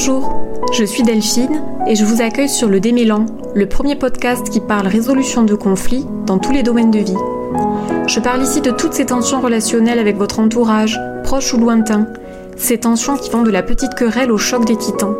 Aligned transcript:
Bonjour, 0.00 0.32
je 0.72 0.84
suis 0.84 1.02
Delphine 1.02 1.60
et 1.88 1.96
je 1.96 2.04
vous 2.04 2.22
accueille 2.22 2.48
sur 2.48 2.68
le 2.68 2.78
Démélan, 2.78 3.26
le 3.56 3.66
premier 3.66 3.96
podcast 3.96 4.48
qui 4.48 4.60
parle 4.60 4.86
résolution 4.86 5.42
de 5.42 5.56
conflits 5.56 6.06
dans 6.24 6.38
tous 6.38 6.52
les 6.52 6.62
domaines 6.62 6.92
de 6.92 7.00
vie. 7.00 7.16
Je 8.06 8.20
parle 8.20 8.44
ici 8.44 8.60
de 8.60 8.70
toutes 8.70 8.92
ces 8.92 9.06
tensions 9.06 9.40
relationnelles 9.40 9.98
avec 9.98 10.16
votre 10.16 10.38
entourage, 10.38 11.00
proche 11.24 11.52
ou 11.52 11.58
lointain, 11.58 12.06
ces 12.56 12.78
tensions 12.78 13.16
qui 13.16 13.28
vont 13.30 13.42
de 13.42 13.50
la 13.50 13.64
petite 13.64 13.96
querelle 13.96 14.30
au 14.30 14.38
choc 14.38 14.64
des 14.64 14.76
titans. 14.76 15.16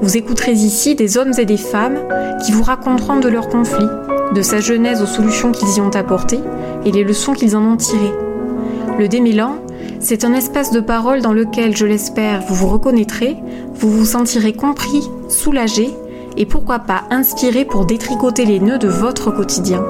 Vous 0.00 0.16
écouterez 0.16 0.52
ici 0.52 0.94
des 0.94 1.18
hommes 1.18 1.32
et 1.36 1.44
des 1.44 1.56
femmes 1.56 1.98
qui 2.46 2.52
vous 2.52 2.62
raconteront 2.62 3.18
de 3.18 3.28
leurs 3.28 3.48
conflits, 3.48 3.90
de 4.32 4.42
sa 4.42 4.60
genèse 4.60 5.02
aux 5.02 5.06
solutions 5.06 5.50
qu'ils 5.50 5.78
y 5.78 5.80
ont 5.80 5.90
apportées 5.90 6.40
et 6.84 6.92
les 6.92 7.02
leçons 7.02 7.32
qu'ils 7.32 7.56
en 7.56 7.64
ont 7.64 7.76
tirées. 7.76 8.14
Le 9.00 9.08
démêlant, 9.08 9.56
c'est 10.02 10.24
un 10.24 10.34
espace 10.34 10.72
de 10.72 10.80
parole 10.80 11.22
dans 11.22 11.32
lequel, 11.32 11.76
je 11.76 11.86
l'espère, 11.86 12.42
vous 12.42 12.54
vous 12.56 12.68
reconnaîtrez, 12.68 13.36
vous 13.74 13.90
vous 13.90 14.04
sentirez 14.04 14.52
compris, 14.52 15.08
soulagé 15.28 15.90
et 16.36 16.44
pourquoi 16.44 16.80
pas 16.80 17.04
inspiré 17.10 17.64
pour 17.64 17.86
détricoter 17.86 18.44
les 18.44 18.58
nœuds 18.58 18.78
de 18.78 18.88
votre 18.88 19.30
quotidien. 19.30 19.84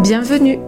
Bienvenue 0.00 0.58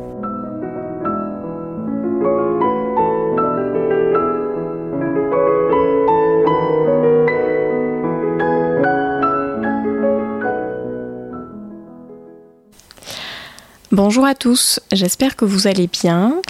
Bonjour 13.90 14.24
à 14.26 14.36
tous, 14.36 14.78
j'espère 14.92 15.34
que 15.34 15.44
vous 15.44 15.66
allez 15.66 15.88
bien. 15.88 16.40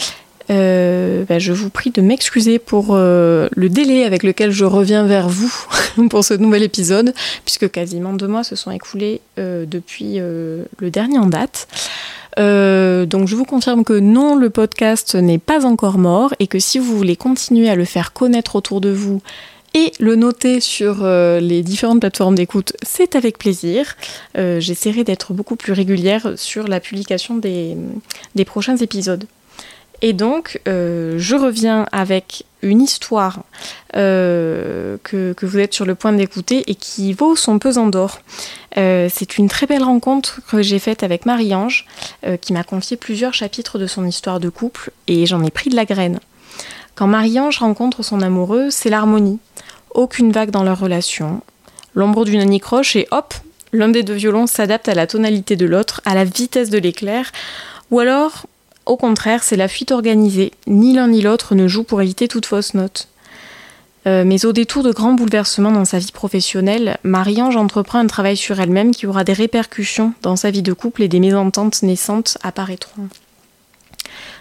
Euh, 0.50 1.24
bah, 1.24 1.38
je 1.38 1.52
vous 1.52 1.70
prie 1.70 1.90
de 1.90 2.00
m'excuser 2.00 2.58
pour 2.58 2.88
euh, 2.90 3.48
le 3.54 3.68
délai 3.68 4.04
avec 4.04 4.22
lequel 4.22 4.50
je 4.50 4.64
reviens 4.64 5.04
vers 5.04 5.28
vous 5.28 5.52
pour 6.10 6.24
ce 6.24 6.34
nouvel 6.34 6.62
épisode, 6.62 7.12
puisque 7.44 7.70
quasiment 7.70 8.12
deux 8.12 8.28
mois 8.28 8.44
se 8.44 8.56
sont 8.56 8.70
écoulés 8.70 9.20
euh, 9.38 9.66
depuis 9.66 10.18
le 10.18 10.90
dernier 10.90 11.18
en 11.18 11.26
date. 11.26 11.68
donc 12.36 13.28
je 13.28 13.36
vous 13.36 13.44
confirme 13.44 13.84
que 13.84 13.98
non, 13.98 14.36
le 14.36 14.50
podcast 14.50 15.14
n'est 15.14 15.38
pas 15.38 15.66
encore 15.66 15.98
mort 15.98 16.34
et 16.38 16.46
que 16.46 16.58
si 16.58 16.78
vous 16.78 16.96
voulez 16.96 17.16
continuer 17.16 17.68
à 17.68 17.74
le 17.74 17.84
faire 17.84 18.12
connaître 18.12 18.56
autour 18.56 18.80
de 18.80 18.90
vous 18.90 19.20
et 19.74 19.92
le 20.00 20.16
noter 20.16 20.60
sur 20.60 21.04
les 21.04 21.62
différentes 21.62 22.00
plateformes 22.00 22.34
d'écoute, 22.34 22.72
c'est 22.82 23.16
avec 23.16 23.38
plaisir. 23.38 23.96
J'essaierai 24.34 25.04
d'être 25.04 25.32
beaucoup 25.34 25.56
plus 25.56 25.72
régulière 25.72 26.32
sur 26.36 26.68
la 26.68 26.80
publication 26.80 27.36
des 27.36 28.44
prochains 28.46 28.76
épisodes. 28.76 29.24
Et 30.00 30.12
donc, 30.12 30.60
euh, 30.68 31.16
je 31.18 31.34
reviens 31.34 31.86
avec 31.90 32.44
une 32.62 32.80
histoire 32.80 33.40
euh, 33.96 34.96
que, 35.02 35.34
vous 35.42 35.58
êtes 35.58 35.74
sur 35.74 35.86
le 35.86 35.94
point 35.94 36.12
d'écouter 36.12 36.64
et 36.68 36.74
qui 36.74 37.12
vaut 37.12 37.34
son 37.34 37.58
pesant 37.58 37.86
d'or. 37.86 38.20
Euh, 38.76 39.08
c'est 39.12 39.38
une 39.38 39.48
très 39.48 39.66
belle 39.66 39.82
rencontre 39.82 40.40
que 40.48 40.62
j'ai 40.62 40.78
faite 40.78 41.02
avec 41.02 41.26
Marie-Ange, 41.26 41.86
qui 42.40 42.52
m'a 42.52 42.64
confié 42.64 42.96
plusieurs 42.96 43.34
chapitres 43.34 43.78
de 43.78 43.86
son 43.86 44.06
histoire 44.06 44.40
de 44.40 44.48
couple, 44.48 44.90
et 45.08 45.26
j'en 45.26 45.42
ai 45.42 45.50
pris 45.50 45.70
de 45.70 45.76
la 45.76 45.84
graine. 45.84 46.20
Quand 46.94 47.06
Marie-Ange 47.06 47.58
rencontre 47.58 48.02
son 48.02 48.20
amoureux, 48.22 48.70
c'est 48.70 48.90
l'harmonie. 48.90 49.38
Aucune 49.94 50.32
vague 50.32 50.50
dans 50.50 50.64
leur 50.64 50.78
relation. 50.78 51.42
L'ombre 51.94 52.24
d'une 52.24 52.40
anicroche 52.40 52.96
et 52.96 53.08
hop, 53.10 53.34
l'un 53.72 53.88
des 53.88 54.02
deux 54.02 54.14
violons 54.14 54.46
s'adapte 54.46 54.88
à 54.88 54.94
la 54.94 55.06
tonalité 55.06 55.56
de 55.56 55.66
l'autre, 55.66 56.00
à 56.04 56.14
la 56.14 56.24
vitesse 56.24 56.70
de 56.70 56.78
l'éclair, 56.78 57.32
ou 57.90 58.00
alors 58.00 58.46
au 58.88 58.96
contraire, 58.96 59.44
c'est 59.44 59.56
la 59.56 59.68
fuite 59.68 59.92
organisée. 59.92 60.52
Ni 60.66 60.94
l'un 60.94 61.08
ni 61.08 61.20
l'autre 61.20 61.54
ne 61.54 61.68
joue 61.68 61.84
pour 61.84 62.00
éviter 62.02 62.26
toute 62.26 62.46
fausse 62.46 62.74
note. 62.74 63.08
Euh, 64.06 64.24
mais 64.24 64.46
au 64.46 64.52
détour 64.52 64.82
de 64.82 64.92
grands 64.92 65.12
bouleversements 65.12 65.72
dans 65.72 65.84
sa 65.84 65.98
vie 65.98 66.12
professionnelle, 66.12 66.96
Marie-Ange 67.04 67.56
entreprend 67.56 67.98
un 67.98 68.06
travail 68.06 68.36
sur 68.36 68.58
elle-même 68.58 68.92
qui 68.92 69.06
aura 69.06 69.24
des 69.24 69.34
répercussions 69.34 70.14
dans 70.22 70.36
sa 70.36 70.50
vie 70.50 70.62
de 70.62 70.72
couple 70.72 71.02
et 71.02 71.08
des 71.08 71.20
mésententes 71.20 71.82
naissantes 71.82 72.38
apparaîtront. 72.42 73.08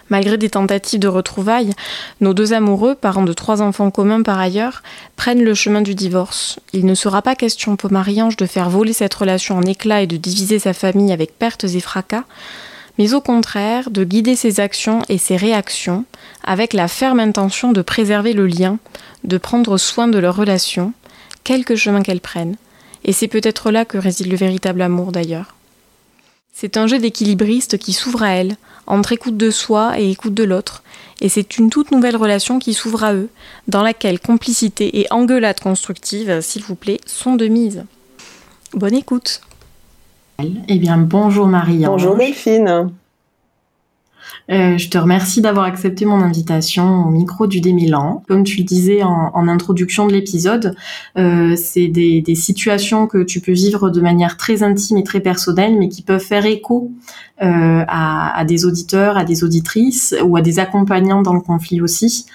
Malgré 0.08 0.38
des 0.38 0.48
tentatives 0.48 1.00
de 1.00 1.08
retrouvailles, 1.08 1.74
nos 2.22 2.32
deux 2.32 2.54
amoureux, 2.54 2.94
parents 2.94 3.24
de 3.24 3.34
trois 3.34 3.60
enfants 3.60 3.90
communs 3.90 4.22
par 4.22 4.38
ailleurs, 4.38 4.82
prennent 5.16 5.44
le 5.44 5.54
chemin 5.54 5.82
du 5.82 5.94
divorce. 5.94 6.58
Il 6.72 6.86
ne 6.86 6.94
sera 6.94 7.20
pas 7.20 7.34
question 7.34 7.76
pour 7.76 7.92
Marie-Ange 7.92 8.38
de 8.38 8.46
faire 8.46 8.70
voler 8.70 8.94
cette 8.94 9.12
relation 9.12 9.58
en 9.58 9.62
éclats 9.62 10.00
et 10.00 10.06
de 10.06 10.16
diviser 10.16 10.58
sa 10.58 10.72
famille 10.72 11.12
avec 11.12 11.38
pertes 11.38 11.64
et 11.64 11.80
fracas, 11.80 12.24
mais 12.98 13.14
au 13.14 13.20
contraire 13.20 13.90
de 13.90 14.04
guider 14.04 14.36
ses 14.36 14.60
actions 14.60 15.02
et 15.08 15.18
ses 15.18 15.36
réactions 15.36 16.04
avec 16.42 16.72
la 16.72 16.88
ferme 16.88 17.20
intention 17.20 17.72
de 17.72 17.82
préserver 17.82 18.32
le 18.32 18.46
lien, 18.46 18.78
de 19.24 19.38
prendre 19.38 19.78
soin 19.78 20.08
de 20.08 20.18
leur 20.18 20.36
relation, 20.36 20.92
quelque 21.44 21.76
chemin 21.76 22.02
qu'elles 22.02 22.20
prennent. 22.20 22.56
Et 23.04 23.12
c'est 23.12 23.28
peut-être 23.28 23.70
là 23.70 23.84
que 23.84 23.98
réside 23.98 24.26
le 24.26 24.36
véritable 24.36 24.82
amour 24.82 25.12
d'ailleurs. 25.12 25.54
C'est 26.52 26.76
un 26.76 26.88
jeu 26.88 26.98
d'équilibriste 26.98 27.78
qui 27.78 27.92
s'ouvre 27.92 28.24
à 28.24 28.30
elle, 28.30 28.56
entre 28.88 29.12
écoute 29.12 29.36
de 29.36 29.50
soi 29.50 30.00
et 30.00 30.10
écoute 30.10 30.34
de 30.34 30.42
l'autre, 30.42 30.82
et 31.20 31.28
c'est 31.28 31.58
une 31.58 31.70
toute 31.70 31.92
nouvelle 31.92 32.16
relation 32.16 32.58
qui 32.58 32.74
s'ouvre 32.74 33.04
à 33.04 33.14
eux, 33.14 33.28
dans 33.68 33.82
laquelle 33.82 34.18
complicité 34.18 35.00
et 35.00 35.06
engueulade 35.12 35.60
constructive, 35.60 36.40
s'il 36.40 36.64
vous 36.64 36.74
plaît, 36.74 37.00
sont 37.06 37.36
de 37.36 37.46
mise. 37.46 37.84
Bonne 38.72 38.94
écoute 38.94 39.40
eh 40.40 40.78
bien, 40.78 40.98
bonjour 40.98 41.48
Marie. 41.48 41.82
Bonjour 41.84 42.16
Delphine. 42.16 42.92
Euh, 44.50 44.78
je 44.78 44.88
te 44.88 44.96
remercie 44.96 45.40
d'avoir 45.40 45.66
accepté 45.66 46.04
mon 46.04 46.20
invitation 46.20 47.06
au 47.06 47.10
micro 47.10 47.48
du 47.48 47.60
Démilan. 47.60 48.22
Comme 48.28 48.44
tu 48.44 48.58
le 48.58 48.62
disais 48.62 49.02
en, 49.02 49.48
introduction 49.48 50.06
de 50.06 50.12
l'épisode, 50.12 50.76
euh, 51.18 51.56
c'est 51.56 51.88
des, 51.88 52.22
situations 52.36 53.08
que 53.08 53.24
tu 53.24 53.40
peux 53.40 53.50
vivre 53.50 53.90
de 53.90 54.00
manière 54.00 54.36
très 54.36 54.62
intime 54.62 54.98
et 54.98 55.02
très 55.02 55.18
personnelle, 55.18 55.76
mais 55.76 55.88
qui 55.88 56.02
peuvent 56.02 56.24
faire 56.24 56.46
écho 56.46 56.92
euh, 57.42 57.84
à, 57.88 58.44
des 58.46 58.64
auditeurs, 58.64 59.16
à 59.16 59.24
des 59.24 59.42
auditrices 59.42 60.14
ou 60.24 60.36
à 60.36 60.40
des 60.40 60.60
accompagnants 60.60 61.22
dans 61.22 61.34
le 61.34 61.40
conflit 61.40 61.80
aussi, 61.80 62.26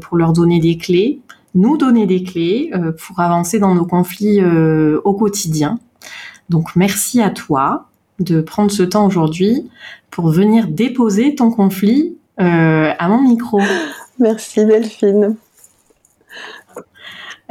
pour 0.00 0.16
leur 0.16 0.32
donner 0.32 0.60
des 0.60 0.78
clés, 0.78 1.20
nous 1.54 1.76
donner 1.76 2.06
des 2.06 2.22
clés 2.22 2.70
pour 3.06 3.20
avancer 3.20 3.58
dans 3.58 3.74
nos 3.74 3.84
conflits 3.84 4.40
au 4.42 5.12
quotidien. 5.12 5.78
Donc 6.48 6.76
merci 6.76 7.20
à 7.20 7.30
toi 7.30 7.86
de 8.20 8.40
prendre 8.40 8.70
ce 8.70 8.82
temps 8.82 9.06
aujourd'hui 9.06 9.68
pour 10.10 10.28
venir 10.28 10.68
déposer 10.68 11.34
ton 11.34 11.50
conflit 11.50 12.16
euh, 12.40 12.92
à 12.98 13.08
mon 13.08 13.22
micro. 13.22 13.60
Merci 14.18 14.64
Delphine. 14.64 15.36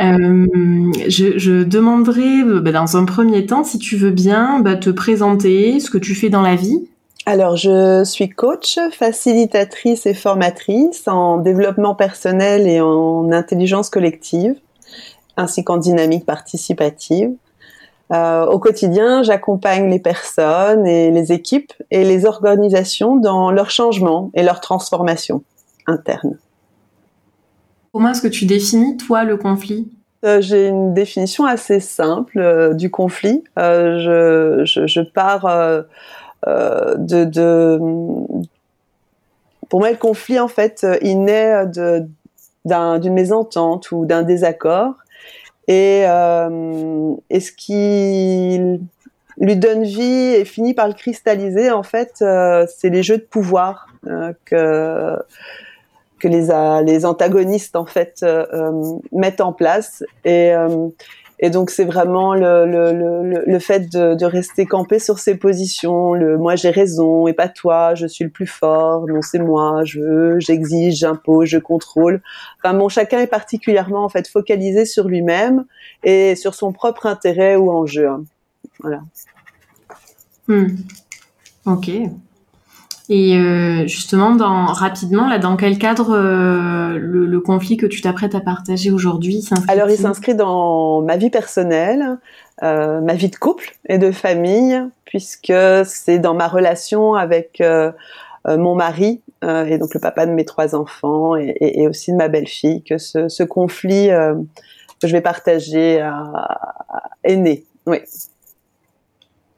Euh, 0.02 0.92
je, 1.08 1.64
demanderai 1.64 2.44
bah, 2.62 2.72
dans 2.72 2.98
un 2.98 3.06
premier 3.06 3.46
temps, 3.46 3.64
si 3.64 3.78
tu 3.78 3.96
veux 3.96 4.12
bien, 4.12 4.60
bah, 4.60 4.76
te 4.76 4.90
présenter 4.90 5.80
ce 5.80 5.90
que 5.90 5.98
tu 5.98 6.16
fais 6.16 6.30
dans 6.30 6.42
la 6.42 6.56
vie. 6.56 6.88
Alors, 7.26 7.56
je 7.56 8.04
suis 8.04 8.30
coach, 8.30 8.78
facilitatrice 8.92 10.06
et 10.06 10.14
formatrice 10.14 11.08
en 11.08 11.38
développement 11.38 11.96
personnel 11.96 12.68
et 12.68 12.82
en 12.82 13.32
intelligence 13.32 13.90
collective, 13.90 14.56
ainsi 15.38 15.64
qu'en 15.64 15.78
dynamique 15.78 16.26
participative. 16.26 17.32
Euh, 18.12 18.46
au 18.46 18.60
quotidien, 18.60 19.24
j'accompagne 19.24 19.90
les 19.90 20.00
personnes 20.00 20.86
et 20.86 21.10
les 21.10 21.32
équipes 21.32 21.72
et 21.90 22.04
les 22.04 22.26
organisations 22.26 23.16
dans 23.16 23.52
leur 23.52 23.70
changement 23.70 24.30
et 24.34 24.44
leur 24.44 24.60
transformation 24.60 25.44
interne. 25.88 26.38
Comment 27.94 28.10
est-ce 28.10 28.22
que 28.22 28.28
tu 28.28 28.46
définis, 28.46 28.98
toi, 28.98 29.24
le 29.24 29.38
conflit? 29.38 29.90
Euh, 30.26 30.42
J'ai 30.42 30.68
une 30.68 30.94
définition 30.94 31.46
assez 31.46 31.80
simple 31.80 32.40
euh, 32.40 32.74
du 32.74 32.92
conflit. 32.92 33.44
Je, 33.58 34.62
je, 34.66 34.88
je, 34.88 35.02
pars 35.02 35.46
de, 36.46 37.24
de... 37.24 37.80
Pour 39.70 39.80
moi, 39.80 39.92
le 39.92 39.98
conflit, 39.98 40.40
en 40.40 40.48
fait, 40.48 40.86
il 41.02 41.24
naît 41.24 41.66
d'une 41.66 43.14
mésentente 43.14 43.92
ou 43.92 44.06
d'un 44.06 44.24
désaccord 44.24 44.96
et, 45.68 46.04
euh, 46.08 47.16
ce 47.32 47.52
qui 47.52 48.80
lui 49.38 49.56
donne 49.56 49.84
vie 49.84 50.36
et 50.36 50.46
finit 50.46 50.74
par 50.74 50.88
le 50.88 50.94
cristalliser, 50.94 51.72
en 51.72 51.84
fait, 51.84 52.16
euh, 52.22 52.66
c'est 52.76 52.90
les 52.90 53.04
jeux 53.04 53.18
de 53.18 53.24
pouvoir 53.24 53.88
euh, 54.08 54.34
que 54.46 55.18
que 56.20 56.30
les, 56.30 56.48
les 56.86 57.06
antagonistes 57.06 57.76
en 57.76 57.86
fait 57.86 58.22
euh, 58.24 58.72
mettent 59.12 59.42
en 59.42 59.52
place. 59.52 60.06
Et 60.24 60.54
et 61.44 61.50
donc 61.50 61.72
c'est 61.72 61.84
vraiment 61.84 62.36
le, 62.36 62.66
le, 62.66 62.94
le, 62.94 63.44
le 63.46 63.60
fait 63.60 63.92
de, 63.92 64.16
de, 64.16 64.26
rester 64.26 64.66
campé 64.66 64.98
sur 64.98 65.20
ses 65.20 65.36
positions, 65.36 66.14
le 66.14 66.38
moi 66.38 66.56
j'ai 66.56 66.70
raison 66.70 67.28
et 67.28 67.34
pas 67.34 67.50
toi, 67.50 67.96
je 67.96 68.08
suis 68.08 68.24
le 68.24 68.30
plus 68.30 68.48
fort, 68.48 69.06
non 69.08 69.22
c'est 69.22 69.40
moi, 69.40 69.84
je 69.84 70.40
j'exige, 70.40 71.00
j'impose, 71.00 71.50
je 71.50 71.58
contrôle. 71.58 72.22
Enfin 72.64 72.74
bon, 72.74 72.88
chacun 72.88 73.20
est 73.20 73.28
particulièrement 73.28 74.06
en 74.06 74.10
fait 74.10 74.26
focalisé 74.26 74.86
sur 74.86 75.10
lui-même 75.10 75.66
et 76.06 76.38
sur 76.38 76.56
son 76.56 76.72
propre 76.72 77.08
intérêt 77.08 77.58
ou 77.58 77.70
enjeu. 77.70 78.08
Voilà. 78.80 79.02
Hmm. 80.48 80.68
Ok. 81.66 81.92
Et 83.10 83.38
euh, 83.38 83.86
justement, 83.86 84.36
dans, 84.36 84.66
rapidement, 84.66 85.28
là, 85.28 85.38
dans 85.38 85.58
quel 85.58 85.78
cadre 85.78 86.12
euh, 86.12 86.98
le, 86.98 87.40
conflit 87.42 87.76
que 87.76 87.86
tu 87.86 88.02
t'apprêtes 88.02 88.36
à 88.36 88.40
partager 88.40 88.92
aujourd'hui 88.92 89.42
s'inscrit 89.42 89.70
Alors, 89.70 89.90
il 89.90 89.98
s'inscrit 89.98 90.36
dans 90.36 91.02
ma 91.02 91.18
vie 91.18 91.30
personnelle, 91.30 92.18
euh, 92.64 93.02
ma 93.02 93.14
vie 93.16 93.30
de 93.30 93.36
couple 93.36 93.76
et 93.90 93.98
de 93.98 94.12
famille, 94.12 94.82
puisque 95.04 95.54
c'est 95.84 96.20
dans 96.20 96.34
ma 96.34 96.48
relation 96.48 97.16
avec 97.16 97.62
mon 98.48 98.76
mari 98.76 99.22
et 99.42 99.78
donc 99.78 99.94
le 99.94 100.00
papa 100.00 100.26
de 100.26 100.32
mes 100.32 100.46
trois 100.46 100.74
enfants 100.74 101.36
et, 101.36 101.88
aussi 101.88 102.12
de 102.12 102.18
ma 102.18 102.30
belle-fille 102.30 102.84
que 102.84 102.98
ce, 102.98 103.44
conflit 103.44 104.08
que 105.02 105.08
je 105.08 105.12
vais 105.12 105.22
partager 105.22 106.10
est 107.26 107.36
né. 107.36 107.66
Oui. 107.86 107.98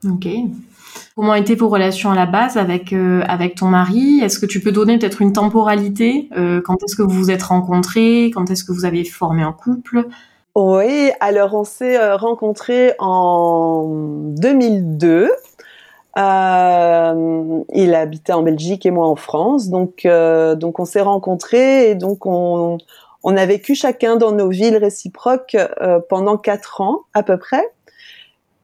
Ok. 0.03 0.27
Comment 1.15 1.35
étaient 1.35 1.55
vos 1.55 1.69
relations 1.69 2.11
à 2.11 2.15
la 2.15 2.25
base 2.25 2.57
avec 2.57 2.91
euh, 2.91 3.23
avec 3.27 3.55
ton 3.55 3.67
mari? 3.67 4.19
Est-ce 4.21 4.37
que 4.37 4.45
tu 4.45 4.59
peux 4.59 4.73
donner 4.73 4.97
peut-être 4.97 5.21
une 5.21 5.31
temporalité 5.31 6.29
euh, 6.37 6.61
Quand 6.61 6.83
est-ce 6.83 6.97
que 6.97 7.03
vous 7.03 7.09
vous 7.09 7.31
êtes 7.31 7.43
rencontrés? 7.43 8.31
Quand 8.33 8.51
est-ce 8.51 8.65
que 8.65 8.73
vous 8.73 8.83
avez 8.83 9.05
formé 9.05 9.41
un 9.41 9.53
couple? 9.53 10.07
Oui, 10.55 11.11
alors 11.21 11.53
on 11.53 11.63
s'est 11.63 11.97
euh, 11.97 12.17
rencontrés 12.17 12.95
en 12.99 13.85
2002. 14.37 15.31
il 16.17 17.95
habitait 17.95 18.33
en 18.33 18.41
Belgique 18.41 18.85
et 18.85 18.91
moi 18.91 19.07
en 19.07 19.15
France, 19.15 19.69
donc 19.69 20.05
donc 20.05 20.79
on 20.79 20.85
s'est 20.85 21.01
rencontrés 21.01 21.91
et 21.91 21.95
donc 21.95 22.25
on 22.25 22.77
on 23.27 23.37
a 23.37 23.45
vécu 23.45 23.73
chacun 23.73 24.17
dans 24.17 24.33
nos 24.33 24.49
villes 24.49 24.77
réciproques 24.77 25.57
pendant 26.09 26.37
quatre 26.37 26.81
ans 26.81 27.03
à 27.13 27.23
peu 27.23 27.37
près. 27.37 27.63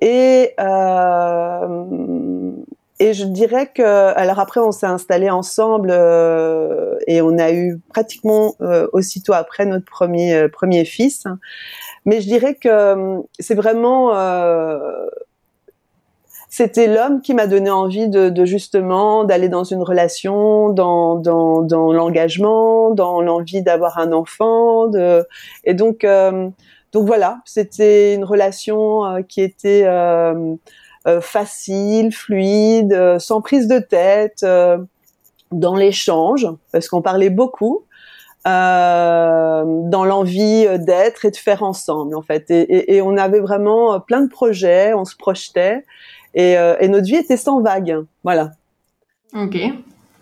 Et 0.01 0.53
euh, 0.59 2.51
et 2.99 3.13
je 3.13 3.25
dirais 3.25 3.71
que 3.73 3.83
alors 4.15 4.39
après 4.39 4.59
on 4.59 4.71
s'est 4.71 4.87
installé 4.87 5.29
ensemble 5.29 5.89
euh, 5.91 6.97
et 7.07 7.21
on 7.21 7.37
a 7.37 7.51
eu 7.51 7.79
pratiquement 7.89 8.55
euh, 8.61 8.87
aussitôt 8.93 9.33
après 9.33 9.65
notre 9.65 9.85
premier 9.85 10.49
premier 10.49 10.85
fils. 10.85 11.25
Mais 12.05 12.19
je 12.21 12.27
dirais 12.27 12.55
que 12.55 13.21
c'est 13.39 13.55
vraiment 13.55 14.11
c'était 16.49 16.87
l'homme 16.87 17.21
qui 17.21 17.33
m'a 17.33 17.47
donné 17.47 17.69
envie 17.69 18.09
de, 18.09 18.45
justement 18.45 19.23
d'aller 19.23 19.49
dans 19.49 19.63
une 19.63 19.83
relation, 19.83 20.69
dans 20.69 21.15
dans, 21.15 21.61
dans 21.61 21.93
l'engagement, 21.93 22.91
dans 22.91 23.21
l'envie 23.21 23.61
d'avoir 23.61 23.99
un 23.99 24.11
enfant. 24.11 24.87
De, 24.87 25.25
et 25.63 25.73
donc 25.75 26.05
donc 26.91 27.07
voilà, 27.07 27.39
c'était 27.45 28.15
une 28.15 28.25
relation 28.25 29.05
euh, 29.05 29.21
qui 29.21 29.41
était 29.41 29.83
euh, 29.85 30.55
euh, 31.07 31.21
facile, 31.21 32.11
fluide, 32.11 33.17
sans 33.19 33.41
prise 33.41 33.67
de 33.67 33.79
tête, 33.79 34.45
dans 35.51 35.75
l'échange, 35.75 36.47
parce 36.71 36.87
qu'on 36.87 37.01
parlait 37.01 37.29
beaucoup. 37.29 37.83
dans 38.45 40.05
l'envie 40.05 40.65
d'être 40.79 41.25
et 41.25 41.31
de 41.31 41.37
faire 41.37 41.63
ensemble 41.63 42.15
en 42.15 42.21
fait. 42.21 42.45
Et, 42.49 43.01
on 43.01 43.15
avait 43.17 43.39
vraiment 43.39 43.99
plein 43.99 44.21
de 44.21 44.29
projets 44.29 44.95
on 44.95 45.05
se 45.05 45.15
projetait 45.15 45.85
et, 46.33 46.55
notre 46.87 47.05
vie 47.05 47.17
était 47.17 47.37
sans 47.37 47.61
vague 47.61 48.03
voilà. 48.23 48.51
Ok. 49.35 49.57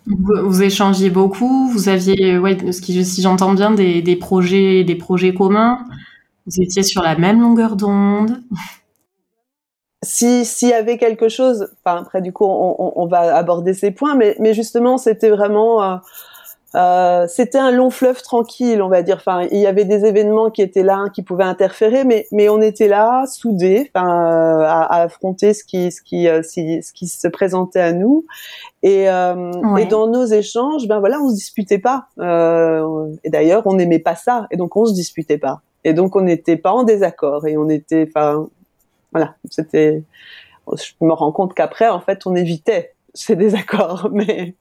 Vous, 0.06 0.63
échangiez 0.63 1.10
beaucoup 1.10 1.69
vous 1.69 1.88
aviez 1.88 2.38
ouais 2.38 2.57
si 2.74 3.21
j'entends 3.21 3.54
bien 3.54 3.71
des, 3.71 4.01
des 4.01 4.16
projets 4.18 4.83
des 4.83 4.95
projets 4.95 5.33
communs 5.33 5.80
vous 6.50 6.62
étiez 6.62 6.84
sur 6.84 7.01
la 7.01 7.16
même 7.16 7.42
longueur 7.42 7.75
d'onde 7.75 8.42
si 10.01 10.46
s'il 10.46 10.69
y 10.69 10.74
avait 10.74 10.98
quelque 10.98 11.28
chose, 11.28 11.68
enfin 11.84 12.01
après 12.01 12.22
du 12.22 12.31
coup 12.31 12.46
on, 12.46 12.94
on, 12.96 13.06
va 13.07 13.36
aborder 13.36 13.74
ces 13.74 13.92
points, 13.92 14.16
mais, 14.16 14.36
mais 14.40 14.54
justement 14.54 14.98
c'était 14.98 15.30
vraiment 15.30 15.84
euh, 15.84 15.98
euh, 16.75 17.25
c'était 17.28 17.57
un 17.57 17.72
long 17.72 17.90
fleuve 17.90 18.22
tranquille, 18.22 18.81
on 18.81 18.90
va 18.90 19.01
dire. 19.01 19.16
Enfin, 19.18 19.48
il 19.51 19.60
y 19.60 19.66
avait 19.66 19.86
des 19.86 20.06
événements 20.06 20.51
qui 20.51 20.62
étaient 20.62 20.84
là, 20.84 21.06
qui 21.13 21.24
pouvaient 21.24 21.44
interférer, 21.44 22.04
mais 22.04 22.28
mais 22.31 22.48
on 22.48 22.62
était 22.62 22.88
là, 22.88 23.25
soudés, 23.25 23.92
enfin, 23.94 24.07
euh, 24.07 24.63
à, 24.63 24.84
à, 24.84 25.02
affronter 25.04 25.54
ce 25.54 25.63
qui 25.63 25.92
ce 25.92 26.02
qui 26.02 26.28
euh, 26.28 26.44
ce 26.44 26.94
qui 26.94 27.07
se 27.07 27.28
présentait 27.28 27.81
à 27.81 27.92
nous. 27.92 28.25
Et, 28.84 29.04
et 29.04 29.86
dans 29.90 30.07
nos 30.07 30.25
échanges, 30.25 30.88
ben 30.88 31.00
voilà, 31.00 31.19
on 31.19 31.30
se 31.30 31.36
disputait 31.36 31.80
pas. 31.80 32.07
et 32.18 33.30
d'ailleurs, 33.30 33.63
on 33.66 33.74
n'aimait 33.74 34.00
pas 34.00 34.16
ça, 34.16 34.48
et 34.52 34.57
donc 34.57 34.78
on 34.78 34.86
se 34.86 34.94
disputait 34.94 35.38
pas. 35.38 35.62
Et 35.84 35.94
donc 35.94 36.16
on 36.16 36.22
n'était 36.22 36.58
pas 36.58 36.72
en 36.72 36.84
désaccord 36.84 37.48
et 37.48 37.58
on 37.58 37.70
était, 37.70 38.08
enfin, 38.08 38.48
voilà, 39.12 39.36
c'était. 39.50 40.04
Je 40.72 40.92
me 41.02 41.14
rends 41.14 41.31
compte 41.31 41.56
qu'après, 41.56 41.90
en 41.90 42.00
fait, 42.00 42.28
on 42.28 42.36
évitait 42.36 42.94
ces 43.14 43.36
désaccords, 43.36 44.10
mais. 44.14 44.56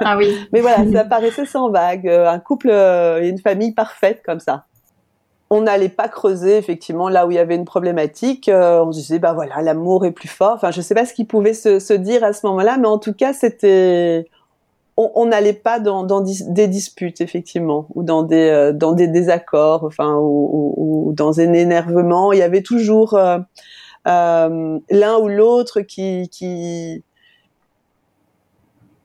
Ah 0.00 0.16
oui. 0.16 0.34
mais 0.52 0.60
voilà, 0.60 0.90
ça 0.90 1.04
paraissait 1.04 1.46
sans 1.46 1.70
vague, 1.70 2.08
euh, 2.08 2.28
un 2.28 2.38
couple 2.38 2.70
euh, 2.70 3.22
et 3.22 3.28
une 3.28 3.38
famille 3.38 3.72
parfaite 3.72 4.22
comme 4.24 4.40
ça. 4.40 4.64
On 5.48 5.60
n'allait 5.60 5.90
pas 5.90 6.08
creuser 6.08 6.56
effectivement 6.56 7.08
là 7.08 7.24
où 7.24 7.30
il 7.30 7.34
y 7.34 7.38
avait 7.38 7.54
une 7.54 7.66
problématique. 7.66 8.48
Euh, 8.48 8.84
on 8.84 8.90
se 8.90 8.98
disait 8.98 9.20
bah 9.20 9.32
voilà, 9.32 9.62
l'amour 9.62 10.04
est 10.04 10.10
plus 10.10 10.28
fort. 10.28 10.54
Enfin, 10.54 10.72
je 10.72 10.80
sais 10.80 10.94
pas 10.94 11.06
ce 11.06 11.14
qui 11.14 11.24
pouvait 11.24 11.54
se, 11.54 11.78
se 11.78 11.92
dire 11.92 12.24
à 12.24 12.32
ce 12.32 12.46
moment-là, 12.46 12.78
mais 12.78 12.88
en 12.88 12.98
tout 12.98 13.12
cas, 13.12 13.32
c'était 13.32 14.26
on 14.96 15.26
n'allait 15.26 15.52
pas 15.52 15.78
dans, 15.78 16.04
des 16.22 16.68
disputes 16.68 17.20
effectivement 17.20 17.86
ou 17.94 18.02
dans 18.02 18.22
des 18.22 18.48
euh, 18.48 18.72
dans 18.72 18.92
des 18.92 19.08
désaccords 19.08 19.84
enfin 19.84 20.16
ou, 20.18 21.12
dans 21.14 21.38
un 21.38 21.52
énervement 21.52 22.32
il 22.32 22.38
y 22.38 22.42
avait 22.42 22.62
toujours 22.62 23.14
euh, 23.14 23.38
euh, 24.06 24.78
l'un 24.90 25.18
ou 25.18 25.28
l'autre 25.28 25.82
qui 25.82 26.28
qui 26.30 27.02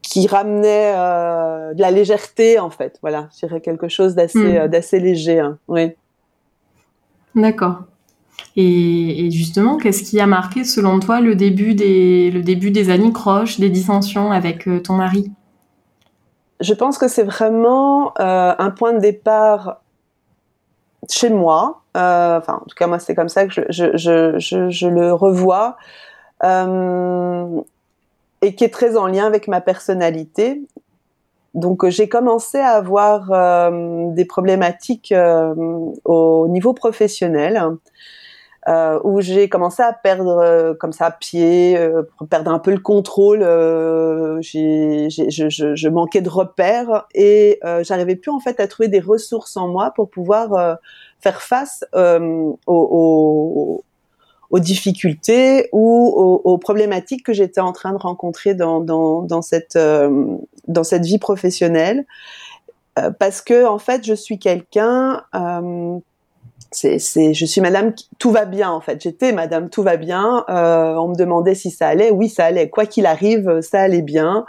qui 0.02 0.28
ramenait 0.28 0.94
de 0.94 1.82
la 1.82 1.92
légèreté 1.92 2.58
en 2.58 2.70
fait 2.70 2.98
voilà 3.02 3.28
je 3.34 3.46
dirais 3.46 3.62
quelque 3.62 3.90
chose 3.90 4.16
d'assez 4.16 4.60
hmm. 4.60 4.68
d'assez 4.68 5.00
léger 5.00 5.40
hein. 5.40 5.58
oui 5.68 5.92
d'accord 7.36 7.84
et, 8.56 9.28
et, 9.28 9.32
justement, 9.32 9.78
qu'est-ce 9.78 10.04
qui 10.04 10.20
a 10.20 10.26
marqué, 10.26 10.64
selon 10.64 11.00
toi, 11.00 11.22
le 11.22 11.36
début 11.36 11.76
des, 11.76 12.32
le 12.32 12.42
début 12.42 12.72
des 12.72 12.90
années 12.90 13.14
croches, 13.14 13.60
des 13.60 13.70
dissensions 13.70 14.32
avec 14.32 14.68
ton 14.84 14.96
mari? 14.96 15.32
Je 16.62 16.74
pense 16.74 16.98
que 16.98 17.08
c'est 17.08 17.24
vraiment 17.24 18.14
euh, 18.20 18.54
un 18.58 18.72
point 18.72 18.94
de 18.94 19.00
départ 19.00 19.82
chez 21.10 21.30
moi. 21.30 21.82
Euh, 21.98 22.38
enfin, 22.38 22.62
en 22.62 22.66
tout 22.66 22.76
cas, 22.76 22.88
moi, 22.88 23.00
c'est 23.00 23.16
comme 23.16 23.30
ça 23.30 23.46
que 23.48 23.66
je, 23.70 24.88
le 24.88 25.14
revois. 25.14 25.78
Euh, 26.44 27.62
et 28.44 28.56
qui 28.56 28.64
est 28.64 28.74
très 28.74 28.98
en 28.98 29.06
lien 29.06 29.26
avec 29.26 29.48
ma 29.48 29.62
personnalité. 29.62 30.62
Donc 31.54 31.88
j'ai 31.90 32.10
commencé 32.10 32.58
à 32.58 32.70
avoir 32.70 33.30
des 34.14 34.26
problématiques 34.26 35.14
au 36.06 36.48
niveau 36.48 36.74
professionnel 36.74 37.62
euh, 38.68 39.00
où 39.04 39.22
j'ai 39.22 39.50
commencé 39.50 39.82
à 39.82 39.92
perdre 39.92 40.38
euh, 40.38 40.74
comme 40.76 40.94
ça 40.94 41.10
pied, 41.10 41.76
euh, 41.78 42.04
perdre 42.30 42.52
un 42.52 42.60
peu 42.60 42.72
le 42.72 42.80
contrôle. 42.80 43.42
Euh, 43.42 44.40
j'ai, 44.42 45.10
je, 45.10 45.50
je, 45.50 45.76
je, 45.76 45.90
manquais 45.90 46.22
de 46.22 46.30
repères 46.30 47.08
et 47.16 47.60
euh, 47.66 47.84
j'arrivais 47.84 48.16
plus 48.16 48.32
en 48.32 48.40
fait 48.40 48.60
à 48.60 48.68
trouver 48.68 48.88
des 48.88 49.00
ressources 49.00 49.58
en 49.58 49.68
moi 49.68 49.92
pour 49.96 50.10
pouvoir 50.10 50.78
faire 51.20 51.42
face 51.42 51.84
aux, 51.94 52.60
aux, 52.68 53.84
aux, 54.52 54.60
difficultés 54.60 55.68
ou 55.72 56.14
aux, 56.16 56.42
aux, 56.44 56.58
problématiques 56.60 57.26
que 57.26 57.34
j'étais 57.34 57.62
en 57.62 57.72
train 57.72 57.94
de 57.94 57.98
rencontrer 57.98 58.54
dans, 58.54 58.80
dans, 58.80 59.24
dans 59.24 59.42
cette 59.42 59.78
dans 60.68 60.84
cette 60.84 61.04
vie 61.04 61.20
professionnelle. 61.20 62.06
parce 63.18 63.42
que 63.42 63.66
en 63.66 63.80
fait, 63.80 64.06
je 64.06 64.14
suis 64.14 64.38
quelqu'un 64.38 65.24
c'est, 66.72 67.00
c'est, 67.00 67.34
je 67.34 67.46
suis 67.46 67.60
Madame 67.60 67.94
tout 68.18 68.32
va 68.32 68.46
bien 68.46 68.70
en 68.70 68.80
fait. 68.80 69.02
J'étais 69.02 69.34
Madame 69.34 69.70
tout 69.70 69.84
va 69.84 69.98
bien. 69.98 70.46
Euh, 70.50 70.96
on 70.96 71.10
me 71.10 71.16
demandait 71.16 71.54
si 71.54 71.70
ça 71.70 71.88
allait. 71.88 72.12
Oui, 72.12 72.30
ça 72.30 72.46
allait. 72.46 72.70
Quoi 72.70 72.86
qu'il 72.86 73.06
arrive, 73.06 73.60
ça 73.62 73.82
allait 73.82 74.02
bien. 74.02 74.46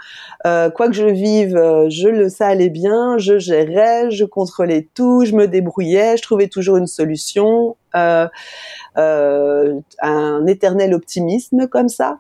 Euh, 0.47 0.71
quoi 0.71 0.87
que 0.87 0.95
je 0.95 1.07
vive, 1.07 1.57
je 1.89 2.09
le 2.09 2.29
ça 2.29 2.47
allait 2.47 2.71
bien. 2.71 3.19
Je 3.19 3.39
gérais, 3.39 4.11
je 4.11 4.25
contrôlais 4.25 4.89
tout, 4.95 5.25
je 5.25 5.35
me 5.35 5.49
débrouillais, 5.49 6.17
je 6.17 6.23
trouvais 6.23 6.49
toujours 6.49 6.77
une 6.77 6.87
solution. 6.87 7.77
Euh, 7.97 8.29
euh 8.99 9.81
un 10.01 10.47
éternel 10.47 10.95
optimisme 10.95 11.67
comme 11.67 11.89
ça. 11.89 12.19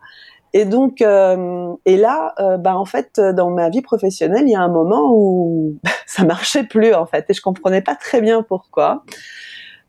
Et 0.54 0.64
donc, 0.64 1.00
euh, 1.00 1.72
et 1.86 1.96
là, 1.96 2.34
euh, 2.38 2.58
bah 2.58 2.76
en 2.76 2.84
fait, 2.84 3.18
dans 3.18 3.50
ma 3.50 3.70
vie 3.70 3.80
professionnelle, 3.80 4.44
il 4.46 4.50
y 4.50 4.54
a 4.54 4.60
un 4.60 4.68
moment 4.68 5.10
où 5.14 5.76
ça 6.06 6.24
marchait 6.24 6.64
plus 6.64 6.94
en 6.94 7.06
fait, 7.06 7.24
et 7.28 7.34
je 7.34 7.40
comprenais 7.40 7.82
pas 7.82 7.94
très 7.94 8.20
bien 8.20 8.42
pourquoi. 8.42 9.04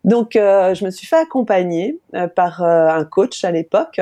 Donc, 0.04 0.36
euh, 0.36 0.74
je 0.74 0.84
me 0.84 0.92
suis 0.92 1.08
fait 1.08 1.16
accompagner 1.16 2.00
euh, 2.14 2.28
par 2.28 2.62
euh, 2.62 2.90
un 2.90 3.06
coach 3.06 3.44
à 3.44 3.52
l'époque. 3.52 4.02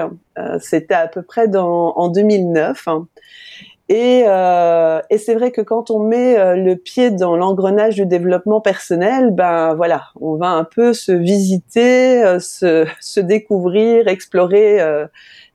C'était 0.60 0.96
à 0.96 1.08
peu 1.08 1.22
près 1.22 1.48
dans, 1.48 1.93
en 1.96 2.10
2009. 2.10 2.88
Et, 3.89 4.22
et 4.22 5.17
c'est 5.17 5.36
vrai 5.36 5.51
que 5.51 5.62
quand 5.62 5.91
on 5.91 6.00
met 6.00 6.55
le 6.55 6.75
pied 6.75 7.12
dans 7.12 7.36
l'engrenage 7.36 7.96
du 7.96 8.05
développement 8.05 8.62
personnel, 8.62 9.31
ben 9.31 9.75
voilà, 9.75 10.05
on 10.20 10.36
va 10.36 10.48
un 10.48 10.63
peu 10.63 10.93
se 10.93 11.12
visiter, 11.12 12.39
se, 12.39 12.88
se 13.01 13.20
découvrir, 13.20 14.08
explorer 14.08 14.79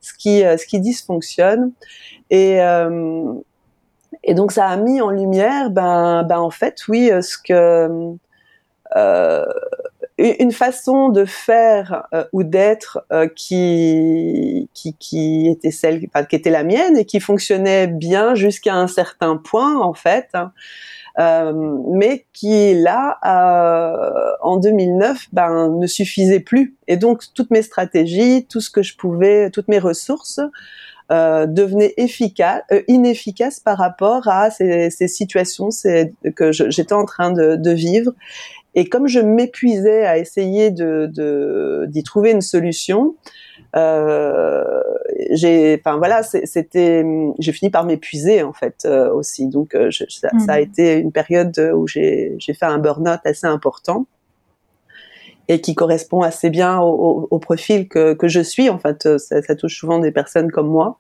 ce 0.00 0.12
qui 0.12 0.40
ce 0.42 0.66
qui 0.66 0.78
dysfonctionne. 0.78 1.72
Et 2.30 2.60
Et 4.22 4.34
donc 4.34 4.52
ça 4.52 4.66
a 4.66 4.76
mis 4.76 5.00
en 5.00 5.10
lumière, 5.10 5.70
ben, 5.70 6.22
ben 6.22 6.38
en 6.38 6.50
fait, 6.50 6.86
oui, 6.88 7.10
ce 7.22 7.38
que 7.38 8.16
euh, 8.94 9.44
une 10.18 10.52
façon 10.52 11.10
de 11.10 11.24
faire 11.26 12.06
euh, 12.14 12.24
ou 12.32 12.42
d'être 12.42 13.04
euh, 13.12 13.28
qui, 13.28 14.68
qui, 14.72 14.94
qui 14.94 15.48
était 15.48 15.70
celle 15.70 16.06
enfin, 16.06 16.24
qui 16.24 16.36
était 16.36 16.50
la 16.50 16.64
mienne 16.64 16.96
et 16.96 17.04
qui 17.04 17.20
fonctionnait 17.20 17.86
bien 17.86 18.34
jusqu'à 18.34 18.74
un 18.74 18.86
certain 18.86 19.36
point 19.36 19.78
en 19.78 19.92
fait 19.92 20.28
hein. 20.32 20.52
euh, 21.18 21.52
mais 21.92 22.24
qui 22.32 22.74
là 22.74 23.18
en 24.40 24.56
2009 24.56 25.28
ben 25.32 25.68
ne 25.78 25.86
suffisait 25.86 26.40
plus 26.40 26.76
et 26.88 26.96
donc 26.96 27.22
toutes 27.34 27.50
mes 27.50 27.62
stratégies 27.62 28.46
tout 28.48 28.62
ce 28.62 28.70
que 28.70 28.82
je 28.82 28.96
pouvais 28.96 29.50
toutes 29.50 29.68
mes 29.68 29.78
ressources 29.78 30.40
euh, 31.12 31.46
devenaient 31.46 31.94
efficaces, 31.98 32.64
inefficaces 32.88 33.60
par 33.60 33.78
rapport 33.78 34.26
à 34.26 34.50
ces, 34.50 34.90
ces 34.90 35.06
situations 35.06 35.68
que 36.34 36.50
j'étais 36.50 36.94
en 36.94 37.04
train 37.04 37.30
de, 37.30 37.54
de, 37.54 37.70
vivre 37.70 38.12
et 38.76 38.84
comme 38.84 39.08
je 39.08 39.20
m'épuisais 39.20 40.04
à 40.04 40.18
essayer 40.18 40.70
de 40.70 41.86
d'y 41.88 42.02
trouver 42.02 42.30
une 42.30 42.42
solution, 42.42 43.16
euh, 43.74 44.82
j'ai, 45.30 45.80
enfin 45.80 45.96
voilà, 45.96 46.22
c'était, 46.22 47.04
j'ai 47.38 47.52
fini 47.52 47.70
par 47.70 47.84
m'épuiser 47.84 48.42
en 48.42 48.52
fait 48.52 48.84
euh, 48.84 49.10
aussi. 49.12 49.48
Donc 49.48 49.74
euh, 49.74 49.90
ça, 49.90 50.28
ça, 50.38 50.52
a 50.52 50.56
mhm. 50.56 50.62
été 50.62 50.98
une 50.98 51.10
période 51.10 51.58
où 51.74 51.86
j'ai 51.86 52.36
fait 52.38 52.66
un 52.66 52.78
burn-out 52.78 53.20
assez 53.24 53.46
important 53.46 54.06
et 55.48 55.62
qui 55.62 55.74
correspond 55.74 56.20
assez 56.20 56.50
bien 56.50 56.78
au, 56.80 57.28
au, 57.30 57.38
profil 57.38 57.88
que, 57.88 58.12
que, 58.12 58.28
je 58.28 58.40
suis. 58.40 58.68
En 58.68 58.78
fait, 58.78 59.18
ça, 59.18 59.40
ça, 59.40 59.54
touche 59.54 59.78
souvent 59.78 60.00
des 60.00 60.10
personnes 60.10 60.50
comme 60.50 60.68
moi. 60.68 60.98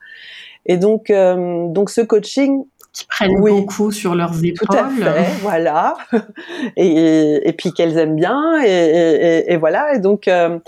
Et 0.66 0.76
donc, 0.76 1.10
euh, 1.10 1.68
donc 1.68 1.90
ce 1.90 2.00
coaching, 2.00 2.64
qui 2.96 3.04
prennent 3.06 3.38
beaucoup 3.38 3.92
sur 3.92 4.14
leurs 4.14 4.42
épaules. 4.42 4.66
Tout 4.66 4.76
à 4.76 4.88
fait, 4.88 5.32
voilà. 5.42 5.96
Et, 6.76 7.46
et, 7.46 7.52
puis 7.52 7.72
qu'elles 7.72 7.98
aiment 7.98 8.16
bien, 8.16 8.62
et, 8.64 8.68
et, 8.68 9.52
et, 9.52 9.56
voilà. 9.58 9.94
Et 9.94 9.98
donc, 9.98 10.28
euh, 10.28 10.58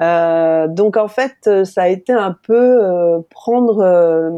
euh, 0.00 0.66
donc 0.66 0.96
en 0.96 1.06
fait, 1.06 1.64
ça 1.64 1.82
a 1.82 1.88
été 1.88 2.12
un 2.12 2.36
peu 2.42 2.82
euh, 2.82 3.20
prendre, 3.30 3.80
euh, 3.80 4.30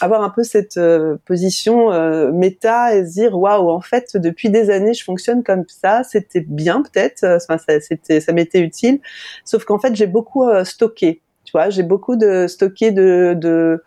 avoir 0.00 0.22
un 0.22 0.30
peu 0.30 0.44
cette 0.44 0.76
euh, 0.76 1.16
position 1.24 1.90
méta 2.32 2.94
et 2.94 3.04
se 3.04 3.14
dire 3.14 3.36
waouh, 3.36 3.68
en 3.68 3.80
fait, 3.80 4.16
depuis 4.16 4.48
des 4.50 4.70
années, 4.70 4.94
je 4.94 5.02
fonctionne 5.02 5.42
comme 5.42 5.64
ça. 5.66 6.04
C'était 6.04 6.44
bien 6.46 6.82
peut-être, 6.82 7.24
enfin, 7.24 7.58
ça, 7.58 7.80
c'était, 7.80 8.20
ça 8.20 8.32
m'était 8.32 8.60
utile. 8.60 9.00
Sauf 9.44 9.64
qu'en 9.64 9.80
fait, 9.80 9.96
j'ai 9.96 10.06
beaucoup 10.06 10.44
stocké. 10.64 11.20
Tu 11.44 11.52
vois, 11.52 11.70
j'ai 11.70 11.82
beaucoup 11.82 12.14
de 12.14 12.46
stocké 12.46 12.92
de, 12.92 13.34
de 13.36 13.82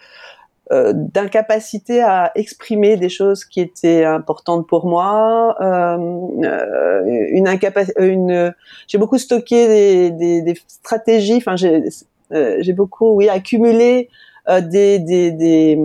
euh, 0.72 0.94
d'incapacité 0.96 2.02
à 2.02 2.32
exprimer 2.36 2.96
des 2.96 3.10
choses 3.10 3.44
qui 3.44 3.60
étaient 3.60 4.06
importantes 4.06 4.66
pour 4.68 4.86
moi, 4.86 5.56
euh, 5.60 5.98
euh 6.44 7.02
une 7.32 7.48
incapacité, 7.48 8.02
une, 8.06 8.54
j'ai 8.88 8.98
beaucoup 8.98 9.18
stocké 9.18 9.68
des, 9.68 10.12
des, 10.12 10.42
des 10.42 10.58
stratégies, 10.68 11.36
enfin 11.38 11.58
j'ai, 11.58 11.84
euh, 12.32 12.58
j'ai 12.60 12.74
beaucoup, 12.74 13.12
oui, 13.14 13.28
accumulé 13.28 14.10
des, 14.48 15.00
des, 15.00 15.32
des, 15.32 15.78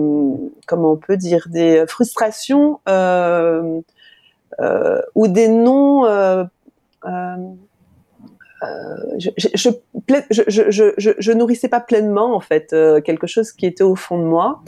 comment 0.67 0.93
on 0.93 0.97
peut 0.97 1.17
dire, 1.17 1.47
des 1.49 1.85
frustrations 1.87 2.79
ou 5.15 5.27
des 5.27 5.47
non 5.47 6.05
euh, 7.05 7.37
je, 9.17 9.29
je, 9.37 10.93
je, 10.97 11.11
je, 11.17 11.31
nourrissais 11.31 11.69
pas 11.69 11.79
pleinement 11.79 12.35
en 12.35 12.39
fait 12.39 12.73
euh, 12.73 13.01
quelque 13.01 13.27
chose 13.27 13.51
qui 13.51 13.65
était 13.65 13.83
au 13.83 13.95
fond 13.95 14.17
de 14.17 14.23
moi 14.23 14.61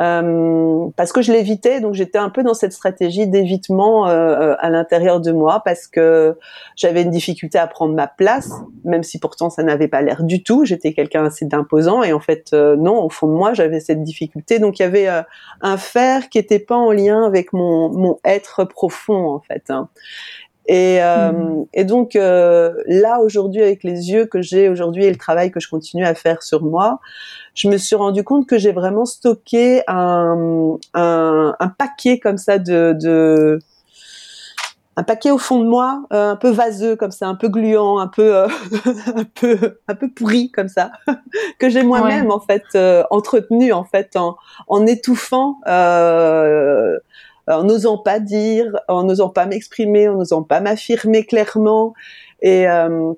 euh, 0.00 0.86
parce 0.96 1.12
que 1.12 1.22
je 1.22 1.32
l'évitais 1.32 1.80
donc 1.80 1.94
j'étais 1.94 2.18
un 2.18 2.30
peu 2.30 2.42
dans 2.42 2.54
cette 2.54 2.72
stratégie 2.72 3.26
d'évitement 3.26 4.06
à 4.06 4.70
l'intérieur 4.70 5.20
de 5.20 5.32
moi 5.32 5.62
parce 5.64 5.88
que 5.88 6.36
j'avais 6.76 7.02
une 7.02 7.10
difficulté 7.10 7.58
à 7.58 7.66
prendre 7.66 7.94
ma 7.94 8.06
place 8.06 8.50
même 8.84 9.02
si 9.02 9.18
pourtant 9.18 9.50
ça 9.50 9.62
n'avait 9.62 9.88
pas 9.88 10.02
l'air 10.02 10.22
du 10.22 10.42
tout 10.42 10.64
j'étais 10.64 10.92
quelqu'un 10.92 11.24
assez 11.24 11.46
d'imposant 11.46 12.02
et 12.02 12.12
en 12.12 12.20
fait 12.20 12.52
non 12.52 13.02
au 13.02 13.08
fond 13.08 13.26
de 13.26 13.32
moi 13.32 13.54
j'avais 13.54 13.80
cette 13.80 14.02
difficulté 14.02 14.58
donc 14.60 14.78
il 14.78 14.82
y 14.82 14.84
avait 14.84 15.08
un 15.60 15.76
faire 15.76 16.28
qui 16.28 16.38
était 16.38 16.60
pas 16.60 16.76
en 16.76 16.92
lien 16.92 17.24
avec 17.24 17.52
mon, 17.52 17.88
mon 17.88 18.18
être 18.24 18.64
profond 18.64 19.28
en 19.28 19.40
fait 19.40 19.64
hein. 19.68 19.88
Et, 20.68 21.02
euh, 21.02 21.32
mm. 21.32 21.66
et 21.72 21.84
donc 21.84 22.14
euh, 22.14 22.74
là 22.86 23.20
aujourd'hui 23.20 23.62
avec 23.62 23.82
les 23.82 24.10
yeux 24.10 24.26
que 24.26 24.42
j'ai 24.42 24.68
aujourd'hui 24.68 25.06
et 25.06 25.10
le 25.10 25.16
travail 25.16 25.50
que 25.50 25.60
je 25.60 25.68
continue 25.68 26.04
à 26.04 26.14
faire 26.14 26.42
sur 26.42 26.62
moi, 26.62 27.00
je 27.54 27.68
me 27.68 27.78
suis 27.78 27.96
rendu 27.96 28.22
compte 28.22 28.46
que 28.46 28.58
j'ai 28.58 28.72
vraiment 28.72 29.06
stocké 29.06 29.82
un, 29.88 30.76
un, 30.92 31.56
un, 31.58 31.68
paquet 31.68 32.18
comme 32.18 32.36
ça 32.36 32.58
de, 32.58 32.94
de 33.00 33.58
un 34.96 35.04
paquet 35.04 35.30
au 35.30 35.38
fond 35.38 35.60
de 35.60 35.64
moi, 35.64 36.02
euh, 36.12 36.32
un 36.32 36.36
peu 36.36 36.50
vaseux 36.50 36.96
comme 36.96 37.12
ça, 37.12 37.28
un 37.28 37.36
peu 37.36 37.48
gluant, 37.48 37.98
un 37.98 38.08
peu, 38.08 38.36
euh, 38.36 38.48
un 39.16 39.24
peu, 39.24 39.78
un 39.88 39.94
peu 39.94 40.08
pourri 40.10 40.50
comme 40.50 40.68
ça, 40.68 40.90
que 41.58 41.70
j'ai 41.70 41.82
moi-même 41.82 42.30
en 42.30 42.40
fait 42.40 42.76
entretenu 43.10 43.72
en 43.72 43.84
fait 43.84 44.16
en, 44.16 44.36
en 44.66 44.86
étouffant 44.86 45.60
euh, 45.66 46.98
en 47.48 47.64
n'osant 47.64 47.98
pas 47.98 48.20
dire, 48.20 48.78
en 48.88 49.04
n'osant 49.04 49.30
pas 49.30 49.46
m'exprimer, 49.46 50.08
en 50.08 50.16
n'osant 50.16 50.42
pas 50.42 50.60
m'affirmer 50.60 51.24
clairement. 51.24 51.94
Et, 52.42 52.68
euh, 52.68 53.12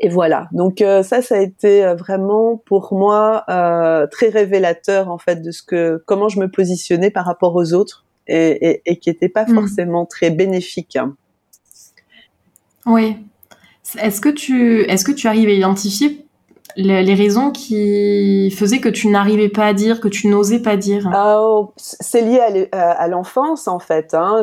et 0.00 0.08
voilà. 0.08 0.48
Donc 0.52 0.80
euh, 0.80 1.02
ça, 1.02 1.22
ça 1.22 1.36
a 1.36 1.40
été 1.40 1.84
euh, 1.84 1.94
vraiment 1.94 2.56
pour 2.66 2.94
moi 2.94 3.44
très 4.10 4.28
révélateur 4.28 5.10
en 5.10 5.18
fait 5.18 5.42
de 5.42 5.50
ce 5.50 5.62
que 5.62 6.02
comment 6.06 6.28
je 6.28 6.38
me 6.38 6.48
positionnais 6.50 7.10
par 7.10 7.24
rapport 7.24 7.54
aux 7.54 7.72
autres 7.72 8.04
et, 8.26 8.82
et, 8.84 8.98
qui 8.98 9.08
n'était 9.08 9.28
pas 9.28 9.46
mm. 9.46 9.54
forcément 9.54 10.06
très 10.06 10.30
bénéfique. 10.30 10.96
Hein. 10.96 11.16
Oui. 12.86 13.16
Est-ce 13.98 14.20
que 14.20 14.28
tu 14.28 14.82
est-ce 14.82 15.04
que 15.04 15.12
tu 15.12 15.26
arrives 15.26 15.48
à 15.48 15.52
identifier 15.52 16.26
les, 16.76 17.14
raisons 17.14 17.50
qui 17.50 18.50
faisaient 18.50 18.80
que 18.80 18.88
tu 18.88 19.08
n'arrivais 19.08 19.48
pas 19.48 19.66
à 19.66 19.72
dire, 19.72 20.00
que 20.00 20.08
tu 20.08 20.28
n'osais 20.28 20.60
pas 20.60 20.76
dire 20.76 21.10
oh, 21.14 21.72
C'est 21.76 22.22
lié 22.22 22.68
à 22.72 23.08
l'enfance 23.08 23.68
en 23.68 23.78
fait. 23.78 24.14
Hein. 24.14 24.42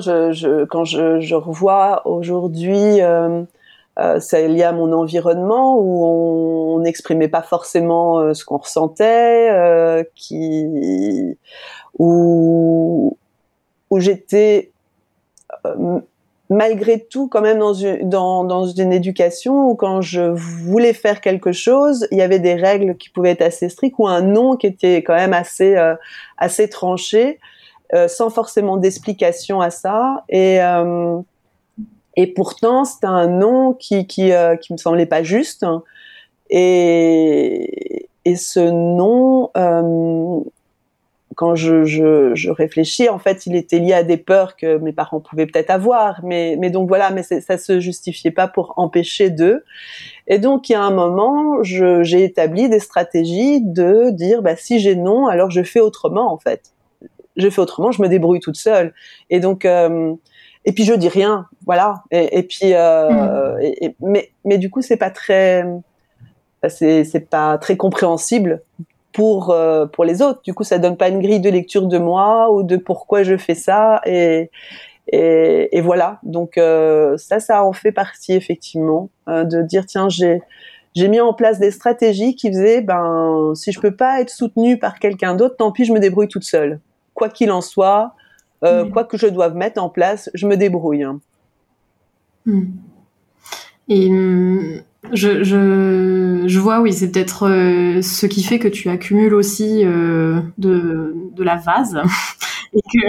Quand 0.70 0.84
je, 0.84 1.34
revois 1.36 2.05
aujourd'hui, 2.08 3.01
euh, 3.01 3.44
euh, 4.00 4.20
c'est 4.20 4.48
lié 4.48 4.63
à 4.63 4.74
mon 4.74 4.91
environnement 4.91 5.79
où 5.79 6.05
on 6.75 6.79
n'exprimait 6.79 7.27
pas 7.29 7.41
forcément 7.41 8.20
euh, 8.20 8.34
ce 8.34 8.44
qu'on 8.44 8.58
ressentait, 8.58 10.05
qui, 10.15 11.38
où, 11.98 13.17
où 13.89 14.00
j'étais 14.00 14.72
malgré 16.50 17.00
tout 17.00 17.28
quand 17.28 17.42
même 17.42 17.60
dans 17.60 17.74
une, 17.74 18.08
dans, 18.08 18.44
dans 18.44 18.68
une 18.68 18.94
éducation 18.94 19.70
où 19.70 19.75
quand 19.75 20.02
je 20.02 20.22
voulais 20.22 20.94
faire 20.94 21.22
quelque 21.22 21.52
chose, 21.52 22.08
il 22.12 22.18
y 22.18 22.22
avait 22.22 22.40
des 22.40 22.56
règles 22.56 22.96
qui 22.98 23.10
pouvaient 23.10 23.32
être 23.32 23.42
assez 23.42 23.70
strictes 23.70 23.96
ou 23.98 24.08
un 24.08 24.22
nom 24.22 24.56
qui 24.56 24.68
était 24.68 24.98
quand 24.98 25.16
même 25.16 25.34
assez 25.34 25.75
euh, 25.75 25.96
assez 26.38 26.70
tranché, 26.70 27.40
euh, 27.94 28.08
sans 28.08 28.30
forcément 28.30 28.78
d'explication 28.78 29.62
à 29.62 29.72
ça. 29.72 30.24
Et 30.30 30.62
euh, 30.62 31.18
et 32.16 32.28
pourtant 32.28 32.86
c'était 32.86 33.08
un 33.08 33.28
nom 33.28 33.74
qui 33.74 34.06
qui 34.06 34.32
qui 34.62 34.74
me 34.74 34.78
semblait 34.78 35.08
pas 35.08 35.24
juste. 35.24 35.66
Et 36.50 38.08
et 38.24 38.36
ce 38.36 38.60
nom 38.60 39.50
quand 41.36 41.56
je, 41.56 41.84
je, 41.84 42.34
je, 42.34 42.50
réfléchis, 42.50 43.10
en 43.10 43.20
fait, 43.20 43.46
il 43.46 43.56
était 43.56 43.80
lié 43.80 43.94
à 43.94 44.04
des 44.04 44.18
peurs 44.18 44.56
que 44.56 44.77
mes 44.77 44.94
parents 44.94 45.20
pouvaient 45.20 45.46
peut-être 45.46 45.70
avoir, 45.70 46.22
mais, 46.24 46.56
mais 46.60 46.70
donc 46.70 46.88
voilà, 46.88 47.12
mais 47.12 47.24
ça 47.24 47.58
se 47.58 47.80
justifiait 47.80 48.32
pas 48.32 48.48
pour 48.48 48.74
empêcher 48.77 49.30
d'eux. 49.30 49.63
Et 50.27 50.39
donc, 50.39 50.70
il 50.70 50.74
y 50.74 50.75
a 50.75 50.82
un 50.82 50.92
moment, 50.92 51.62
j'ai 51.62 52.24
établi 52.24 52.70
des 52.70 52.80
stratégies 52.80 53.62
de 53.62 54.10
dire, 54.12 54.42
bah, 54.42 54.56
si 54.56 54.80
j'ai 54.80 54.96
non, 54.96 55.27
alors 55.27 55.51
je 55.51 55.63
fais 55.63 55.82
autrement, 55.82 56.32
en 56.32 56.38
fait. 56.38 56.74
Je 57.36 57.50
fais 57.50 57.62
autrement, 57.62 57.92
je 57.92 58.01
me 58.01 58.08
débrouille 58.08 58.39
toute 58.39 58.56
seule. 58.56 58.94
Et 59.30 59.39
donc, 59.39 59.65
euh, 59.65 60.13
et 60.63 60.72
puis 60.72 60.86
je 60.86 60.94
dis 60.94 61.10
rien, 61.10 61.48
voilà. 61.65 62.04
Et, 62.12 62.39
et 62.39 62.44
puis, 62.44 62.74
euh, 62.74 63.56
mmh. 63.56 63.62
et, 63.62 63.96
mais, 64.00 64.32
mais 64.46 64.58
du 64.58 64.70
coup, 64.70 64.82
c'est 64.82 64.98
pas 64.98 65.12
très, 65.12 65.65
c'est 66.70 67.30
pas 67.30 67.58
très 67.58 67.77
compréhensible 67.77 68.62
pour 69.15 69.51
euh, 69.51 69.86
pour 69.86 70.03
les 70.03 70.22
autres. 70.22 70.41
Du 70.43 70.53
coup, 70.53 70.65
ça 70.65 70.77
donne 70.77 70.98
pas 70.98 71.07
une 71.07 71.22
grille 71.22 71.39
de 71.39 71.50
lecture 71.50 71.88
de 71.88 71.98
moi 71.98 72.51
ou 72.51 72.63
de 72.63 72.75
pourquoi 72.75 73.24
je 73.24 73.38
fais 73.38 73.55
ça 73.55 74.01
et 74.05 74.51
et, 75.07 75.69
et 75.72 75.81
voilà. 75.81 76.19
Donc 76.24 76.57
euh, 76.57 77.15
ça, 77.15 77.39
ça 77.39 77.63
en 77.63 77.72
fait 77.72 77.93
partie 77.93 78.34
effectivement 78.34 79.10
euh, 79.29 79.45
de 79.45 79.62
dire 79.62 79.86
tiens 79.86 80.10
j'ai 80.10 80.41
j'ai 80.95 81.07
mis 81.07 81.22
en 81.22 81.34
place 81.34 81.60
des 81.60 81.72
stratégies 81.72 82.36
qui 82.36 82.50
faisaient 82.50 82.81
ben 82.81 83.53
si 83.55 83.72
je 83.72 83.79
peux 83.79 83.95
pas 83.95 84.19
être 84.19 84.29
soutenue 84.29 84.77
par 84.77 85.00
quelqu'un 85.00 85.34
d'autre, 85.34 85.55
tant 85.55 85.72
pis 85.72 85.86
je 85.86 85.93
me 85.93 86.00
débrouille 86.00 86.27
toute 86.27 86.43
seule. 86.43 86.81
Quoi 87.13 87.29
qu'il 87.29 87.51
en 87.51 87.62
soit, 87.62 88.15
mmh. 88.63 88.89
quoi 88.91 89.05
que 89.05 89.17
je 89.17 89.27
doive 89.27 89.55
mettre 89.55 89.81
en 89.81 89.88
place, 89.88 90.29
je 90.34 90.45
me 90.48 90.57
débrouille. 90.57 91.03
Hein. 91.03 91.22
Mmh. 92.45 92.63
Et 93.88 94.10
hum, 94.10 94.81
je, 95.13 95.43
je, 95.43 96.43
je, 96.45 96.59
vois, 96.59 96.81
oui, 96.81 96.93
c'est 96.93 97.12
peut-être 97.12 97.47
euh, 97.47 98.01
ce 98.01 98.25
qui 98.25 98.43
fait 98.43 98.59
que 98.59 98.67
tu 98.67 98.89
accumules 98.89 99.33
aussi 99.33 99.81
euh, 99.83 100.39
de, 100.57 101.15
de, 101.33 101.43
la 101.43 101.57
vase. 101.57 102.01
Et 102.74 102.81
que 102.81 103.07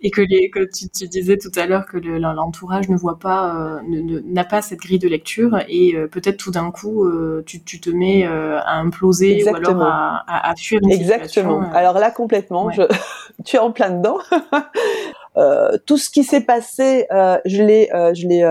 et 0.00 0.10
que 0.10 0.20
les 0.20 0.50
que 0.50 0.60
tu, 0.60 0.88
tu 0.88 1.08
disais 1.08 1.36
tout 1.36 1.50
à 1.56 1.66
l'heure 1.66 1.86
que 1.86 1.98
l'entourage 1.98 2.88
ne 2.88 2.96
voit 2.96 3.18
pas 3.18 3.54
euh, 3.54 4.20
n'a 4.24 4.44
pas 4.44 4.62
cette 4.62 4.80
grille 4.80 4.98
de 4.98 5.08
lecture. 5.08 5.58
Et 5.68 5.94
euh, 5.94 6.06
peut-être 6.06 6.36
tout 6.36 6.50
d'un 6.50 6.70
coup 6.70 7.04
euh, 7.04 7.42
tu, 7.46 7.62
tu, 7.62 7.80
te 7.80 7.90
mets 7.90 8.24
à 8.24 8.74
imploser 8.74 9.44
ou 9.44 9.54
alors 9.54 9.82
à, 9.82 10.24
à, 10.26 10.50
à 10.50 10.56
fuir 10.56 10.80
une 10.82 10.92
Exactement. 10.92 11.62
Alors 11.72 11.98
là 11.98 12.10
complètement, 12.10 12.70
je, 12.70 12.82
tu 13.44 13.56
es 13.56 13.58
en 13.58 13.72
plein 13.72 13.90
dedans. 13.90 14.18
tout 15.86 15.96
ce 15.96 16.10
qui 16.10 16.24
s'est 16.24 16.44
passé, 16.44 17.06
je 17.10 17.62
l'ai 17.62 17.88
je 18.14 18.26
l'ai 18.26 18.44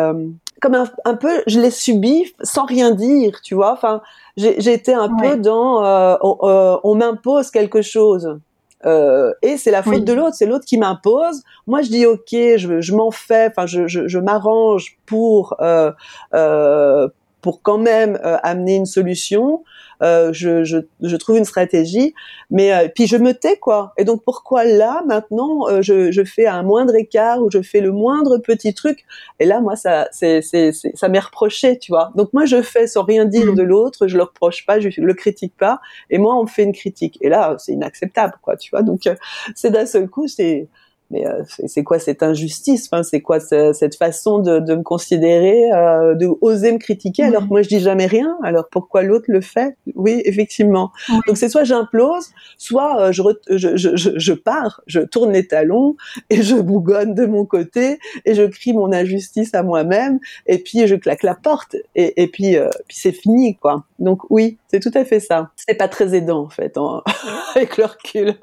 comme 0.62 0.76
un, 0.76 0.90
un, 1.06 1.16
peu, 1.16 1.44
je 1.48 1.60
l'ai 1.60 1.72
subi 1.72 2.34
sans 2.42 2.66
rien 2.66 2.92
dire, 2.92 3.42
tu 3.42 3.56
vois. 3.56 3.74
Enfin, 3.74 4.02
j'ai 4.38 4.74
été 4.74 4.94
un 4.94 5.10
peu 5.16 5.38
dans, 5.38 6.18
on, 6.22 6.80
on 6.84 6.96
m'impose 6.96 7.52
quelque 7.52 7.82
chose. 7.82 8.40
Euh, 8.86 9.34
et 9.42 9.58
c'est 9.58 9.72
la 9.72 9.82
faute 9.82 10.04
de 10.04 10.14
l'autre, 10.14 10.36
c'est 10.36 10.46
l'autre 10.46 10.66
qui 10.66 10.78
m'impose. 10.78 11.44
Moi, 11.66 11.82
je 11.82 11.90
dis 11.90 12.06
ok, 12.06 12.30
je, 12.32 12.80
je 12.80 12.96
m'en 12.96 13.12
fais, 13.12 13.48
enfin, 13.48 13.66
je, 13.66 13.88
je, 13.88 14.08
je 14.08 14.20
m'arrange 14.20 14.98
pour 15.06 15.56
euh, 15.62 15.92
euh, 16.36 17.08
pour 17.42 17.62
quand 17.62 17.78
même 17.78 18.20
euh, 18.24 18.38
amener 18.44 18.76
une 18.76 18.86
solution. 18.86 19.64
Euh, 20.04 20.32
je, 20.32 20.64
je, 20.64 20.78
je, 21.02 21.16
trouve 21.16 21.38
une 21.38 21.46
stratégie, 21.46 22.14
mais 22.52 22.72
euh, 22.72 22.88
puis 22.94 23.08
je 23.08 23.18
me 23.18 23.34
tais 23.34 23.58
quoi. 23.58 23.94
Et 23.98 24.04
donc 24.04 24.24
pourquoi 24.24 24.64
là 24.64 25.02
maintenant 25.08 25.68
euh, 25.68 25.82
je, 25.82 26.12
je 26.12 26.24
fais 26.24 26.46
un 26.46 26.62
moindre 26.62 26.94
écart 26.96 27.42
ou 27.42 27.50
je 27.50 27.64
fais 27.64 27.82
le 27.82 27.92
moindre 27.92 28.38
petit 28.38 28.76
truc? 28.76 29.06
Et 29.40 29.46
là 29.46 29.60
moi 29.60 29.76
ça 29.76 30.08
c'est 30.12 30.44
c'est 30.44 30.72
ça 30.72 31.10
m'est 31.10 31.20
reproché, 31.20 31.80
tu 31.80 31.92
vois. 31.92 32.12
Donc 32.16 32.32
moi 32.32 32.46
je 32.46 32.62
fais 32.62 32.86
sans 32.86 33.04
rien 33.04 33.26
dire 33.26 33.54
mmh. 33.54 33.56
de 33.56 33.64
l'autre, 33.64 34.08
je 34.08 34.18
le 34.18 34.24
reproche 34.24 34.68
pas, 34.68 34.80
je 34.80 34.90
le 35.02 35.14
critique 35.16 35.56
pas, 35.58 35.82
et 36.12 36.20
moi 36.20 36.38
on 36.38 36.44
me 36.44 36.48
fait 36.48 36.64
une 36.64 36.74
critique. 36.74 37.18
Et 37.22 37.30
là 37.30 37.56
c'est 37.58 37.72
inacceptable 37.72 38.36
quoi, 38.44 38.56
tu 38.56 38.70
vois. 38.70 38.84
Donc 38.84 39.10
c'est 39.56 39.72
d'un 39.72 39.88
seul 39.88 40.10
coup 40.10 40.28
c'est 40.28 40.68
mais 41.10 41.26
euh, 41.26 41.44
c'est 41.68 41.84
quoi 41.84 42.00
cette 42.00 42.22
injustice? 42.22 42.90
Enfin, 42.92 43.04
C'est 43.04 43.22
quoi 43.22 43.40
cette 43.40 43.96
façon 43.96 44.40
de, 44.40 44.60
de 44.60 44.76
me 44.76 44.84
considérer, 44.84 45.72
euh, 45.72 46.16
de 46.16 46.28
oser 46.42 46.72
me 46.72 46.78
critiquer 46.78 47.24
alors 47.24 47.44
que 47.44 47.50
moi 47.50 47.62
je 47.62 47.70
dis 47.70 47.80
jamais 47.80 48.08
rien? 48.08 48.38
Alors 48.44 48.68
pourquoi 48.70 49.04
l'autre 49.04 49.26
le 49.28 49.42
fait? 49.42 49.78
Oui, 49.96 50.22
effectivement. 50.26 50.92
Donc 51.28 51.38
c'est 51.38 51.50
soit 51.50 51.64
j'implose, 51.64 52.28
soit 52.58 53.02
euh, 53.02 53.12
je, 53.12 53.22
je, 53.50 53.78
je, 53.78 53.90
je, 53.96 54.34
pars, 54.34 54.82
je 54.88 55.00
tourne 55.00 55.32
les 55.32 55.48
talons 55.48 55.96
et 56.30 56.42
je 56.42 56.56
bougonne 56.56 57.16
de 57.16 57.26
mon 57.26 57.46
côté 57.46 58.00
et 58.26 58.34
je 58.34 58.44
crie 58.44 58.74
mon 58.74 58.92
injustice 58.92 59.54
à 59.54 59.64
moi-même 59.64 60.20
et 60.46 60.58
puis 60.58 60.88
je 60.88 60.96
claque 60.96 61.24
la 61.24 61.36
porte 61.36 61.76
et, 61.96 62.22
et 62.22 62.28
puis, 62.28 62.58
euh, 62.58 62.70
puis 62.88 62.98
c'est 63.00 63.14
fini 63.14 63.56
quoi. 63.56 63.86
Donc 64.00 64.30
oui, 64.30 64.58
c'est 64.68 64.82
tout 64.82 64.92
à 64.94 65.06
fait 65.06 65.22
ça. 65.22 65.52
C'est 65.56 65.76
pas 65.76 65.88
très 65.88 66.16
aidant 66.16 66.44
en 66.44 66.50
fait 66.50 66.78
avec 67.56 67.78
le 67.78 67.86
recul, 67.86 68.34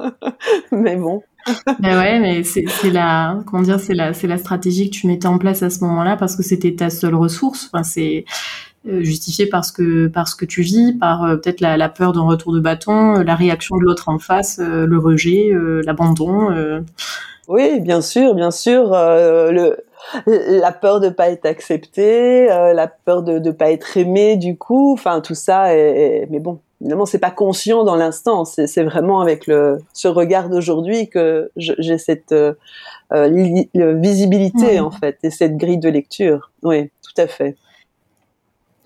mais 0.73 0.97
bon 0.97 1.23
ben 1.81 1.99
ouais, 1.99 2.19
mais 2.21 2.43
c'est 2.43 2.91
la 2.91 3.39
comment 3.47 3.63
dire, 3.63 3.81
c'est 3.81 3.95
la 3.95 4.15
c'est 4.15 4.27
la 4.27 4.39
stratégie 4.39 4.91
que 4.91 4.97
tu 4.97 5.07
mettais 5.07 5.27
en 5.27 5.39
place 5.39 5.63
à 5.63 5.71
ce 5.71 5.81
moment-là 5.85 6.17
parce 6.17 6.37
que 6.37 6.43
c'était 6.43 6.75
ta 6.75 6.91
seule 6.91 7.15
ressource. 7.15 7.71
Enfin, 7.73 7.83
c'est 7.83 8.25
euh, 8.87 9.03
justifié 9.03 9.47
parce 9.47 9.73
que 9.73 10.09
parce 10.09 10.35
que 10.35 10.45
tu 10.45 10.61
vis, 10.61 10.93
par 10.93 11.25
euh, 11.25 11.37
peut-être 11.37 11.63
la, 11.63 11.79
la, 11.79 11.89
peur 11.89 12.13
d'un 12.13 12.21
retour 12.23 12.53
de 12.53 12.61
bâton, 12.61 13.17
euh, 13.17 13.25
la 13.25 13.35
réaction 13.35 13.77
de 13.79 13.83
l'autre 13.83 14.11
en 14.11 14.19
face, 14.19 14.59
le 14.59 14.99
rejet, 14.99 15.53
l'abandon. 15.85 16.83
Oui, 17.49 17.81
bien 17.81 18.01
sûr, 18.01 18.35
bien 18.35 18.51
sûr. 18.51 18.91
le 18.91 19.77
la 20.27 20.71
peur 20.71 21.01
de 21.01 21.09
pas 21.09 21.31
être 21.31 21.47
accepté, 21.47 22.47
la 22.47 22.87
peur 22.87 23.23
de 23.23 23.39
ne 23.39 23.51
pas 23.53 23.71
être 23.71 23.97
aimé 23.97 24.37
du 24.37 24.59
coup, 24.59 24.93
enfin 24.93 25.23
tout 25.23 25.35
ça. 25.35 25.75
Est, 25.75 26.27
mais 26.31 26.41
bon, 26.41 26.61
évidemment, 26.81 27.07
c'est 27.07 27.19
pas 27.19 27.31
conscient 27.31 27.85
dans 27.85 27.97
l'instant. 27.97 28.45
C'est 28.45 28.83
vraiment 28.83 29.21
avec 29.21 29.47
le 29.47 29.79
ce 29.93 30.09
regard 30.09 30.49
d'aujourd'hui 30.49 31.09
que 31.09 31.51
j'ai 31.57 31.99
cette 31.99 32.33
euh, 32.33 32.55
euh 33.13 33.95
visibilité 33.97 34.81
en 34.81 34.91
fait 34.91 35.19
et 35.23 35.31
cette 35.31 35.57
grille 35.57 35.79
de 35.79 35.89
lecture. 35.89 36.51
Oui, 36.63 36.91
tout 37.03 37.21
à 37.21 37.27
fait. 37.27 37.57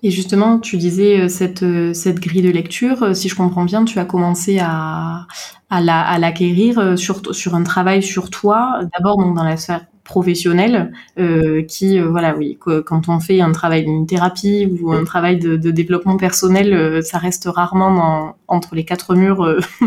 Et 0.01 0.11
justement, 0.11 0.59
tu 0.59 0.77
disais 0.77 1.21
euh, 1.21 1.27
cette 1.27 1.65
cette 1.93 2.19
grille 2.19 2.41
de 2.41 2.51
lecture. 2.51 3.15
Si 3.15 3.27
je 3.27 3.35
comprends 3.35 3.65
bien, 3.65 3.85
tu 3.85 3.99
as 3.99 4.05
commencé 4.05 4.59
à 4.61 5.27
à 5.69 6.19
l'acquérir 6.19 6.79
la, 6.79 6.97
sur 6.97 7.35
sur 7.35 7.55
un 7.55 7.63
travail 7.63 8.01
sur 8.01 8.29
toi. 8.29 8.81
D'abord 8.97 9.17
donc 9.17 9.35
dans 9.35 9.43
la 9.43 9.57
sphère 9.57 9.85
professionnels 10.09 10.91
euh, 11.19 11.61
qui, 11.63 11.99
euh, 11.99 12.09
voilà, 12.09 12.35
oui, 12.35 12.57
quand 12.59 13.07
on 13.07 13.19
fait 13.19 13.41
un 13.41 13.51
travail 13.51 13.85
d'une 13.85 14.07
thérapie 14.07 14.67
ou 14.81 14.91
un 14.91 15.03
travail 15.05 15.37
de, 15.37 15.55
développement 15.55 16.17
personnel, 16.17 16.73
euh, 16.73 17.01
ça 17.01 17.19
reste 17.19 17.47
rarement 17.47 18.35
entre 18.47 18.75
les 18.75 18.83
quatre 18.83 19.15
murs 19.15 19.45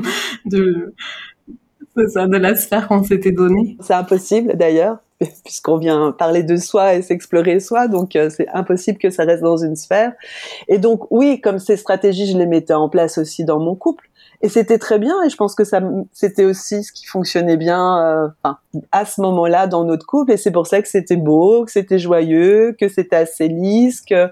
de, 0.47 0.95
ça, 2.07 2.27
de 2.27 2.37
la 2.37 2.55
sphère 2.55 2.87
qu'on 2.89 3.03
s'était 3.03 3.33
donnée. 3.33 3.77
C'est 3.81 3.95
impossible 3.95 4.57
d'ailleurs 4.57 4.99
puisqu'on 5.45 5.79
vient 5.79 6.13
parler 6.13 6.45
de 6.45 6.57
soi 6.57 6.95
et 6.95 7.03
s'explorer 7.03 7.61
soi, 7.61 7.89
donc 7.89 8.17
c'est 8.31 8.49
impossible 8.49 8.99
que 8.99 9.11
ça 9.11 9.25
reste 9.25 9.43
dans 9.43 9.57
une 9.57 9.77
sphère. 9.77 10.13
Et 10.69 10.79
donc 10.79 11.11
oui, 11.11 11.41
comme 11.41 11.59
ces 11.59 11.77
stratégies, 11.77 12.31
je 12.31 12.39
les 12.39 12.47
mettais 12.47 12.75
en 12.75 12.89
place 12.89 13.19
aussi 13.19 13.45
dans 13.45 13.59
mon 13.59 13.75
couple, 13.75 14.09
et 14.43 14.49
c'était 14.49 14.79
très 14.79 14.99
bien 14.99 15.23
et 15.23 15.31
je 15.31 15.37
pense 15.37 15.55
que 15.55 15.65
ça 15.65 15.81
c'était 16.13 16.45
aussi 16.45 16.83
ce 16.83 16.93
qui 16.93 17.07
fonctionnait 17.07 17.57
bien 17.57 18.35
euh, 18.45 18.51
à 18.91 19.05
ce 19.05 19.21
moment-là 19.21 19.69
dans 19.69 19.85
notre 19.85 20.05
couple 20.05 20.33
et 20.33 20.37
c'est 20.37 20.51
pour 20.51 20.67
ça 20.67 20.83
que 20.83 20.89
c'était 20.89 21.17
beau 21.17 21.65
que 21.65 21.71
c'était 21.71 22.01
joyeux 22.01 22.77
que 22.79 22.89
c'était 22.89 23.17
assez 23.17 23.47
lisse 23.49 24.01
que 24.01 24.31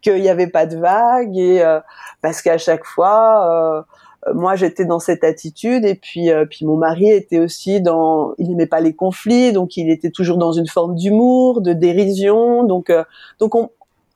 qu'il 0.00 0.20
n'y 0.20 0.30
avait 0.30 0.46
pas 0.46 0.64
de 0.64 0.78
vagues 0.78 1.36
et 1.36 1.62
euh, 1.62 1.78
parce 2.22 2.40
qu'à 2.40 2.56
chaque 2.56 2.86
fois 2.86 3.84
euh, 4.26 4.32
moi 4.34 4.56
j'étais 4.56 4.86
dans 4.86 4.98
cette 4.98 5.24
attitude 5.24 5.84
et 5.84 5.94
puis 5.94 6.30
puis 6.50 6.64
mon 6.64 6.76
mari 6.76 7.10
était 7.10 7.38
aussi 7.38 7.82
dans 7.82 8.34
il 8.38 8.48
n'aimait 8.48 8.66
pas 8.66 8.80
les 8.80 8.94
conflits 8.94 9.52
donc 9.52 9.76
il 9.76 9.90
était 9.90 10.10
toujours 10.10 10.38
dans 10.38 10.52
une 10.52 10.68
forme 10.68 10.94
d'humour 10.94 11.60
de 11.60 11.74
dérision 11.74 12.64
donc 12.64 12.92
donc 13.38 13.54
on 13.54 13.70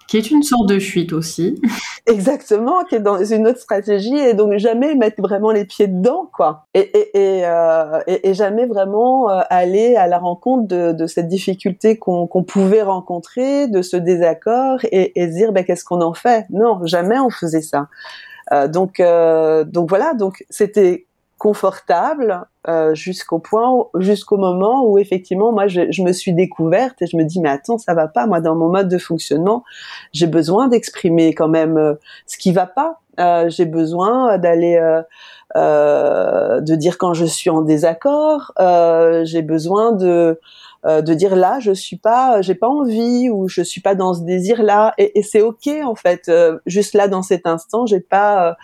qui 0.06 0.18
est 0.18 0.30
une 0.30 0.42
sorte 0.42 0.68
de 0.68 0.78
fuite 0.78 1.12
aussi. 1.12 1.60
Exactement, 2.06 2.84
qui 2.84 2.96
est 2.96 3.00
dans 3.00 3.22
une 3.24 3.46
autre 3.46 3.58
stratégie 3.58 4.16
et 4.16 4.34
donc 4.34 4.56
jamais 4.58 4.94
mettre 4.94 5.20
vraiment 5.22 5.50
les 5.50 5.64
pieds 5.64 5.86
dedans, 5.86 6.28
quoi. 6.32 6.66
Et, 6.74 6.80
et, 6.80 7.38
et, 7.38 7.46
euh, 7.46 8.00
jamais 8.34 8.66
vraiment 8.66 9.30
euh, 9.30 9.40
aller 9.48 9.96
à 9.96 10.06
la 10.06 10.18
rencontre 10.18 10.66
de, 10.68 11.06
cette 11.06 11.28
difficulté 11.28 11.96
qu'on 11.98 12.26
pouvait 12.46 12.82
rencontrer, 12.82 13.68
de 13.68 13.82
ce 13.82 13.96
désaccord 13.96 14.78
et, 14.90 15.20
et 15.20 15.26
dire 15.26 15.52
ben, 15.52 15.64
qu'est-ce 15.64 15.84
qu'on 15.84 16.00
en 16.00 16.14
fait? 16.14 16.46
Non, 16.50 16.84
jamais 16.84 17.18
on 17.18 17.30
faisait 17.30 17.62
ça. 17.62 17.88
Euh, 18.52 18.68
donc, 18.68 19.00
donc 19.72 19.88
voilà, 19.88 20.14
donc 20.14 20.44
c'était 20.50 21.06
confortable 21.44 22.46
euh, 22.68 22.94
jusqu'au 22.94 23.38
point, 23.38 23.70
jusqu'au 23.98 24.38
moment 24.38 24.82
où 24.88 24.96
effectivement 24.96 25.52
moi 25.52 25.66
je, 25.66 25.82
je, 25.90 26.02
me 26.02 26.10
suis 26.10 26.32
découverte 26.32 27.02
et 27.02 27.06
je 27.06 27.18
me 27.18 27.24
dis 27.24 27.38
mais 27.38 27.50
attends 27.50 27.76
ça 27.76 27.92
va 27.92 28.08
pas. 28.08 28.26
Moi 28.26 28.40
dans 28.40 28.54
mon 28.54 28.70
mode 28.70 28.88
de 28.88 28.96
fonctionnement 28.96 29.62
j'ai 30.14 30.26
besoin 30.26 30.68
d'exprimer 30.68 31.34
quand 31.34 31.48
même 31.48 31.76
euh, 31.76 31.96
ce 32.24 32.38
qui 32.38 32.50
va 32.50 32.64
pas. 32.64 33.02
Euh, 33.20 33.50
j'ai 33.50 33.66
besoin 33.66 34.38
d'aller 34.38 34.76
euh, 34.76 35.02
euh, 35.54 36.62
de 36.62 36.74
dire 36.76 36.96
quand 36.96 37.12
je 37.12 37.26
suis 37.26 37.50
en 37.50 37.60
désaccord. 37.60 38.52
J'ai 39.24 39.42
besoin 39.42 39.92
de 39.92 40.40
de 40.86 41.14
dire 41.14 41.34
là 41.34 41.60
je 41.60 41.72
suis 41.72 41.96
pas 41.96 42.42
j'ai 42.42 42.54
pas 42.54 42.68
envie 42.68 43.30
ou 43.30 43.48
je 43.48 43.62
suis 43.62 43.80
pas 43.80 43.94
dans 43.94 44.12
ce 44.12 44.20
désir 44.20 44.62
là 44.62 44.92
et, 44.98 45.18
et 45.18 45.22
c'est 45.22 45.42
ok 45.42 45.68
en 45.84 45.94
fait. 45.94 46.30
Juste 46.64 46.94
là 46.94 47.06
dans 47.06 47.22
cet 47.22 47.46
instant 47.46 47.84
j'ai 47.84 48.00
pas 48.00 48.56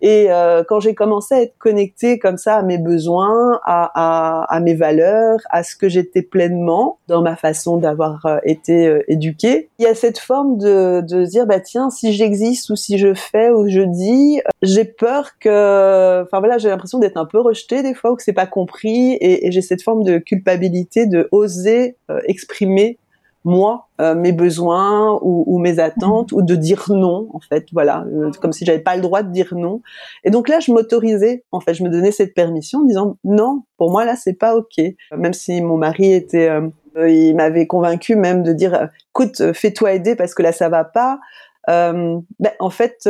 et 0.00 0.26
euh, 0.30 0.62
quand 0.68 0.80
j'ai 0.80 0.94
commencé 0.94 1.34
à 1.34 1.42
être 1.42 1.56
connectée 1.58 2.18
comme 2.18 2.36
ça 2.36 2.56
à 2.56 2.62
mes 2.62 2.78
besoins, 2.78 3.60
à, 3.64 3.90
à, 3.94 4.54
à 4.54 4.60
mes 4.60 4.74
valeurs, 4.74 5.40
à 5.50 5.62
ce 5.62 5.76
que 5.76 5.88
j'étais 5.88 6.22
pleinement 6.22 6.98
dans 7.08 7.22
ma 7.22 7.36
façon 7.36 7.76
d'avoir 7.76 8.26
euh, 8.26 8.38
été 8.44 8.86
euh, 8.86 9.02
éduquée, 9.08 9.70
il 9.78 9.84
y 9.84 9.86
a 9.88 9.94
cette 9.94 10.18
forme 10.18 10.58
de, 10.58 11.00
de 11.00 11.24
dire 11.24 11.46
bah 11.46 11.60
tiens 11.60 11.90
si 11.90 12.12
j'existe 12.12 12.70
ou 12.70 12.76
si 12.76 12.98
je 12.98 13.14
fais 13.14 13.50
ou 13.50 13.68
je 13.68 13.80
dis, 13.80 14.40
j'ai 14.62 14.84
peur 14.84 15.38
que, 15.38 16.22
enfin 16.22 16.38
voilà, 16.38 16.58
j'ai 16.58 16.68
l'impression 16.68 16.98
d'être 16.98 17.16
un 17.16 17.26
peu 17.26 17.40
rejetée 17.40 17.82
des 17.82 17.94
fois 17.94 18.12
ou 18.12 18.16
que 18.16 18.22
c'est 18.22 18.32
pas 18.32 18.46
compris. 18.46 19.12
Et, 19.14 19.46
et 19.46 19.52
j'ai 19.52 19.62
cette 19.62 19.82
forme 19.82 20.02
de 20.02 20.18
culpabilité 20.18 21.06
de 21.06 21.28
oser 21.32 21.96
exprimer 22.26 22.98
moi 23.44 23.88
euh, 24.00 24.14
mes 24.14 24.32
besoins 24.32 25.18
ou, 25.22 25.44
ou, 25.46 25.58
mes 25.58 25.78
attentes 25.78 26.32
ou 26.32 26.42
de 26.42 26.54
dire 26.54 26.86
non 26.88 27.28
en 27.32 27.40
fait 27.40 27.66
voilà 27.72 28.04
euh, 28.12 28.30
comme 28.40 28.52
si 28.52 28.64
j'avais 28.64 28.80
pas 28.80 28.96
le 28.96 29.02
droit 29.02 29.22
de 29.22 29.30
dire 29.30 29.54
non. 29.54 29.82
Et 30.24 30.30
donc 30.30 30.48
là 30.48 30.60
je 30.60 30.72
m'autorisais 30.72 31.44
en 31.52 31.60
fait 31.60 31.74
je 31.74 31.84
me 31.84 31.90
donnais 31.90 32.10
cette 32.10 32.34
permission 32.34 32.80
en 32.80 32.84
disant 32.84 33.16
non 33.24 33.62
pour 33.76 33.90
moi 33.90 34.04
là 34.04 34.16
c'est 34.16 34.32
pas 34.32 34.56
ok. 34.56 34.82
Même 35.16 35.34
si 35.34 35.60
mon 35.60 35.76
mari 35.76 36.12
était 36.12 36.48
euh, 36.48 36.70
il 37.08 37.34
m'avait 37.34 37.66
convaincu 37.66 38.16
même 38.16 38.42
de 38.42 38.52
dire 38.52 38.88
écoute 39.10 39.52
fais-toi 39.52 39.92
aider 39.92 40.16
parce 40.16 40.34
que 40.34 40.42
là 40.42 40.52
ça 40.52 40.68
va 40.68 40.84
pas 40.84 41.18
ben, 41.66 42.22
en 42.60 42.70
fait 42.70 43.08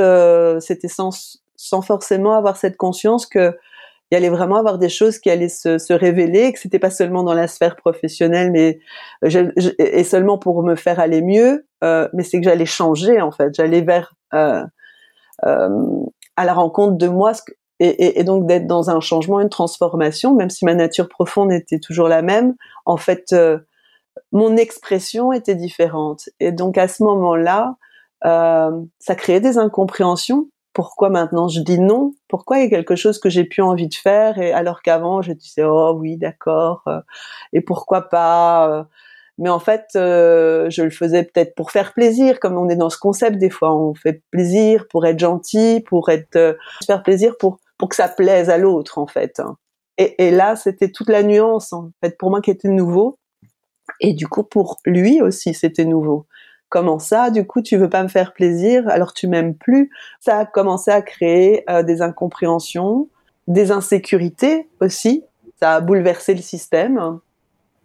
c'était 0.61 0.88
sans 0.88 1.40
sans 1.57 1.83
forcément 1.83 2.35
avoir 2.35 2.57
cette 2.57 2.77
conscience 2.77 3.27
que 3.27 3.57
il 4.11 4.17
allait 4.17 4.29
vraiment 4.29 4.57
avoir 4.57 4.79
des 4.79 4.88
choses 4.88 5.19
qui 5.19 5.31
allaient 5.31 5.49
se, 5.49 5.79
se 5.79 5.93
révéler, 5.93 6.53
que 6.53 6.59
c'était 6.59 6.79
pas 6.79 6.90
seulement 6.90 7.23
dans 7.23 7.35
la 7.35 7.49
sphère 7.49 7.77
professionnelle, 7.77 8.51
mais 8.53 8.79
je, 9.23 9.51
et 9.79 10.05
seulement 10.05 10.38
pour 10.38 10.62
me 10.62 10.77
faire 10.77 11.01
aller 11.01 11.23
mieux, 11.23 11.67
euh, 11.83 12.09
mais 12.12 12.23
c'est 12.23 12.38
que 12.40 12.45
j'allais 12.45 12.67
changer 12.67 13.21
en 13.21 13.33
fait, 13.33 13.55
j'allais 13.55 13.81
vers 13.81 14.14
euh, 14.35 14.62
euh, 15.47 15.69
à 16.37 16.45
la 16.45 16.55
rencontre 16.55 16.97
de 16.97 17.09
moi, 17.09 17.33
et, 17.81 18.21
et, 18.21 18.25
donc 18.25 18.47
d'être 18.47 18.67
dans 18.67 18.90
un 18.90 19.01
changement, 19.01 19.40
une 19.40 19.49
transformation, 19.49 20.35
même 20.35 20.51
si 20.51 20.64
ma 20.64 20.75
nature 20.75 21.09
profonde 21.09 21.53
était 21.53 21.81
toujours 21.81 22.09
la 22.09 22.23
même, 22.23 22.55
en 22.87 22.97
fait, 22.97 23.33
euh, 23.33 23.59
mon 24.33 24.57
expression 24.57 25.33
était 25.33 25.55
différente. 25.55 26.29
Et 26.40 26.53
donc 26.53 26.79
à 26.79 26.88
ce 26.88 27.03
moment-là, 27.03 27.77
euh, 28.25 28.71
ça 28.99 29.14
créait 29.14 29.40
des 29.40 29.59
incompréhensions. 29.59 30.49
Pourquoi 30.74 31.08
maintenant 31.08 31.48
je 31.48 31.60
dis 31.60 31.78
non? 31.78 32.14
Pourquoi 32.28 32.58
il 32.58 32.64
y 32.64 32.66
a 32.66 32.70
quelque 32.70 32.96
chose 32.96 33.18
que 33.18 33.30
j'ai 33.30 33.44
plus 33.44 33.62
envie 33.62 33.88
de 33.88 33.94
faire 33.94 34.38
et 34.38 34.52
alors 34.52 34.82
qu'avant 34.82 35.22
je 35.22 35.32
disais 35.32 35.64
oh 35.64 35.94
oui 35.98 36.16
d'accord 36.16 36.82
euh, 36.88 37.00
et 37.52 37.60
pourquoi 37.60 38.08
pas 38.10 38.68
euh. 38.68 38.84
mais 39.38 39.50
en 39.50 39.60
fait, 39.60 39.87
je 39.94 40.82
le 40.82 40.90
faisais 40.90 41.24
peut-être 41.24 41.54
pour 41.54 41.70
faire 41.70 41.94
plaisir, 41.94 42.40
comme 42.40 42.58
on 42.58 42.68
est 42.68 42.76
dans 42.76 42.90
ce 42.90 42.98
concept 42.98 43.38
des 43.38 43.50
fois, 43.50 43.74
on 43.74 43.94
fait 43.94 44.22
plaisir 44.30 44.87
pour 44.90 45.06
être 45.06 45.18
gentil, 45.18 45.82
pour 45.87 46.10
être 46.10 46.56
faire 46.87 47.02
plaisir 47.02 47.37
pour 47.38 47.58
pour 47.78 47.88
que 47.88 47.96
ça 47.96 48.08
plaise 48.08 48.50
à 48.50 48.58
l'autre 48.58 48.98
en 48.98 49.06
fait. 49.06 49.40
Et, 49.98 50.26
et 50.26 50.30
là, 50.30 50.56
c'était 50.56 50.90
toute 50.90 51.08
la 51.08 51.22
nuance 51.22 51.72
en 51.72 51.90
fait 52.02 52.18
pour 52.18 52.30
moi 52.30 52.40
qui 52.40 52.50
était 52.50 52.68
nouveau. 52.68 53.18
Et 54.00 54.12
du 54.12 54.26
coup, 54.28 54.44
pour 54.44 54.78
lui 54.87 55.20
aussi, 55.22 55.54
c'était 55.54 55.84
nouveau. 55.84 56.26
Comment 56.74 56.98
ça, 56.98 57.30
du 57.30 57.46
coup, 57.46 57.62
tu 57.62 57.76
veux 57.76 57.88
pas 57.88 58.02
me 58.02 58.08
faire 58.08 58.32
plaisir, 58.32 58.88
alors 58.88 59.14
tu 59.14 59.28
m'aimes 59.28 59.54
plus 59.54 59.90
Ça 60.18 60.38
a 60.38 60.44
commencé 60.44 60.90
à 60.90 61.02
créer 61.02 61.62
euh, 61.70 61.84
des 61.84 62.02
incompréhensions, 62.02 63.08
des 63.46 63.70
insécurités 63.70 64.68
aussi. 64.80 65.22
Ça 65.60 65.74
a 65.74 65.80
bouleversé 65.80 66.34
le 66.34 66.42
système. 66.42 67.20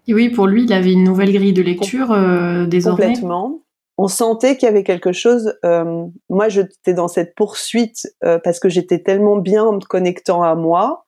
Et 0.07 0.15
oui, 0.15 0.29
pour 0.29 0.47
lui, 0.47 0.63
il 0.63 0.73
avait 0.73 0.91
une 0.91 1.03
nouvelle 1.03 1.31
grille 1.31 1.53
de 1.53 1.61
lecture 1.61 2.11
euh, 2.11 2.65
désormais. 2.65 3.09
Complètement. 3.09 3.59
On 3.99 4.07
sentait 4.07 4.57
qu'il 4.57 4.65
y 4.65 4.69
avait 4.69 4.83
quelque 4.83 5.11
chose. 5.11 5.53
Euh, 5.63 6.07
moi, 6.31 6.49
j'étais 6.49 6.95
dans 6.95 7.07
cette 7.07 7.35
poursuite 7.35 8.11
euh, 8.23 8.39
parce 8.43 8.59
que 8.59 8.69
j'étais 8.69 9.03
tellement 9.03 9.37
bien 9.37 9.65
en 9.65 9.73
me 9.73 9.81
connectant 9.81 10.41
à 10.41 10.55
moi, 10.55 11.05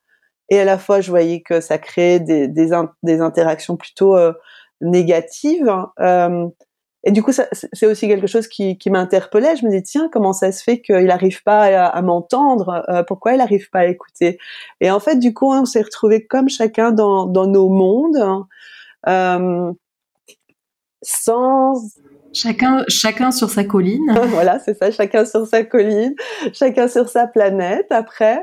et 0.50 0.60
à 0.60 0.66
la 0.66 0.78
fois, 0.78 1.02
je 1.02 1.10
voyais 1.10 1.42
que 1.42 1.62
ça 1.62 1.80
créait 1.80 2.20
des, 2.20 2.48
des, 2.48 2.70
des 3.02 3.22
interactions 3.22 3.76
plutôt 3.76 4.16
euh, 4.16 4.34
négative. 4.82 5.68
Et 7.04 7.12
du 7.12 7.24
coup, 7.24 7.32
c'est 7.32 7.86
aussi 7.88 8.08
quelque 8.08 8.28
chose 8.28 8.48
qui, 8.48 8.78
qui 8.78 8.92
m'interpellait. 8.92 9.56
Je 9.56 9.66
me 9.66 9.72
dis, 9.72 9.82
tiens, 9.82 10.10
comment 10.12 10.34
ça 10.34 10.52
se 10.52 10.62
fait 10.64 10.82
qu'il 10.82 11.06
n'arrive 11.06 11.42
pas 11.44 11.64
à, 11.88 12.02
m'entendre? 12.02 12.84
Euh, 12.90 13.04
Pourquoi 13.04 13.34
il 13.34 13.38
n'arrive 13.38 13.70
pas 13.72 13.80
à 13.80 13.86
écouter? 13.86 14.38
Et 14.82 14.92
en 14.92 15.00
fait, 15.00 15.16
du 15.18 15.34
coup, 15.34 15.52
on 15.52 15.66
s'est 15.66 15.82
retrouvés 15.82 16.26
comme 16.26 16.48
chacun 16.48 16.92
dans, 16.92 17.26
dans 17.26 17.48
nos 17.48 17.70
mondes, 17.70 18.46
euh, 19.08 19.74
sans 21.02 21.74
Chacun, 22.34 22.86
chacun 22.88 23.32
sur 23.32 23.50
sa 23.50 23.64
colline. 23.64 24.06
voilà, 24.30 24.60
c'est 24.60 24.78
ça, 24.78 24.90
chacun 24.92 25.26
sur 25.26 25.46
sa 25.46 25.64
colline, 25.64 26.16
chacun 26.54 26.88
sur 26.88 27.10
sa 27.10 27.28
planète 27.28 27.88
après, 27.90 28.42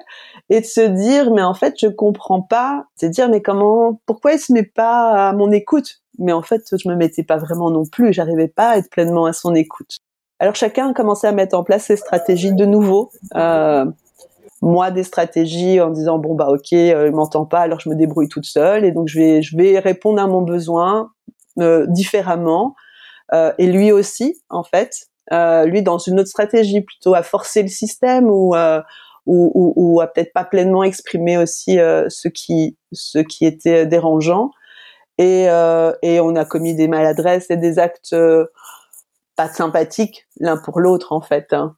et 0.51 0.61
de 0.61 0.66
se 0.66 0.81
dire, 0.83 1.33
mais 1.33 1.42
en 1.42 1.55
fait, 1.55 1.75
je 1.81 1.87
comprends 1.87 2.42
pas. 2.42 2.85
C'est 2.97 3.09
dire, 3.09 3.31
mais 3.31 3.40
comment, 3.40 4.01
pourquoi 4.05 4.35
il 4.35 4.38
se 4.38 4.53
met 4.53 4.62
pas 4.62 5.29
à 5.29 5.33
mon 5.33 5.51
écoute? 5.53 6.03
Mais 6.19 6.33
en 6.33 6.43
fait, 6.43 6.63
je 6.73 6.89
me 6.89 6.97
mettais 6.97 7.23
pas 7.23 7.37
vraiment 7.37 7.71
non 7.71 7.85
plus. 7.85 8.13
J'arrivais 8.13 8.49
pas 8.49 8.71
à 8.71 8.79
être 8.79 8.91
pleinement 8.91 9.27
à 9.27 9.33
son 9.33 9.55
écoute. 9.55 9.99
Alors 10.41 10.55
chacun 10.55 10.91
a 10.91 10.95
commencé 10.95 11.27
à 11.27 11.33
mettre 11.33 11.57
en 11.57 11.65
place 11.65 11.85
ses 11.85 11.97
stratégies 11.97 12.53
de 12.53 12.65
nouveau. 12.65 13.11
Euh, 13.35 13.85
moi, 14.63 14.91
des 14.91 15.05
stratégies 15.05 15.81
en 15.81 15.91
disant 15.91 16.19
bon 16.19 16.35
bah 16.35 16.49
ok, 16.49 16.73
euh, 16.73 17.09
il 17.09 17.15
m'entend 17.15 17.45
pas, 17.45 17.61
alors 17.61 17.81
je 17.81 17.89
me 17.89 17.95
débrouille 17.95 18.29
toute 18.29 18.45
seule 18.45 18.85
et 18.85 18.93
donc 18.93 19.09
je 19.09 19.19
vais 19.19 19.43
je 19.43 19.57
vais 19.57 19.79
répondre 19.79 20.21
à 20.21 20.27
mon 20.27 20.43
besoin 20.43 21.11
euh, 21.61 21.87
différemment. 21.89 22.75
Euh, 23.35 23.53
et 23.59 23.67
lui 23.67 23.93
aussi, 23.93 24.41
en 24.49 24.63
fait, 24.63 25.09
euh, 25.33 25.67
lui 25.67 25.83
dans 25.83 25.99
une 25.99 26.19
autre 26.19 26.29
stratégie 26.29 26.81
plutôt 26.81 27.15
à 27.15 27.23
forcer 27.23 27.63
le 27.63 27.69
système 27.69 28.29
ou 28.31 28.55
euh, 28.55 28.81
ou, 29.27 29.53
ou, 29.55 29.73
ou, 29.77 30.01
à 30.01 30.07
peut-être 30.07 30.33
pas 30.33 30.45
pleinement 30.45 30.83
exprimer 30.83 31.37
aussi 31.37 31.77
ce 31.77 32.29
qui 32.29 32.79
ce 32.93 33.19
qui 33.19 33.45
était 33.45 33.85
dérangeant 33.85 34.51
et, 35.19 35.49
euh, 35.49 35.93
et 36.03 36.21
on 36.21 36.37
a 36.37 36.45
commis 36.45 36.75
des 36.75 36.89
maladresses 36.89 37.51
et 37.51 37.57
des 37.57 37.79
actes 37.79 38.13
euh, 38.13 38.47
pas 39.37 39.49
sympathiques 39.49 40.27
l'un 40.41 40.57
pour 40.57 40.81
l'autre 40.81 41.13
en 41.13 41.21
fait. 41.21 41.53
Hein. 41.53 41.75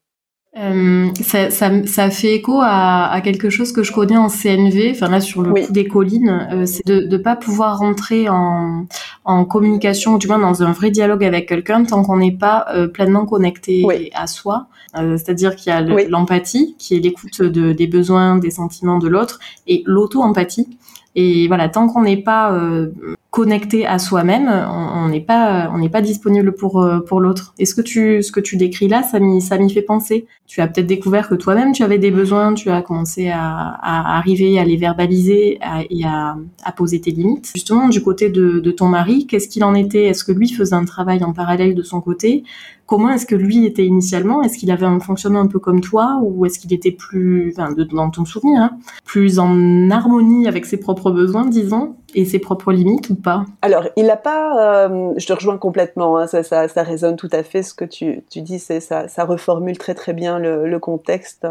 Euh, 0.58 1.06
ça, 1.22 1.48
ça, 1.50 1.70
ça, 1.86 2.10
fait 2.10 2.34
écho 2.34 2.58
à, 2.60 3.08
à, 3.08 3.20
quelque 3.20 3.50
chose 3.50 3.70
que 3.70 3.84
je 3.84 3.92
connais 3.92 4.16
en 4.16 4.28
CNV, 4.28 4.90
enfin 4.90 5.08
là 5.08 5.20
sur 5.20 5.42
le 5.42 5.52
coup 5.52 5.72
des 5.72 5.86
collines, 5.86 6.48
euh, 6.52 6.66
c'est 6.66 6.84
de 6.84 7.06
ne 7.06 7.16
pas 7.18 7.36
pouvoir 7.36 7.78
rentrer 7.78 8.28
en, 8.28 8.84
en 9.24 9.44
communication, 9.44 10.14
ou 10.14 10.18
du 10.18 10.26
moins 10.26 10.40
dans 10.40 10.64
un 10.64 10.72
vrai 10.72 10.90
dialogue 10.90 11.24
avec 11.24 11.48
quelqu'un 11.48 11.84
tant 11.84 12.02
qu'on 12.02 12.16
n'est 12.16 12.36
pas 12.36 12.66
euh, 12.74 12.88
pleinement 12.88 13.26
connecté 13.26 13.86
à 14.12 14.26
soi. 14.26 14.66
Euh, 14.96 15.16
c'est-à-dire 15.16 15.54
qu'il 15.54 15.70
y 15.70 15.72
a 15.72 15.82
l'empathie, 15.82 16.74
qui 16.78 16.96
est 16.96 16.98
l'écoute 16.98 17.42
de, 17.42 17.72
des 17.72 17.86
besoins, 17.86 18.36
des 18.36 18.50
sentiments 18.50 18.98
de 18.98 19.06
l'autre, 19.06 19.38
et 19.68 19.84
l'auto-empathie. 19.86 20.78
Et 21.14 21.46
voilà, 21.48 21.68
tant 21.68 21.88
qu'on 21.88 22.02
n'est 22.02 22.22
pas 22.22 22.52
euh, 22.52 22.90
connecté 23.30 23.86
à 23.86 23.98
soi-même, 23.98 24.48
on 24.48 25.08
n'est 25.08 25.20
pas 25.20 25.70
on 25.72 25.78
n'est 25.78 25.88
pas 25.88 26.02
disponible 26.02 26.52
pour 26.52 26.82
euh, 26.82 26.98
pour 27.00 27.20
l'autre. 27.20 27.54
Et 27.58 27.64
ce 27.64 27.74
que 27.74 27.80
tu 27.80 28.22
ce 28.22 28.32
que 28.32 28.40
tu 28.40 28.56
décris 28.56 28.88
là, 28.88 29.02
ça 29.02 29.20
m'y 29.20 29.40
ça 29.40 29.56
m'y 29.56 29.72
fait 29.72 29.82
penser. 29.82 30.26
Tu 30.46 30.60
as 30.60 30.66
peut-être 30.66 30.88
découvert 30.88 31.28
que 31.28 31.36
toi-même 31.36 31.72
tu 31.72 31.84
avais 31.84 31.98
des 31.98 32.10
besoins, 32.10 32.54
tu 32.54 32.70
as 32.70 32.82
commencé 32.82 33.28
à, 33.28 33.40
à 33.40 34.18
arriver 34.18 34.58
à 34.58 34.64
les 34.64 34.76
verbaliser 34.76 35.60
et 35.90 36.04
à, 36.04 36.36
à, 36.64 36.72
poser 36.72 37.00
tes 37.00 37.12
limites. 37.12 37.52
Justement, 37.54 37.88
du 37.88 38.02
côté 38.02 38.30
de, 38.30 38.58
de 38.58 38.70
ton 38.72 38.88
mari, 38.88 39.28
qu'est-ce 39.28 39.46
qu'il 39.48 39.62
en 39.62 39.74
était? 39.74 40.06
Est-ce 40.06 40.24
que 40.24 40.32
lui 40.32 40.48
faisait 40.48 40.74
un 40.74 40.84
travail 40.84 41.22
en 41.22 41.32
parallèle 41.32 41.76
de 41.76 41.82
son 41.84 42.00
côté? 42.00 42.42
Comment 42.90 43.10
est-ce 43.10 43.24
que 43.24 43.36
lui 43.36 43.64
était 43.64 43.86
initialement? 43.86 44.42
Est-ce 44.42 44.58
qu'il 44.58 44.72
avait 44.72 44.84
un 44.84 44.98
fonctionnement 44.98 45.38
un 45.38 45.46
peu 45.46 45.60
comme 45.60 45.80
toi? 45.80 46.18
Ou 46.24 46.44
est-ce 46.44 46.58
qu'il 46.58 46.72
était 46.72 46.90
plus, 46.90 47.54
enfin, 47.56 47.72
dans 47.92 48.10
ton 48.10 48.24
souvenir, 48.24 48.60
hein, 48.60 48.70
plus 49.04 49.38
en 49.38 49.88
harmonie 49.90 50.48
avec 50.48 50.66
ses 50.66 50.76
propres 50.76 51.12
besoins, 51.12 51.46
disons, 51.46 51.94
et 52.16 52.24
ses 52.24 52.40
propres 52.40 52.72
limites? 52.72 53.19
Alors, 53.62 53.86
il 53.96 54.06
n'a 54.06 54.16
pas. 54.16 54.86
Euh, 54.86 55.12
je 55.16 55.26
te 55.26 55.32
rejoins 55.32 55.58
complètement. 55.58 56.18
Hein, 56.18 56.26
ça, 56.26 56.42
ça, 56.42 56.82
résonne 56.82 57.16
tout 57.16 57.30
à 57.32 57.42
fait 57.42 57.62
ce 57.62 57.74
que 57.74 57.84
tu, 57.84 58.22
dis. 58.34 58.58
C'est 58.58 58.80
ça, 58.80 59.08
ça 59.08 59.24
reformule 59.24 59.78
très 59.78 59.94
très 59.94 60.12
bien 60.12 60.38
le, 60.38 60.78
contexte 60.78 61.46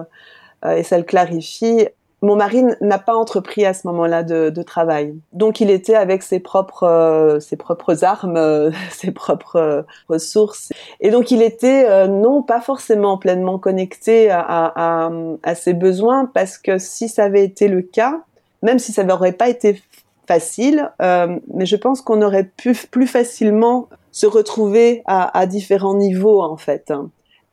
euh, 0.66 0.76
et 0.76 0.84
ça 0.84 0.98
le 0.98 1.04
clarifie 1.04 1.88
mon 2.22 2.36
mari 2.36 2.64
n'a 2.82 3.00
pas 3.00 3.16
entrepris 3.16 3.66
à 3.66 3.74
ce 3.74 3.88
moment-là 3.88 4.24
de, 4.24 4.62
travail. 4.62 5.16
Donc 5.32 5.62
il 5.62 5.70
était 5.70 5.96
avec 5.96 6.22
ses 6.22 6.42
propres, 6.42 6.84
euh, 6.84 7.40
ses 7.40 7.56
propres 7.56 8.04
armes, 8.04 8.72
ses 8.92 9.12
propres 9.12 9.86
ressources. 10.10 10.74
Et 11.00 11.12
donc 11.12 11.32
il 11.32 11.42
était 11.42 12.10
non 12.10 12.42
pas 12.44 12.60
forcément 12.60 13.18
pleinement 13.18 13.58
connecté 13.58 14.30
à, 14.32 15.10
ses 15.56 15.74
besoins 15.74 16.26
parce 16.26 16.58
que 16.58 16.78
si 16.78 17.08
ça 17.08 17.24
avait 17.24 17.46
été 17.46 17.70
le 17.70 17.82
cas, 17.82 18.20
même 18.64 18.80
si 18.80 18.92
ça 18.92 19.04
n'aurait 19.04 19.32
pas 19.32 19.48
été 19.48 19.82
facile, 20.30 20.92
mais 21.00 21.66
je 21.66 21.76
pense 21.76 22.02
qu'on 22.02 22.22
aurait 22.22 22.50
pu 22.56 22.74
plus 22.92 23.08
facilement 23.08 23.90
se 24.12 24.28
retrouver 24.28 25.02
à, 25.06 25.38
à 25.38 25.46
différents 25.46 25.96
niveaux 25.96 26.42
en 26.42 26.58
fait 26.58 26.92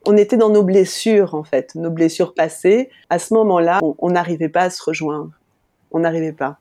on 0.07 0.15
était 0.15 0.37
dans 0.37 0.49
nos 0.49 0.63
blessures 0.63 1.35
en 1.35 1.43
fait, 1.43 1.75
nos 1.75 1.89
blessures 1.89 2.33
passées. 2.33 2.89
À 3.09 3.19
ce 3.19 3.33
moment-là, 3.33 3.79
on 3.99 4.09
n'arrivait 4.09 4.49
pas 4.49 4.61
à 4.61 4.69
se 4.69 4.81
rejoindre. 4.81 5.31
On 5.91 5.99
n'arrivait 5.99 6.31
pas. 6.31 6.57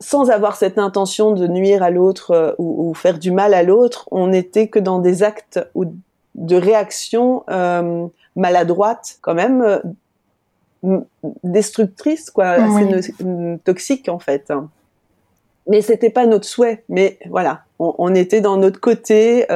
Sans 0.00 0.30
avoir 0.30 0.56
cette 0.56 0.78
intention 0.78 1.32
de 1.32 1.46
nuire 1.46 1.82
à 1.82 1.90
l'autre 1.90 2.30
euh, 2.32 2.52
ou, 2.58 2.94
faire 2.94 3.18
du 3.18 3.30
mal 3.30 3.54
à 3.54 3.62
l'autre, 3.62 4.08
on 4.10 4.28
n'était 4.28 4.68
que 4.68 4.78
dans 4.78 4.98
des 4.98 5.22
actes 5.22 5.60
ou 5.74 5.86
de 6.34 6.56
réactions 6.56 7.44
euh, 7.50 8.06
maladroites, 8.36 9.18
quand 9.22 9.34
même 9.34 9.62
euh, 9.62 11.00
destructrices, 11.42 12.30
quoi, 12.30 12.46
assez 12.46 13.12
toxiques 13.64 14.08
en 14.08 14.20
fait. 14.20 14.52
Mais 15.68 15.82
c'était 15.82 16.10
pas 16.10 16.26
notre 16.26 16.46
souhait. 16.46 16.84
Mais 16.88 17.18
voilà, 17.28 17.62
on, 17.78 18.14
était 18.14 18.40
dans 18.40 18.56
notre 18.56 18.80
côté 18.80 19.46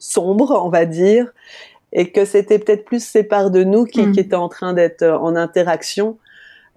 sombre, 0.00 0.60
on 0.64 0.70
va 0.70 0.86
dire, 0.86 1.32
et 1.92 2.10
que 2.10 2.24
c'était 2.24 2.58
peut-être 2.58 2.84
plus 2.84 3.04
ces 3.04 3.22
parts 3.22 3.50
de 3.50 3.62
nous 3.62 3.84
qui, 3.84 4.02
mm. 4.02 4.12
qui 4.12 4.20
étaient 4.20 4.34
en 4.34 4.48
train 4.48 4.72
d'être 4.72 5.02
euh, 5.02 5.18
en 5.18 5.36
interaction 5.36 6.18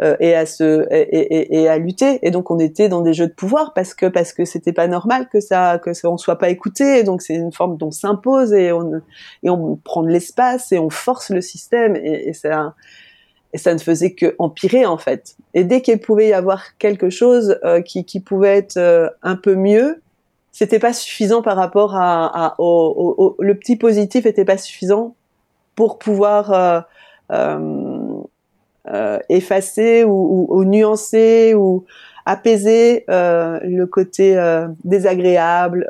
euh, 0.01 0.15
et 0.19 0.35
à 0.35 0.45
se 0.45 0.87
et, 0.91 1.01
et, 1.01 1.61
et, 1.61 1.69
à 1.69 1.77
lutter. 1.77 2.19
Et 2.23 2.31
donc 2.31 2.49
on 2.51 2.59
était 2.59 2.89
dans 2.89 3.01
des 3.01 3.13
jeux 3.13 3.27
de 3.27 3.33
pouvoir 3.33 3.73
parce 3.73 3.93
que 3.93 4.07
parce 4.07 4.33
que 4.33 4.43
c'était 4.43 4.73
pas 4.73 4.87
normal 4.87 5.29
que 5.31 5.39
ça 5.39 5.79
que 5.83 5.93
ça, 5.93 6.09
on 6.09 6.17
soit 6.17 6.37
pas 6.37 6.49
écouté. 6.49 6.99
Et 6.99 7.03
donc 7.03 7.21
c'est 7.21 7.35
une 7.35 7.53
forme 7.53 7.77
dont 7.77 7.91
s'impose 7.91 8.53
et 8.53 8.71
on 8.71 9.01
et 9.43 9.49
on 9.49 9.75
prend 9.75 10.03
de 10.03 10.09
l'espace 10.09 10.71
et 10.71 10.79
on 10.79 10.89
force 10.89 11.29
le 11.29 11.41
système 11.41 11.95
et, 11.95 12.29
et 12.29 12.33
ça 12.33 12.73
et 13.53 13.57
ça 13.57 13.73
ne 13.73 13.79
faisait 13.79 14.13
que 14.13 14.35
empirer 14.39 14.85
en 14.85 14.97
fait. 14.97 15.35
Et 15.53 15.63
dès 15.63 15.81
qu'il 15.81 15.99
pouvait 15.99 16.29
y 16.29 16.33
avoir 16.33 16.77
quelque 16.77 17.09
chose 17.09 17.59
euh, 17.63 17.81
qui, 17.81 18.03
qui 18.03 18.19
pouvait 18.19 18.57
être 18.57 18.77
euh, 18.77 19.09
un 19.21 19.35
peu 19.35 19.55
mieux, 19.55 20.01
c'était 20.51 20.79
pas 20.79 20.93
suffisant 20.93 21.41
par 21.41 21.55
rapport 21.55 21.95
à, 21.95 22.45
à 22.45 22.55
au, 22.59 23.15
au, 23.17 23.35
le 23.39 23.55
petit 23.55 23.75
positif 23.75 24.25
était 24.25 24.45
pas 24.45 24.57
suffisant 24.57 25.15
pour 25.75 25.97
pouvoir 25.99 26.51
euh, 26.51 26.81
euh, 27.31 28.21
euh 28.93 29.19
effacer 29.29 30.03
ou, 30.03 30.11
ou, 30.11 30.57
ou, 30.57 30.65
nuancer 30.65 31.53
ou 31.55 31.85
apaiser 32.25 33.05
euh, 33.09 33.59
le 33.63 33.85
côté 33.85 34.35
désagréable. 34.83 35.87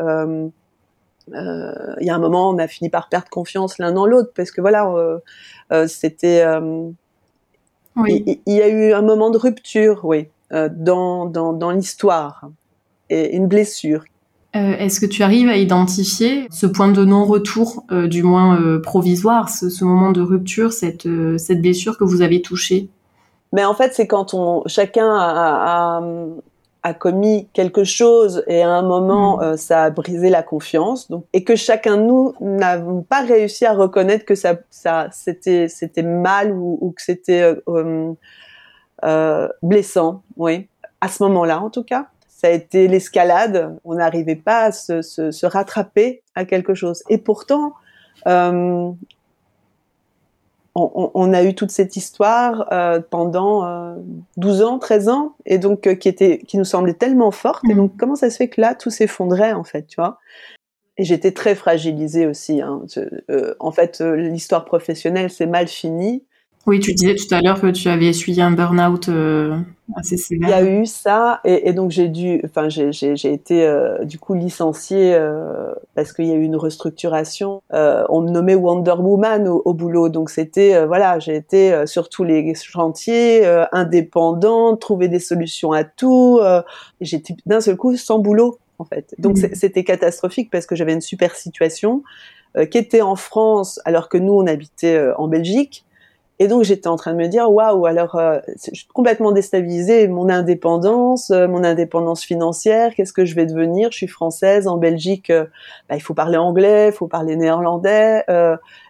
Il 1.29 2.05
y 2.05 2.09
a 2.09 2.15
un 2.15 2.19
moment, 2.19 2.49
on 2.49 2.57
a 2.57 2.67
fini 2.67 2.89
par 2.89 3.09
perdre 3.09 3.29
confiance 3.29 3.77
l'un 3.77 3.91
dans 3.91 4.05
l'autre 4.05 4.31
parce 4.35 4.51
que 4.51 4.61
voilà, 4.61 4.91
c'était 5.87 6.43
il, 8.07 8.39
y 8.47 8.61
a 8.61 8.67
eu 8.67 8.93
un 8.93 9.01
moment 9.01 9.29
de 9.29 9.37
rupture, 9.37 10.01
oui, 10.03 10.27
dans, 10.51 11.25
dans, 11.25 11.53
dans 11.53 11.71
l'histoire. 11.71 12.49
Et 13.09 13.35
une 13.35 13.47
blessure. 13.47 14.03
Est-ce 14.53 14.99
que 14.99 15.05
tu 15.05 15.23
arrives 15.23 15.49
à 15.49 15.57
identifier 15.57 16.47
ce 16.51 16.65
point 16.65 16.91
de 16.91 17.03
non-retour, 17.03 17.85
du 17.91 18.23
moins 18.23 18.79
provisoire, 18.81 19.49
ce, 19.49 19.83
moment 19.83 20.11
de 20.11 20.21
rupture, 20.21 20.71
cette, 20.73 21.07
cette 21.37 21.61
blessure 21.61 21.97
que 21.97 22.03
vous 22.03 22.21
avez 22.21 22.41
touchée? 22.41 22.89
Mais 23.51 23.65
en 23.65 23.73
fait, 23.73 23.93
c'est 23.93 24.07
quand 24.07 24.33
on 24.33 24.63
chacun 24.67 25.15
a, 25.15 25.99
a 25.99 26.01
commis 26.91 27.47
quelque 27.53 27.85
chose 27.85 28.43
et 28.47 28.61
à 28.61 28.69
un 28.69 28.81
moment 28.81 29.37
mm. 29.37 29.41
euh, 29.41 29.57
ça 29.57 29.83
a 29.83 29.89
brisé 29.89 30.29
la 30.29 30.43
confiance. 30.43 31.09
Donc 31.09 31.25
et 31.31 31.45
que 31.45 31.55
chacun 31.55 31.95
de 31.95 32.01
nous 32.01 32.33
n'avons 32.41 33.01
pas 33.01 33.21
réussi 33.21 33.65
à 33.65 33.73
reconnaître 33.73 34.25
que 34.25 34.35
ça 34.35 34.55
ça 34.69 35.07
c'était 35.11 35.69
c'était 35.69 36.03
mal 36.03 36.51
ou, 36.51 36.77
ou 36.81 36.91
que 36.91 37.01
c'était 37.01 37.41
euh, 37.41 37.61
euh, 37.69 38.13
euh 39.05 39.47
blessant 39.61 40.23
oui. 40.35 40.67
À 40.99 41.07
ce 41.07 41.23
moment-là 41.23 41.61
en 41.61 41.69
tout 41.69 41.83
cas 41.83 42.07
ça 42.27 42.47
a 42.47 42.51
été 42.51 42.89
l'escalade. 42.89 43.77
On 43.85 43.95
n'arrivait 43.95 44.35
pas 44.35 44.65
à 44.65 44.71
se, 44.73 45.01
se, 45.01 45.31
se, 45.31 45.45
rattraper 45.45 46.23
à 46.35 46.43
quelque 46.43 46.73
chose. 46.73 47.01
Et 47.07 47.17
pourtant 47.17 47.73
euh, 50.75 50.81
on, 51.13 51.33
a 51.33 51.43
eu 51.43 51.53
toute 51.53 51.71
cette 51.71 51.95
histoire 51.95 52.67
euh, 52.71 52.99
pendant 52.99 53.65
euh, 53.65 53.95
12 54.37 54.61
ans, 54.63 54.79
13 54.79 55.09
ans, 55.09 55.35
et 55.45 55.57
donc 55.59 55.85
euh, 55.85 55.95
qui 55.95 56.09
était, 56.09 56.39
qui 56.39 56.57
nous 56.57 56.65
semblait 56.65 56.93
tellement 56.93 57.31
forte. 57.31 57.63
Et 57.69 57.73
mm. 57.73 57.77
donc, 57.77 57.97
comment 57.97 58.15
ça 58.15 58.29
se 58.29 58.37
fait 58.37 58.49
que 58.49 58.59
là, 58.59 58.73
tout 58.73 58.89
s'effondrait 58.89 59.53
en 59.53 59.63
fait, 59.63 59.85
tu 59.85 59.95
vois? 59.97 60.19
Et 60.97 61.03
j'étais 61.03 61.31
très 61.31 61.55
fragilisée 61.55 62.27
aussi. 62.27 62.61
Hein. 62.61 62.81
Euh, 63.29 63.55
en 63.59 63.71
fait, 63.71 64.01
l'histoire 64.01 64.65
professionnelle, 64.65 65.29
c'est 65.29 65.47
mal 65.47 65.67
fini. 65.67 66.23
Oui, 66.65 66.79
tu 66.79 66.93
disais 66.93 67.15
tout 67.15 67.33
à 67.35 67.41
l'heure 67.41 67.59
que 67.59 67.67
tu 67.67 67.89
avais 67.89 68.05
essuyé 68.05 68.41
un 68.41 68.51
burn-out 68.51 69.09
euh, 69.09 69.57
assez 69.97 70.15
sévère. 70.15 70.47
Il 70.47 70.51
y 70.51 70.53
a 70.53 70.63
eu 70.63 70.85
ça, 70.85 71.41
et, 71.43 71.67
et 71.67 71.73
donc 71.73 71.91
j'ai 71.91 72.07
dû, 72.07 72.41
enfin 72.45 72.69
j'ai 72.69 73.33
été 73.33 73.65
euh, 73.65 74.05
du 74.05 74.17
coup 74.17 74.33
licenciée 74.33 75.13
euh, 75.13 75.73
parce 75.93 76.13
qu'il 76.13 76.25
y 76.25 76.31
a 76.31 76.35
eu 76.35 76.43
une 76.43 76.55
restructuration. 76.55 77.61
Euh, 77.73 78.05
on 78.07 78.21
me 78.21 78.29
nommait 78.29 78.55
Wonder 78.55 78.95
Woman 78.97 79.47
au, 79.49 79.61
au 79.65 79.73
boulot, 79.73 80.07
donc 80.07 80.29
c'était 80.29 80.85
voilà, 80.85 81.19
j'ai 81.19 81.35
été 81.35 81.85
sur 81.85 82.07
tous 82.07 82.23
les 82.23 82.53
chantiers, 82.55 83.45
indépendante, 83.73 84.79
trouver 84.79 85.09
des 85.09 85.19
solutions 85.19 85.73
à 85.73 85.83
tout. 85.83 86.39
J'étais 87.01 87.35
d'un 87.45 87.59
seul 87.59 87.75
coup 87.75 87.97
sans 87.97 88.19
boulot 88.19 88.57
en 88.79 88.85
fait. 88.85 89.13
Donc 89.17 89.37
mmh. 89.37 89.49
c'était 89.53 89.83
catastrophique 89.83 90.49
parce 90.49 90.65
que 90.65 90.75
j'avais 90.77 90.93
une 90.93 91.01
super 91.01 91.35
situation 91.35 92.03
qui 92.71 92.77
était 92.77 93.01
en 93.01 93.17
France 93.17 93.81
alors 93.83 94.07
que 94.07 94.17
nous 94.17 94.33
on 94.33 94.47
habitait 94.47 95.11
en 95.17 95.27
Belgique. 95.27 95.85
Et 96.43 96.49
donc 96.49 96.63
j'étais 96.63 96.89
en 96.89 96.97
train 96.97 97.13
de 97.13 97.17
me 97.17 97.27
dire 97.27 97.49
waouh 97.49 97.85
alors 97.85 98.15
euh, 98.15 98.39
je 98.69 98.75
suis 98.75 98.87
complètement 98.87 99.31
déstabilisée 99.31 100.09
mon 100.09 100.27
indépendance 100.27 101.31
euh, 101.31 101.47
mon 101.47 101.63
indépendance 101.63 102.21
financière 102.21 102.93
qu'est-ce 102.95 103.13
que 103.13 103.23
je 103.23 103.33
vais 103.33 103.45
devenir? 103.45 103.93
Je 103.93 103.97
suis 103.99 104.07
française 104.07 104.67
en 104.67 104.75
Belgique 104.75 105.29
euh, 105.29 105.45
bah, 105.87 105.95
il 105.95 106.01
faut 106.01 106.13
parler 106.13 106.35
anglais 106.35 106.89
il 106.89 106.91
faut 106.91 107.07
parler 107.07 107.37
néerlandais 107.37 108.25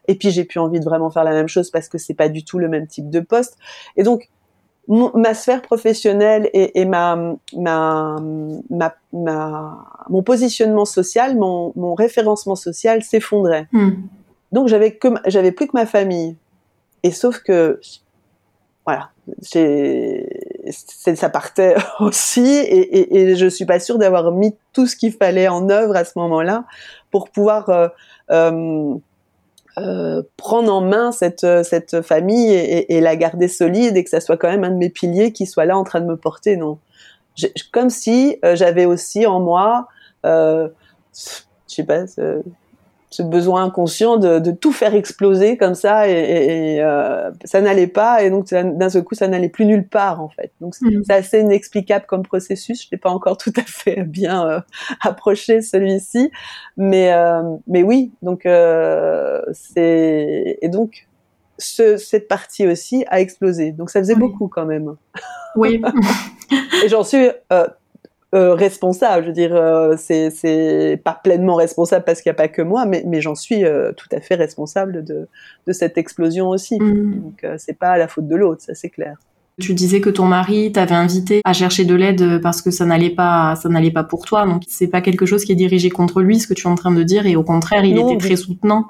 et 0.08 0.16
puis 0.16 0.32
j'ai 0.32 0.46
plus 0.46 0.60
envie 0.60 0.80
de 0.80 0.84
vraiment 0.84 1.12
faire 1.12 1.24
la 1.24 1.34
même 1.34 1.48
chose 1.48 1.70
parce 1.70 1.90
que 1.90 2.00
c'est 2.00 2.16
pas 2.16 2.28
du 2.28 2.44
tout 2.44 2.58
le 2.58 2.68
même 2.68 2.88
type 2.88 3.12
de 3.12 3.20
poste. 3.20 3.56
Et 3.98 4.04
donc 4.04 4.30
ma 4.88 5.36
sphère 5.36 5.62
professionnelle 5.62 6.50
et, 6.54 6.82
et 6.82 6.86
ma, 6.86 7.36
ma, 7.56 8.18
ma, 8.72 8.96
ma, 9.14 9.78
mon 10.10 10.24
positionnement 10.24 10.86
social 10.86 11.38
mon, 11.38 11.72
mon 11.76 11.94
référencement 11.94 12.56
social 12.56 13.04
s'effondrait. 13.04 13.68
Hmm. 13.72 13.92
donc 14.52 14.70
j'avais 14.70 14.96
que 14.96 15.10
j'avais 15.28 15.52
plus 15.52 15.68
que 15.68 15.74
ma 15.76 15.86
famille 15.86 16.36
et 17.04 17.12
sauf 17.12 17.40
que, 17.40 17.80
voilà, 18.86 19.12
ça 21.16 21.30
partait 21.30 21.76
aussi, 22.00 22.46
et, 22.46 23.00
et, 23.00 23.32
et, 23.32 23.36
je 23.36 23.48
suis 23.48 23.66
pas 23.66 23.80
sûre 23.80 23.98
d'avoir 23.98 24.32
mis 24.32 24.56
tout 24.74 24.88
ce 24.88 24.96
qu'il 24.96 25.14
fallait 25.14 25.48
en 25.48 25.70
œuvre 25.70 25.96
à 25.96 26.06
ce 26.06 26.18
moment-là 26.18 26.66
pour 27.14 27.30
pouvoir 27.30 27.70
euh, 27.70 27.88
euh, 28.32 28.96
euh, 29.78 30.24
prendre 30.36 30.74
en 30.74 30.82
main 30.82 31.12
cette, 31.12 32.02
famille 32.02 32.52
et, 32.52 33.02
la 33.02 33.16
garder 33.16 33.48
solide 33.48 33.96
et 33.96 34.04
que 34.04 34.10
ça 34.10 34.20
soit 34.20 34.36
quand 34.36 34.50
même 34.50 34.64
un 34.64 34.72
de 34.72 34.78
mes 34.78 34.90
piliers 34.90 35.32
qui 35.32 35.46
soit 35.46 35.66
là 35.66 35.78
en 35.78 35.84
train 35.84 36.02
de 36.02 36.08
me 36.08 36.18
porter. 36.18 36.58
Non, 36.58 36.80
comme 37.72 37.90
si 37.90 38.38
j'avais 38.54 38.86
aussi 38.86 39.26
en 39.26 39.40
moi, 39.40 39.88
je 40.24 40.70
sais 41.68 41.84
pas, 41.84 42.06
ce 43.14 43.22
besoin 43.22 43.66
inconscient 43.66 44.18
de, 44.18 44.40
de, 44.40 44.50
tout 44.50 44.72
faire 44.72 44.96
exploser 44.96 45.56
comme 45.56 45.76
ça 45.76 46.10
et, 46.10 46.14
et, 46.14 46.82
euh, 46.82 47.30
ça 47.46 47.62
n'allait 47.62 47.86
pas 47.86 48.24
et 48.24 48.32
donc 48.32 48.50
d'un 48.50 48.90
seul 48.90 49.04
coup 49.04 49.14
ça 49.14 49.28
n'allait 49.28 49.50
plus 49.50 49.68
nulle 49.68 49.88
part 49.88 50.20
en 50.20 50.30
fait. 50.30 50.52
Donc 50.62 50.74
c'est 50.74 50.90
mm. 50.90 51.04
assez 51.10 51.40
inexplicable 51.42 52.06
comme 52.08 52.24
processus. 52.24 52.82
Je 52.84 52.88
n'ai 52.92 52.98
pas 52.98 53.12
encore 53.12 53.38
tout 53.38 53.54
à 53.56 53.62
fait 53.62 54.02
bien 54.08 54.48
euh, 54.48 54.60
approché 55.00 55.62
celui-ci. 55.62 56.32
Mais 56.76 57.14
euh, 57.14 57.44
mais 57.68 57.84
oui 57.84 58.12
donc 58.24 58.48
c'est 59.52 60.58
et 60.60 60.70
donc 60.70 61.08
ce, 61.60 61.98
cette 61.98 62.28
partie 62.28 62.66
aussi 62.66 63.06
a 63.10 63.22
explosé. 63.22 63.74
Donc 63.74 63.92
ça 63.92 64.00
faisait 64.00 64.16
beaucoup 64.16 64.48
quand 64.48 64.66
même. 64.66 64.96
Oui. 65.56 65.80
Et 66.84 66.90
j'en 66.90 67.04
suis 67.04 67.30
euh, 68.34 68.56
responsable. 68.56 69.24
Je 69.24 69.28
veux 69.28 69.34
dire, 69.34 69.56
euh, 69.56 69.96
c'est 69.98 71.00
pas 71.04 71.20
pleinement 71.24 71.56
responsable 71.56 72.04
parce 72.04 72.22
qu'il 72.22 72.30
n'y 72.32 72.36
a 72.36 72.38
pas 72.38 72.48
que 72.48 72.64
moi, 72.64 72.86
mais, 72.86 73.04
mais 73.06 73.22
j'en 73.22 73.36
suis 73.36 73.64
euh, 73.64 73.92
tout 73.92 74.08
à 74.12 74.22
fait 74.22 74.36
responsable 74.36 75.04
de, 75.04 75.28
de 75.68 75.74
cette 75.74 75.98
explosion 75.98 76.50
aussi. 76.50 76.80
Mm. 76.80 77.22
Donc 77.22 77.46
c'est 77.58 77.78
pas 77.78 77.98
la 77.98 78.08
faute 78.08 78.28
de 78.28 78.36
l'autre, 78.36 78.62
ça 78.64 78.74
c'est 78.74 78.90
clair. 78.90 79.18
Tu 79.62 79.76
disais 79.76 80.02
que 80.02 80.10
ton 80.10 80.26
mari 80.26 80.72
t'avait 80.72 80.96
invité 80.96 81.42
à 81.46 81.54
chercher 81.54 81.86
de 81.86 81.94
l'aide 81.94 82.42
parce 82.42 82.64
que 82.64 82.72
ça 82.72 82.86
n'allait 82.86 83.12
pas, 83.12 83.56
ça 83.56 83.70
n'allait 83.70 83.92
pas 83.92 84.04
pour 84.04 84.26
toi. 84.26 84.48
Donc 84.48 84.64
c'est 84.68 84.88
pas 84.88 85.02
quelque 85.02 85.28
chose 85.28 85.46
qui 85.46 85.52
est 85.52 85.56
dirigé 85.56 85.92
contre 85.92 86.22
lui, 86.22 86.40
ce 86.40 86.48
que 86.48 86.56
tu 86.56 86.68
es 86.68 86.70
en 86.72 86.76
train 86.76 86.92
de 86.92 87.04
dire, 87.04 87.28
et 87.28 87.36
au 87.36 87.44
contraire, 87.44 87.86
il 87.86 88.00
était 88.00 88.18
très 88.18 88.36
soutenant. 88.36 88.88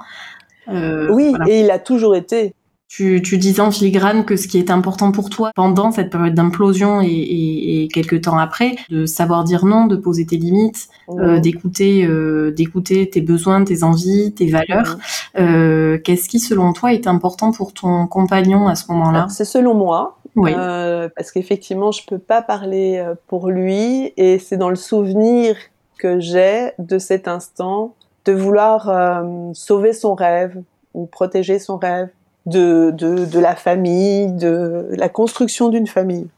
oui, 0.70 1.34
et 1.50 1.60
il 1.60 1.70
a 1.70 1.80
toujours 1.80 2.16
été. 2.16 2.56
Tu, 2.96 3.24
tu, 3.24 3.40
disais 3.40 3.60
en 3.60 3.72
filigrane 3.72 4.24
que 4.24 4.36
ce 4.36 4.48
qui 4.48 4.60
est 4.60 4.70
important 4.70 5.12
pour 5.12 5.32
toi 5.32 5.50
pendant 5.56 5.92
cette 5.92 6.12
période 6.12 6.36
d'implosion 6.36 7.02
et, 7.02 7.08
et, 7.08 7.84
et, 7.84 7.88
quelques 7.88 8.22
temps 8.22 8.38
après, 8.38 8.76
de 8.92 9.08
savoir 9.08 9.44
dire 9.44 9.66
non, 9.66 9.88
de 9.88 9.96
poser 9.96 10.28
tes 10.28 10.38
limites, 10.38 10.90
euh, 11.10 11.40
d'écouter, 11.40 12.06
euh, 12.06 12.52
d'écouter 12.52 13.10
tes 13.10 13.22
besoins, 13.22 13.64
tes 13.64 13.82
envies, 13.82 14.32
tes 14.34 14.46
valeurs. 14.46 15.00
Euh, 15.40 15.98
Qu'est-ce 16.04 16.30
qui, 16.30 16.40
selon 16.40 16.72
toi, 16.72 16.94
est 16.94 17.08
important 17.08 17.52
pour 17.52 17.74
ton 17.74 18.06
compagnon 18.06 18.68
à 18.68 18.76
ce 18.76 18.92
moment-là? 18.92 19.26
C'est 19.32 19.44
selon 19.44 19.74
moi. 19.74 20.20
Oui. 20.36 20.52
Euh, 20.56 21.10
parce 21.16 21.32
qu'effectivement, 21.32 21.92
je 21.92 22.06
peux 22.06 22.20
pas 22.20 22.44
parler 22.44 22.98
euh, 22.98 23.16
pour 23.28 23.50
lui, 23.50 24.14
et 24.18 24.38
c'est 24.38 24.58
dans 24.58 24.70
le 24.70 24.76
souvenir 24.76 25.56
que 25.98 26.20
j'ai 26.20 26.72
de 26.78 27.00
cet 27.00 27.28
instant 27.28 27.96
de 28.26 28.34
vouloir 28.34 28.90
euh, 28.90 29.50
sauver 29.54 29.94
son 29.94 30.14
rêve 30.14 30.62
ou 30.94 31.08
protéger 31.08 31.58
son 31.58 31.78
rêve 31.78 32.10
de, 32.46 32.92
de, 32.92 33.26
de 33.26 33.40
la 33.40 33.56
famille, 33.56 34.32
de 34.34 34.88
la 34.92 35.10
construction 35.10 35.70
d'une 35.70 35.88
famille. 35.88 36.30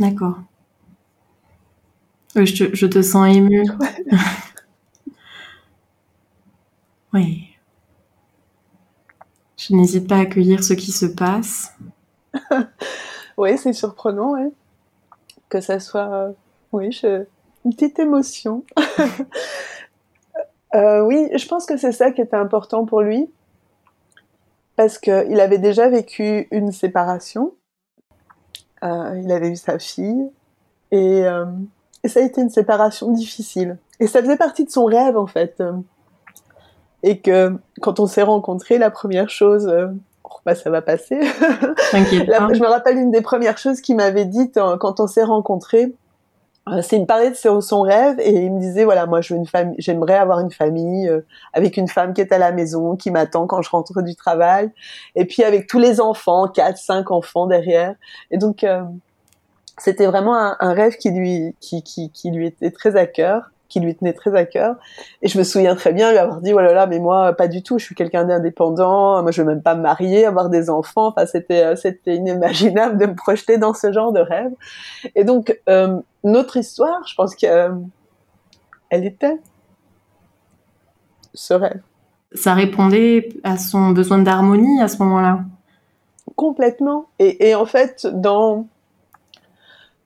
D'accord. 0.00 0.38
je, 2.34 2.64
te, 2.64 2.74
je 2.74 2.86
te 2.86 3.02
sens 3.02 3.34
émue. 3.34 3.64
oui. 7.12 7.48
Je 9.56 9.74
n'hésite 9.74 10.08
pas 10.08 10.16
à 10.16 10.20
accueillir 10.20 10.62
ce 10.62 10.74
qui 10.74 10.92
se 10.92 11.06
passe. 11.06 11.72
oui, 13.38 13.56
c'est 13.56 13.72
surprenant, 13.72 14.32
ouais. 14.32 14.50
que 15.48 15.60
ça 15.60 15.80
soit, 15.80 16.12
euh, 16.12 16.32
oui, 16.72 16.92
je... 16.92 17.24
une 17.64 17.72
petite 17.72 17.98
émotion. 17.98 18.64
euh, 20.74 21.00
oui, 21.00 21.28
je 21.34 21.48
pense 21.48 21.66
que 21.66 21.76
c'est 21.76 21.92
ça 21.92 22.10
qui 22.10 22.20
était 22.20 22.36
important 22.36 22.84
pour 22.84 23.00
lui, 23.00 23.28
parce 24.76 24.98
qu'il 24.98 25.40
avait 25.40 25.58
déjà 25.58 25.88
vécu 25.88 26.48
une 26.50 26.72
séparation. 26.72 27.54
Euh, 28.84 29.20
il 29.22 29.32
avait 29.32 29.48
eu 29.48 29.56
sa 29.56 29.78
fille 29.78 30.30
et, 30.90 31.24
euh, 31.24 31.46
et, 32.04 32.08
ça 32.08 32.20
a 32.20 32.22
été 32.22 32.42
une 32.42 32.50
séparation 32.50 33.10
difficile. 33.10 33.78
Et 34.00 34.06
ça 34.06 34.20
faisait 34.20 34.36
partie 34.36 34.64
de 34.64 34.70
son 34.70 34.84
rêve 34.84 35.16
en 35.16 35.26
fait. 35.26 35.62
Et 37.02 37.20
que 37.20 37.56
quand 37.80 38.00
on 38.00 38.06
s'est 38.06 38.22
rencontrés, 38.22 38.78
la 38.78 38.90
première 38.90 39.30
chose, 39.30 39.66
euh, 39.68 39.86
oh, 40.24 40.38
bah, 40.44 40.54
ça 40.54 40.70
va 40.70 40.82
passer. 40.82 41.20
la, 41.92 42.52
je 42.52 42.60
me 42.60 42.66
rappelle 42.68 42.98
une 42.98 43.10
des 43.10 43.22
premières 43.22 43.58
choses 43.58 43.80
qu'il 43.80 43.96
m'avait 43.96 44.24
dites 44.24 44.56
euh, 44.56 44.76
quand 44.76 45.00
on 45.00 45.06
s'est 45.06 45.22
rencontrés. 45.22 45.92
Euh, 46.68 46.82
c'est 46.82 46.96
une 46.96 47.06
parlait 47.06 47.30
de 47.30 47.60
son, 47.60 47.80
rêve 47.82 48.18
et 48.18 48.44
il 48.44 48.52
me 48.52 48.58
disait 48.58 48.84
voilà 48.84 49.06
moi 49.06 49.20
je 49.20 49.32
veux 49.32 49.38
une 49.38 49.46
famille 49.46 49.76
j'aimerais 49.78 50.16
avoir 50.16 50.40
une 50.40 50.50
famille 50.50 51.08
euh, 51.08 51.20
avec 51.52 51.76
une 51.76 51.86
femme 51.86 52.12
qui 52.12 52.20
est 52.20 52.32
à 52.32 52.38
la 52.38 52.50
maison 52.50 52.96
qui 52.96 53.12
m'attend 53.12 53.46
quand 53.46 53.62
je 53.62 53.70
rentre 53.70 54.02
du 54.02 54.16
travail. 54.16 54.70
Et 55.14 55.26
puis 55.26 55.44
avec 55.44 55.68
tous 55.68 55.78
les 55.78 56.00
enfants 56.00 56.48
quatre 56.48 56.78
cinq 56.78 57.12
enfants 57.12 57.46
derrière. 57.46 57.94
Et 58.32 58.38
donc 58.38 58.64
euh, 58.64 58.82
c'était 59.78 60.06
vraiment 60.06 60.36
un, 60.36 60.56
un, 60.58 60.72
rêve 60.72 60.96
qui 60.96 61.10
lui 61.10 61.54
qui, 61.60 61.82
qui, 61.84 62.10
qui 62.10 62.30
lui 62.32 62.46
était 62.48 62.72
très 62.72 62.96
à 62.96 63.06
cœur 63.06 63.50
qui 63.68 63.80
lui 63.80 63.94
tenait 63.94 64.12
très 64.12 64.34
à 64.36 64.44
cœur. 64.44 64.76
Et 65.22 65.28
je 65.28 65.38
me 65.38 65.44
souviens 65.44 65.74
très 65.74 65.92
bien 65.92 66.10
lui 66.10 66.18
avoir 66.18 66.40
dit, 66.40 66.52
voilà, 66.52 66.70
oh 66.70 66.74
là, 66.74 66.86
mais 66.86 66.98
moi, 66.98 67.32
pas 67.32 67.48
du 67.48 67.62
tout, 67.62 67.78
je 67.78 67.84
suis 67.84 67.94
quelqu'un 67.94 68.24
d'indépendant, 68.24 69.22
moi, 69.22 69.30
je 69.30 69.42
veux 69.42 69.48
même 69.48 69.62
pas 69.62 69.74
me 69.74 69.82
marier, 69.82 70.26
avoir 70.26 70.48
des 70.48 70.70
enfants. 70.70 71.08
Enfin, 71.08 71.26
c'était, 71.26 71.64
euh, 71.64 71.76
c'était 71.76 72.16
inimaginable 72.16 72.98
de 72.98 73.06
me 73.06 73.14
projeter 73.14 73.58
dans 73.58 73.74
ce 73.74 73.92
genre 73.92 74.12
de 74.12 74.20
rêve. 74.20 74.52
Et 75.14 75.24
donc, 75.24 75.58
euh, 75.68 75.98
notre 76.24 76.56
histoire, 76.56 77.06
je 77.06 77.14
pense 77.14 77.34
qu'elle 77.34 77.80
était 78.90 79.38
ce 81.34 81.54
rêve. 81.54 81.80
Ça 82.32 82.54
répondait 82.54 83.28
à 83.44 83.56
son 83.56 83.90
besoin 83.90 84.18
d'harmonie 84.18 84.82
à 84.82 84.88
ce 84.88 84.98
moment-là? 85.02 85.40
Complètement. 86.34 87.06
Et, 87.18 87.48
et 87.48 87.54
en 87.54 87.66
fait, 87.66 88.06
dans 88.12 88.66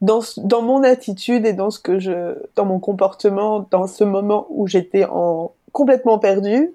dans, 0.01 0.21
dans 0.37 0.61
mon 0.61 0.83
attitude 0.83 1.45
et 1.45 1.53
dans 1.53 1.69
ce 1.69 1.79
que 1.79 1.99
je, 1.99 2.35
dans 2.55 2.65
mon 2.65 2.79
comportement, 2.79 3.67
dans 3.71 3.87
ce 3.87 4.03
moment 4.03 4.47
où 4.49 4.67
j'étais 4.67 5.05
en 5.05 5.53
complètement 5.71 6.19
perdue, 6.19 6.71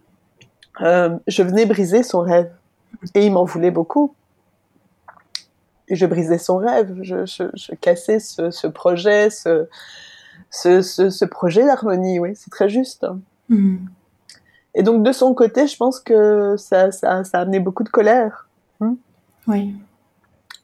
euh, 0.81 1.17
je 1.27 1.43
venais 1.43 1.67
briser 1.67 2.03
son 2.03 2.21
rêve. 2.21 2.51
Et 3.15 3.27
il 3.27 3.33
m'en 3.33 3.45
voulait 3.45 3.71
beaucoup. 3.71 4.15
Et 5.89 5.97
je 5.97 6.07
brisais 6.07 6.39
son 6.39 6.57
rêve. 6.57 6.97
Je, 7.03 7.27
je, 7.27 7.45
je 7.55 7.75
cassais 7.75 8.21
ce, 8.21 8.51
ce 8.51 8.67
projet, 8.67 9.31
ce, 9.31 9.69
ce, 10.51 10.81
ce, 10.83 11.25
projet 11.25 11.65
d'harmonie. 11.65 12.19
Oui, 12.19 12.31
c'est 12.35 12.51
très 12.51 12.69
juste. 12.69 13.07
Mm. 13.49 13.77
Et 14.75 14.83
donc 14.83 15.03
de 15.03 15.13
son 15.13 15.35
côté, 15.35 15.67
je 15.67 15.77
pense 15.77 16.01
que 16.01 16.55
ça, 16.57 16.93
ça, 16.93 17.25
ça 17.25 17.39
a 17.39 17.41
amené 17.43 17.61
beaucoup 17.61 17.83
de 17.83 17.89
colère. 17.89 18.49
Oui. 19.49 19.77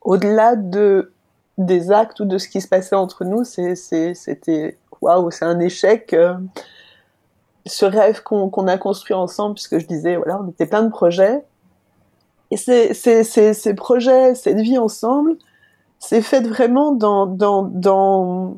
Au-delà 0.01 0.57
de 0.57 1.12
des 1.59 1.93
actes 1.93 2.21
ou 2.21 2.25
de 2.25 2.39
ce 2.39 2.49
qui 2.49 2.61
se 2.61 2.69
passait 2.69 2.97
entre 2.97 3.25
nous, 3.25 3.45
c'était 3.45 4.79
waouh, 5.03 5.31
c'est 5.31 5.45
un 5.45 5.59
échec. 5.61 6.15
Euh, 6.15 6.35
ce 7.67 7.85
rêve 7.85 8.23
qu'on 8.23 8.67
a 8.67 8.79
construit 8.79 9.15
ensemble, 9.15 9.55
puisque 9.55 9.79
je 9.79 9.87
disais, 9.87 10.17
voilà, 10.17 10.41
on 10.43 10.49
était 10.49 10.67
plein 10.67 10.83
de 10.83 10.91
projets. 10.91 11.45
Et 12.51 12.57
ces, 12.57 12.93
ces, 12.95 13.75
projets, 13.75 14.35
cette 14.35 14.61
vie 14.61 14.79
ensemble, 14.79 15.37
c'est 15.99 16.23
fait 16.23 16.47
vraiment 16.47 16.93
dans, 16.93 17.27
dans, 17.27 17.63
dans 17.63 18.57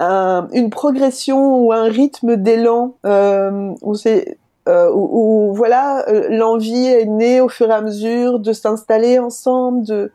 une 0.00 0.70
progression 0.70 1.58
ou 1.58 1.72
un 1.72 1.88
rythme 1.88 2.36
d'élan 2.36 2.94
euh, 3.04 3.74
où 3.82 3.94
c'est 3.94 4.38
euh, 4.68 4.90
où, 4.94 5.52
voilà 5.54 6.04
l'envie 6.28 6.86
est 6.86 7.06
née 7.06 7.40
au 7.40 7.48
fur 7.48 7.70
et 7.70 7.74
à 7.74 7.80
mesure 7.80 8.38
de 8.38 8.52
s'installer 8.52 9.18
ensemble, 9.18 9.84
de 9.84 10.12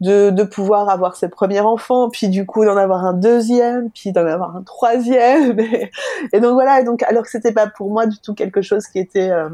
de, 0.00 0.30
de 0.30 0.42
pouvoir 0.42 0.88
avoir 0.88 1.16
ses 1.16 1.28
premiers 1.28 1.60
enfants, 1.60 2.10
puis 2.10 2.28
du 2.28 2.46
coup 2.46 2.64
d'en 2.64 2.76
avoir 2.76 3.04
un 3.04 3.14
deuxième, 3.14 3.90
puis 3.90 4.12
d'en 4.12 4.26
avoir 4.26 4.56
un 4.56 4.62
troisième. 4.62 5.58
Et, 6.32 6.40
donc 6.40 6.54
voilà, 6.54 6.80
et 6.80 6.84
donc 6.84 7.02
alors 7.04 7.22
que 7.22 7.30
c'était 7.30 7.52
pas 7.52 7.66
pour 7.66 7.90
moi 7.90 8.06
du 8.06 8.18
tout 8.18 8.34
quelque 8.34 8.62
chose 8.62 8.86
qui 8.86 8.98
était 8.98 9.30
euh, 9.30 9.48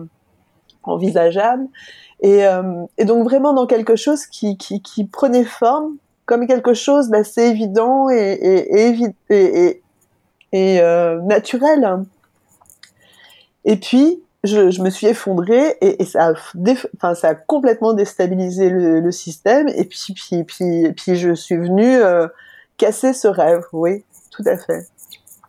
envisageable. 0.82 1.66
Et, 2.20 2.46
euh, 2.46 2.84
et, 2.98 3.04
donc 3.04 3.24
vraiment 3.24 3.52
dans 3.52 3.66
quelque 3.66 3.96
chose 3.96 4.26
qui, 4.26 4.56
qui, 4.56 4.82
qui 4.82 5.04
prenait 5.04 5.44
forme 5.44 5.96
comme 6.26 6.46
quelque 6.46 6.74
chose 6.74 7.08
d'assez 7.08 7.42
évident 7.42 8.08
et, 8.08 8.92
et, 9.30 9.82
et, 10.52 10.80
euh, 10.80 11.20
naturel. 11.22 12.04
Et 13.64 13.76
puis, 13.76 14.22
je, 14.44 14.70
je, 14.70 14.82
me 14.82 14.90
suis 14.90 15.06
effondrée 15.06 15.76
et, 15.80 16.02
et 16.02 16.06
ça, 16.06 16.28
a 16.28 16.32
enfin, 16.96 17.14
ça 17.14 17.28
a 17.28 17.34
complètement 17.34 17.92
déstabilisé 17.92 18.70
le, 18.70 19.00
le, 19.00 19.12
système. 19.12 19.68
Et 19.68 19.84
puis, 19.84 20.14
puis, 20.14 20.44
puis, 20.44 20.92
puis 20.92 21.16
je 21.16 21.34
suis 21.34 21.56
venue 21.56 21.96
euh, 21.96 22.26
casser 22.78 23.12
ce 23.12 23.28
rêve. 23.28 23.64
Oui, 23.72 24.04
tout 24.30 24.44
à 24.46 24.56
fait. 24.56 24.86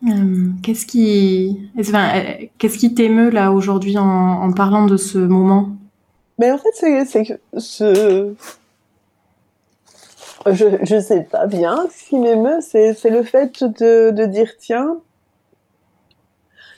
Hum, 0.04 0.56
qu'est-ce 0.64 0.86
qui, 0.86 1.70
enfin, 1.80 2.10
euh, 2.16 2.46
qu'est-ce 2.58 2.78
qui 2.78 2.94
t'émeut 2.94 3.30
là 3.30 3.52
aujourd'hui 3.52 3.98
en, 3.98 4.06
en, 4.06 4.52
parlant 4.52 4.86
de 4.88 4.98
ce 4.98 5.20
moment? 5.20 5.70
Mais 6.40 6.52
en 6.52 6.58
fait, 6.58 7.06
c'est 7.06 7.24
que 7.24 7.34
ce, 7.60 8.34
je, 10.48 10.66
je 10.82 11.00
sais 11.00 11.22
pas 11.22 11.46
bien. 11.46 11.88
Ce 11.96 12.10
qui 12.10 12.18
m'émeut, 12.18 12.60
c'est 12.62 13.10
le 13.10 13.24
fait 13.24 13.64
de, 13.64 14.10
de 14.10 14.26
dire 14.26 14.50
tiens, 14.60 14.98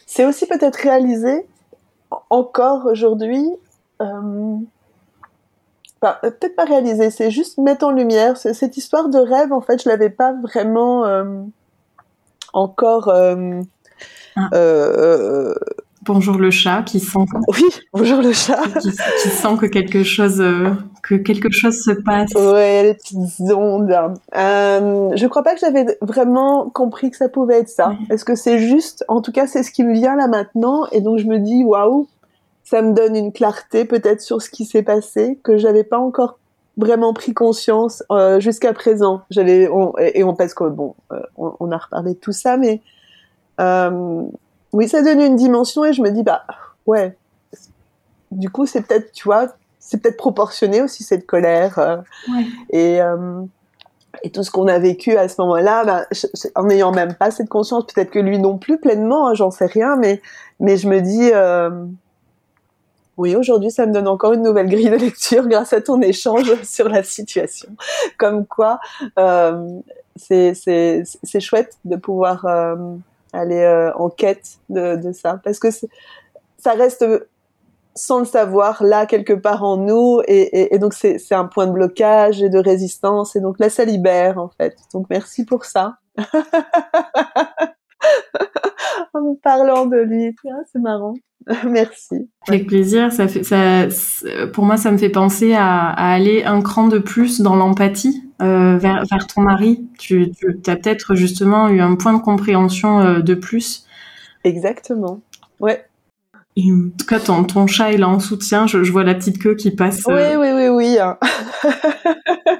c'est 0.05 0.25
aussi 0.25 0.45
peut-être 0.45 0.75
réaliser 0.75 1.45
encore 2.29 2.85
aujourd'hui, 2.85 3.49
euh, 4.01 4.57
peut-être 6.01 6.55
pas 6.55 6.65
réalisé, 6.65 7.09
c'est 7.09 7.31
juste 7.31 7.57
mettre 7.57 7.85
en 7.85 7.91
lumière 7.91 8.37
cette 8.37 8.77
histoire 8.77 9.09
de 9.09 9.19
rêve. 9.19 9.53
En 9.53 9.61
fait, 9.61 9.81
je 9.81 9.89
l'avais 9.89 10.09
pas 10.09 10.33
vraiment 10.33 11.05
euh, 11.05 11.43
encore. 12.53 13.09
Euh, 13.09 13.61
ah. 14.35 14.49
Bonjour 16.05 16.37
le 16.37 16.51
chat 16.51 16.83
qui 16.83 16.99
sent. 16.99 17.25
Oui, 17.47 17.63
bonjour 17.93 18.21
le 18.21 18.33
chat. 18.33 18.61
Qui, 18.81 18.91
sent 18.91 19.57
que 19.59 19.65
quelque 19.65 20.03
chose, 20.03 20.43
que 21.03 21.15
quelque 21.15 21.51
chose 21.51 21.81
se 21.83 21.91
passe. 21.91 22.33
Ouais, 22.35 22.83
les 22.83 22.93
petites 22.93 23.51
ondes. 23.51 23.95
je 24.33 25.27
crois 25.27 25.43
pas 25.43 25.53
que 25.53 25.59
j'avais 25.59 25.97
vraiment 26.01 26.69
compris 26.69 27.11
que 27.11 27.17
ça 27.17 27.29
pouvait 27.29 27.59
être 27.59 27.69
ça. 27.69 27.93
Est-ce 28.09 28.25
que 28.25 28.35
c'est 28.35 28.59
juste, 28.59 29.03
en 29.07 29.21
tout 29.21 29.31
cas, 29.31 29.47
c'est 29.47 29.63
ce 29.63 29.71
qui 29.71 29.83
me 29.83 29.93
vient 29.93 30.15
là 30.15 30.27
maintenant, 30.27 30.85
et 30.91 31.01
donc 31.01 31.19
je 31.19 31.25
me 31.25 31.39
dis 31.39 31.63
waouh, 31.63 32.07
ça 32.63 32.81
me 32.81 32.93
donne 32.93 33.15
une 33.15 33.31
clarté 33.31 33.85
peut-être 33.85 34.21
sur 34.21 34.41
ce 34.41 34.49
qui 34.49 34.65
s'est 34.65 34.83
passé 34.83 35.39
que 35.43 35.57
j'avais 35.57 35.83
pas 35.83 35.99
encore 35.99 36.39
vraiment 36.77 37.13
pris 37.13 37.33
conscience 37.33 38.03
euh, 38.11 38.39
jusqu'à 38.39 38.73
présent. 38.73 39.21
J'avais 39.29 39.69
et 39.99 40.23
on 40.23 40.35
parce 40.35 40.53
que 40.53 40.69
bon, 40.69 40.95
euh, 41.11 41.19
on, 41.37 41.71
a 41.71 41.77
reparlé 41.77 42.13
de 42.13 42.19
tout 42.19 42.31
ça, 42.31 42.57
mais 42.57 42.81
euh, 43.59 44.23
oui, 44.73 44.87
ça 44.87 45.01
donne 45.01 45.21
une 45.21 45.35
dimension 45.35 45.85
et 45.85 45.93
je 45.93 46.01
me 46.01 46.11
dis 46.11 46.23
bah 46.23 46.43
ouais. 46.85 47.15
Du 48.31 48.49
coup, 48.49 48.65
c'est 48.65 48.81
peut-être 48.81 49.11
tu 49.11 49.25
vois, 49.25 49.47
c'est 49.79 50.01
peut-être 50.01 50.17
proportionné 50.17 50.81
aussi 50.81 51.03
cette 51.03 51.25
colère 51.25 51.79
euh, 51.79 51.97
ouais. 52.29 52.45
et 52.71 52.99
et 54.21 54.29
tout 54.29 54.43
ce 54.43 54.51
qu'on 54.51 54.67
a 54.67 54.77
vécu 54.77 55.17
à 55.17 55.27
ce 55.27 55.41
moment-là, 55.41 55.83
bah, 55.85 56.05
en 56.55 56.65
n'ayant 56.65 56.91
même 56.91 57.15
pas 57.15 57.31
cette 57.31 57.49
conscience, 57.49 57.85
peut-être 57.87 58.11
que 58.11 58.19
lui 58.19 58.37
non 58.37 58.59
plus 58.59 58.79
pleinement, 58.79 59.27
hein, 59.27 59.33
j'en 59.33 59.49
sais 59.49 59.65
rien, 59.65 59.95
mais 59.95 60.21
mais 60.59 60.77
je 60.77 60.87
me 60.87 61.01
dis 61.01 61.31
oui, 63.17 63.35
aujourd'hui, 63.35 63.69
ça 63.69 63.85
me 63.85 63.93
donne 63.93 64.07
encore 64.07 64.33
une 64.33 64.41
nouvelle 64.41 64.67
grille 64.67 64.89
de 64.89 64.95
lecture 64.95 65.47
grâce 65.47 65.73
à 65.73 65.81
ton 65.81 66.01
échange 66.01 66.51
sur 66.63 66.89
la 66.89 67.03
situation. 67.03 67.69
Comme 68.17 68.45
quoi, 68.45 68.79
euh, 69.19 69.67
c'est 70.15 70.53
chouette 71.39 71.77
de 71.85 71.95
pouvoir 71.95 72.45
euh, 72.45 72.75
aller 73.33 73.61
euh, 73.61 73.91
en 73.95 74.09
quête 74.09 74.59
de, 74.69 75.11
ça, 75.11 75.39
parce 75.43 75.59
que 75.59 75.67
ça 76.57 76.73
reste 76.73 77.05
sans 77.95 78.19
le 78.19 78.25
savoir 78.25 78.83
là 78.83 79.05
quelque 79.05 79.33
part 79.33 79.63
en 79.63 79.77
nous, 79.77 80.21
et, 80.27 80.77
donc 80.79 80.93
c'est 80.93 81.19
un 81.31 81.45
point 81.45 81.67
de 81.67 81.73
blocage 81.73 82.41
et 82.41 82.49
de 82.49 82.57
résistance, 82.59 83.35
et 83.35 83.41
donc 83.41 83.59
là, 83.59 83.69
ça 83.69 83.85
libère 83.85 84.39
en 84.39 84.49
fait. 84.49 84.75
Donc 84.93 85.07
merci 85.09 85.45
pour 85.45 85.65
ça. 85.65 85.97
en 89.13 89.35
parlant 89.41 89.85
de 89.85 89.97
lui, 89.97 90.35
c'est 90.71 90.79
marrant. 90.79 91.13
Merci. 91.67 92.29
Avec 92.47 92.67
plaisir. 92.67 93.11
Ça 93.11 93.27
fait, 93.27 93.43
ça, 93.43 93.87
pour 94.53 94.63
moi, 94.63 94.77
ça 94.77 94.91
me 94.91 94.97
fait 94.97 95.09
penser 95.09 95.53
à 95.53 95.89
aller 95.89 96.43
un 96.43 96.61
cran 96.61 96.87
de 96.87 96.99
plus 96.99 97.41
dans 97.41 97.55
l'empathie 97.55 98.23
euh, 98.43 98.77
vers, 98.77 99.05
vers, 99.05 99.27
ton 99.27 99.41
mari. 99.41 99.87
Tu, 99.97 100.31
tu 100.31 100.69
as 100.69 100.75
peut-être 100.75 101.15
justement 101.15 101.69
eu 101.69 101.81
un 101.81 101.95
point 101.95 102.13
de 102.13 102.21
compréhension 102.21 102.99
euh, 102.99 103.19
de 103.19 103.33
plus. 103.33 103.85
Exactement. 104.43 105.21
Ouais. 105.59 105.85
Et 106.55 106.71
en 106.71 106.89
tout 106.97 107.05
cas, 107.07 107.19
ton, 107.19 107.43
ton 107.45 107.65
chat 107.67 107.91
est 107.91 107.97
là 107.97 108.09
en 108.09 108.19
soutien. 108.19 108.67
Je, 108.67 108.83
je 108.83 108.91
vois 108.91 109.03
la 109.03 109.15
petite 109.15 109.39
queue 109.39 109.55
qui 109.55 109.71
passe. 109.71 110.03
Euh... 110.07 110.37
Oui, 110.37 110.51
oui, 110.53 110.69
oui, 110.69 110.69
oui. 110.69 110.97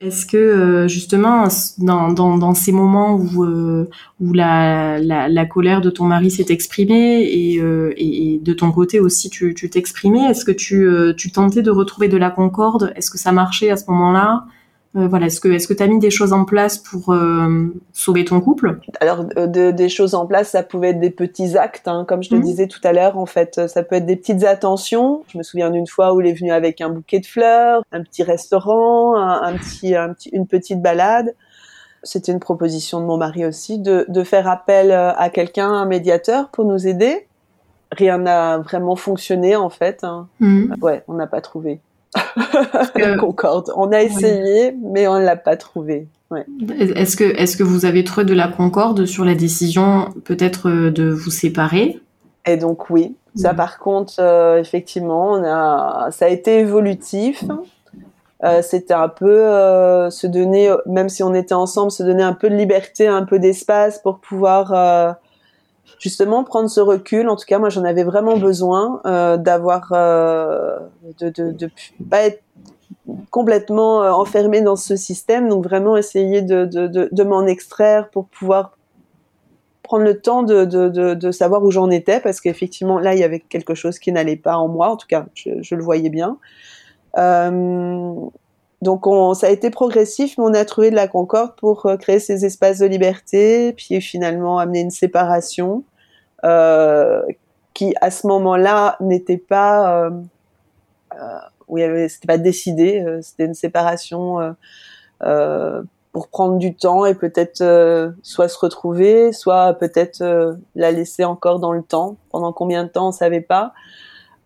Est-ce 0.00 0.24
que 0.24 0.38
euh, 0.38 0.88
justement 0.88 1.46
dans, 1.76 2.10
dans, 2.10 2.38
dans, 2.38 2.54
ces 2.54 2.72
moments 2.72 3.16
où, 3.16 3.44
euh, 3.44 3.86
la, 4.18 5.44
colère 5.44 5.82
de 5.82 5.90
ton 5.90 6.04
mari 6.04 6.30
s'est 6.30 6.46
exprimée 6.48 7.20
et, 7.24 7.60
euh, 7.60 7.92
de 8.40 8.52
ton 8.54 8.72
côté 8.72 8.98
aussi 8.98 9.28
tu 9.28 9.54
t'exprimais, 9.54 10.30
est-ce 10.30 10.46
que 10.46 10.52
tu, 10.52 10.88
tu 11.18 11.30
tentais 11.30 11.60
de 11.60 11.70
retrouver 11.70 12.08
de 12.08 12.16
la 12.16 12.30
concorde? 12.30 12.94
Est-ce 12.96 13.10
que 13.10 13.18
ça 13.18 13.30
marchait 13.30 13.70
à 13.70 13.76
ce 13.76 13.84
moment-là? 13.90 14.46
Euh, 14.96 15.06
voilà, 15.06 15.26
est-ce 15.26 15.40
que 15.40 15.46
est-ce 15.48 15.68
que 15.68 15.74
tu 15.74 15.82
as 15.84 15.86
mis 15.86 16.00
des 16.00 16.10
choses 16.10 16.32
en 16.32 16.44
place 16.44 16.76
pour 16.76 17.12
euh, 17.12 17.72
sauver 17.92 18.24
ton 18.24 18.40
couple? 18.40 18.80
Alors 19.00 19.24
de, 19.24 19.70
des 19.70 19.88
choses 19.88 20.14
en 20.16 20.26
place, 20.26 20.50
ça 20.50 20.64
pouvait 20.64 20.90
être 20.90 21.00
des 21.00 21.10
petits 21.10 21.56
actes, 21.56 21.86
hein, 21.86 22.04
comme 22.08 22.24
je 22.24 22.30
te 22.30 22.34
mhm. 22.34 22.42
disais 22.42 22.66
tout 22.66 22.80
à 22.82 22.92
l'heure. 22.92 23.16
En 23.16 23.26
fait, 23.26 23.68
ça 23.68 23.84
peut 23.84 23.94
être 23.96 24.06
des 24.06 24.16
petites 24.16 24.42
attentions. 24.42 25.22
Je 25.28 25.38
me 25.38 25.44
souviens 25.44 25.70
d'une 25.70 25.86
fois 25.86 26.12
où 26.12 26.20
il 26.20 26.26
est 26.26 26.32
venu 26.32 26.50
avec 26.50 26.80
un 26.80 26.90
bouquet 26.90 27.20
de 27.20 27.26
fleurs, 27.26 27.82
un 27.92 28.02
petit 28.02 28.24
restaurant, 28.24 29.14
un, 29.14 29.52
petit, 29.56 29.94
un 29.94 30.12
petit, 30.12 30.30
une 30.30 30.48
petite 30.48 30.82
balade. 30.82 31.34
C'était 32.02 32.32
une 32.32 32.40
proposition 32.40 33.00
de 33.00 33.06
mon 33.06 33.16
mari 33.16 33.44
aussi 33.44 33.78
de, 33.78 34.06
de 34.08 34.24
faire 34.24 34.48
appel 34.48 34.90
euh, 34.90 35.12
à 35.14 35.28
quelqu'un, 35.28 35.68
un 35.68 35.84
médiateur, 35.84 36.48
pour 36.48 36.64
nous 36.64 36.88
aider. 36.88 37.28
Rien 37.92 38.18
n'a 38.18 38.58
vraiment 38.58 38.96
fonctionné 38.96 39.54
en 39.54 39.70
fait. 39.70 40.02
Hein. 40.02 40.28
Mhm. 40.40 40.76
Ouais, 40.80 41.04
on 41.06 41.14
n'a 41.14 41.26
pas 41.26 41.40
trouvé. 41.40 41.80
Concorde. 43.20 43.72
On 43.76 43.92
a 43.92 44.02
essayé, 44.02 44.74
mais 44.82 45.06
on 45.08 45.18
ne 45.18 45.24
l'a 45.24 45.36
pas 45.36 45.56
trouvé. 45.56 46.08
Est-ce 46.78 47.16
que, 47.16 47.24
est 47.24 47.56
que 47.56 47.62
vous 47.62 47.84
avez 47.84 48.04
trouvé 48.04 48.24
de 48.24 48.34
la 48.34 48.48
concorde 48.48 49.04
sur 49.04 49.24
la 49.24 49.34
décision 49.34 50.10
peut-être 50.24 50.70
de 50.70 51.10
vous 51.10 51.30
séparer? 51.30 52.00
Et 52.46 52.56
donc 52.56 52.88
oui, 52.88 53.16
ça, 53.34 53.54
par 53.54 53.78
contre, 53.78 54.14
euh, 54.18 54.58
effectivement, 54.58 55.32
on 55.32 55.44
a, 55.44 56.10
ça 56.10 56.26
a 56.26 56.28
été 56.28 56.58
évolutif. 56.58 57.44
Euh, 58.42 58.62
c'était 58.62 58.94
un 58.94 59.08
peu 59.08 59.44
euh, 59.44 60.08
se 60.08 60.26
donner, 60.26 60.74
même 60.86 61.08
si 61.08 61.22
on 61.22 61.34
était 61.34 61.54
ensemble, 61.54 61.90
se 61.90 62.02
donner 62.02 62.22
un 62.22 62.32
peu 62.32 62.48
de 62.48 62.54
liberté, 62.54 63.06
un 63.06 63.24
peu 63.24 63.38
d'espace 63.38 63.98
pour 63.98 64.18
pouvoir 64.18 64.72
euh, 64.72 65.12
justement 66.00 66.42
prendre 66.42 66.68
ce 66.68 66.80
recul. 66.80 67.28
En 67.28 67.36
tout 67.36 67.44
cas, 67.46 67.60
moi, 67.60 67.68
j'en 67.68 67.84
avais 67.84 68.02
vraiment 68.02 68.36
besoin 68.36 69.00
euh, 69.06 69.36
d'avoir, 69.36 69.90
de, 69.92 71.28
de, 71.30 71.52
de 71.52 71.70
pas 72.10 72.22
être 72.22 72.42
complètement 73.30 73.98
enfermé 74.00 74.62
dans 74.62 74.76
ce 74.76 74.96
système. 74.96 75.48
Donc 75.48 75.62
vraiment 75.62 75.96
essayer 75.96 76.42
de, 76.42 76.64
de, 76.64 77.08
de, 77.10 77.22
m'en 77.22 77.46
extraire 77.46 78.08
pour 78.10 78.26
pouvoir 78.26 78.76
prendre 79.90 80.04
le 80.04 80.20
temps 80.20 80.44
de, 80.44 80.64
de, 80.64 80.88
de, 80.88 81.14
de 81.14 81.30
savoir 81.32 81.64
où 81.64 81.72
j'en 81.72 81.90
étais 81.90 82.20
parce 82.20 82.40
qu'effectivement 82.40 83.00
là 83.00 83.12
il 83.12 83.18
y 83.18 83.24
avait 83.24 83.40
quelque 83.40 83.74
chose 83.74 83.98
qui 83.98 84.12
n'allait 84.12 84.36
pas 84.36 84.56
en 84.56 84.68
moi 84.68 84.88
en 84.88 84.96
tout 84.96 85.08
cas 85.08 85.26
je, 85.34 85.50
je 85.62 85.74
le 85.74 85.82
voyais 85.82 86.10
bien 86.10 86.38
euh, 87.18 88.14
donc 88.82 89.08
on, 89.08 89.34
ça 89.34 89.48
a 89.48 89.50
été 89.50 89.68
progressif 89.70 90.38
mais 90.38 90.44
on 90.44 90.54
a 90.54 90.64
trouvé 90.64 90.90
de 90.90 90.94
la 90.94 91.08
concorde 91.08 91.56
pour 91.56 91.86
euh, 91.86 91.96
créer 91.96 92.20
ces 92.20 92.44
espaces 92.44 92.78
de 92.78 92.86
liberté 92.86 93.72
puis 93.72 94.00
finalement 94.00 94.60
amener 94.60 94.82
une 94.82 94.92
séparation 94.92 95.82
euh, 95.82 95.89
qui 96.42 97.94
à 98.00 98.10
ce 98.10 98.26
moment-là 98.26 98.96
n'était 99.00 99.38
pas 99.38 100.04
euh, 100.04 100.10
euh, 101.14 101.38
oui 101.68 101.82
c'était 102.08 102.26
pas 102.26 102.38
décidé 102.38 103.00
euh, 103.00 103.20
c'était 103.22 103.44
une 103.44 103.54
séparation 103.54 104.54
pour 106.12 106.28
prendre 106.28 106.58
du 106.58 106.74
temps 106.74 107.06
et 107.06 107.14
peut-être 107.14 107.60
euh, 107.60 108.10
soit 108.22 108.48
se 108.48 108.58
retrouver, 108.58 109.32
soit 109.32 109.74
peut-être 109.74 110.22
euh, 110.22 110.54
la 110.74 110.90
laisser 110.90 111.24
encore 111.24 111.60
dans 111.60 111.72
le 111.72 111.82
temps. 111.82 112.16
Pendant 112.30 112.52
combien 112.52 112.84
de 112.84 112.88
temps, 112.88 113.08
on 113.08 113.12
savait 113.12 113.40
pas. 113.40 113.72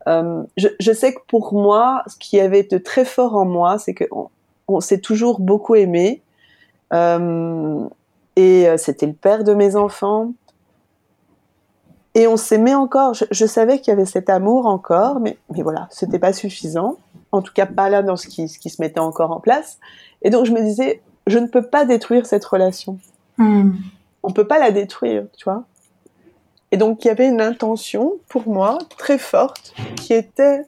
Euh, 0.07 0.43
je, 0.59 0.69
je, 0.79 0.93
sais 0.93 1.15
que 1.15 1.21
pour 1.27 1.55
moi, 1.55 2.03
ce 2.07 2.17
qui 2.17 2.39
avait 2.39 2.61
été 2.61 2.83
très 2.83 3.07
fort 3.07 3.37
en 3.37 3.47
moi, 3.47 3.79
c'est 3.79 3.95
que 3.95 4.05
on, 4.11 4.29
on 4.69 4.81
s'est 4.81 5.01
toujours 5.01 5.41
beaucoup 5.41 5.75
aimé. 5.75 6.23
Euh, 6.93 7.89
et 8.37 8.69
euh, 8.69 8.77
c'était 8.77 9.07
le 9.07 9.15
père 9.15 9.45
de 9.45 9.55
mes 9.55 9.75
enfants. 9.77 10.33
Et 12.15 12.27
on 12.27 12.37
s'aimait 12.37 12.75
encore. 12.75 13.15
Je, 13.15 13.25
je 13.31 13.47
savais 13.47 13.81
qu'il 13.81 13.89
y 13.89 13.93
avait 13.93 14.07
cet 14.07 14.31
amour 14.31 14.67
encore, 14.67 15.21
mais, 15.21 15.39
mais 15.51 15.63
voilà, 15.63 15.89
c'était 15.91 16.19
pas 16.19 16.33
suffisant. 16.33 16.97
En 17.33 17.43
tout 17.43 17.53
cas, 17.53 17.67
pas 17.67 17.89
là 17.89 18.03
dans 18.03 18.17
ce 18.17 18.29
qui, 18.29 18.49
ce 18.49 18.59
qui 18.59 18.71
se 18.71 18.81
mettait 18.81 19.01
encore 19.01 19.33
en 19.33 19.41
place. 19.41 19.79
Et 20.23 20.31
donc, 20.31 20.47
je 20.47 20.53
me 20.53 20.63
disais, 20.63 21.03
je 21.27 21.39
ne 21.39 21.47
peux 21.47 21.63
pas 21.63 21.85
détruire 21.85 22.27
cette 22.27 22.45
relation. 22.45 22.99
Mm. 23.39 23.73
On 24.23 24.31
peut 24.31 24.47
pas 24.47 24.59
la 24.59 24.71
détruire, 24.71 25.25
tu 25.37 25.45
vois. 25.45 25.65
Et 26.75 26.77
donc 26.77 27.05
il 27.05 27.09
y 27.09 27.11
avait 27.13 27.29
une 27.29 27.41
intention 27.41 28.15
pour 28.29 28.49
moi 28.49 28.79
très 28.99 29.17
forte 29.17 29.73
qui 29.95 30.13
était 30.13 30.67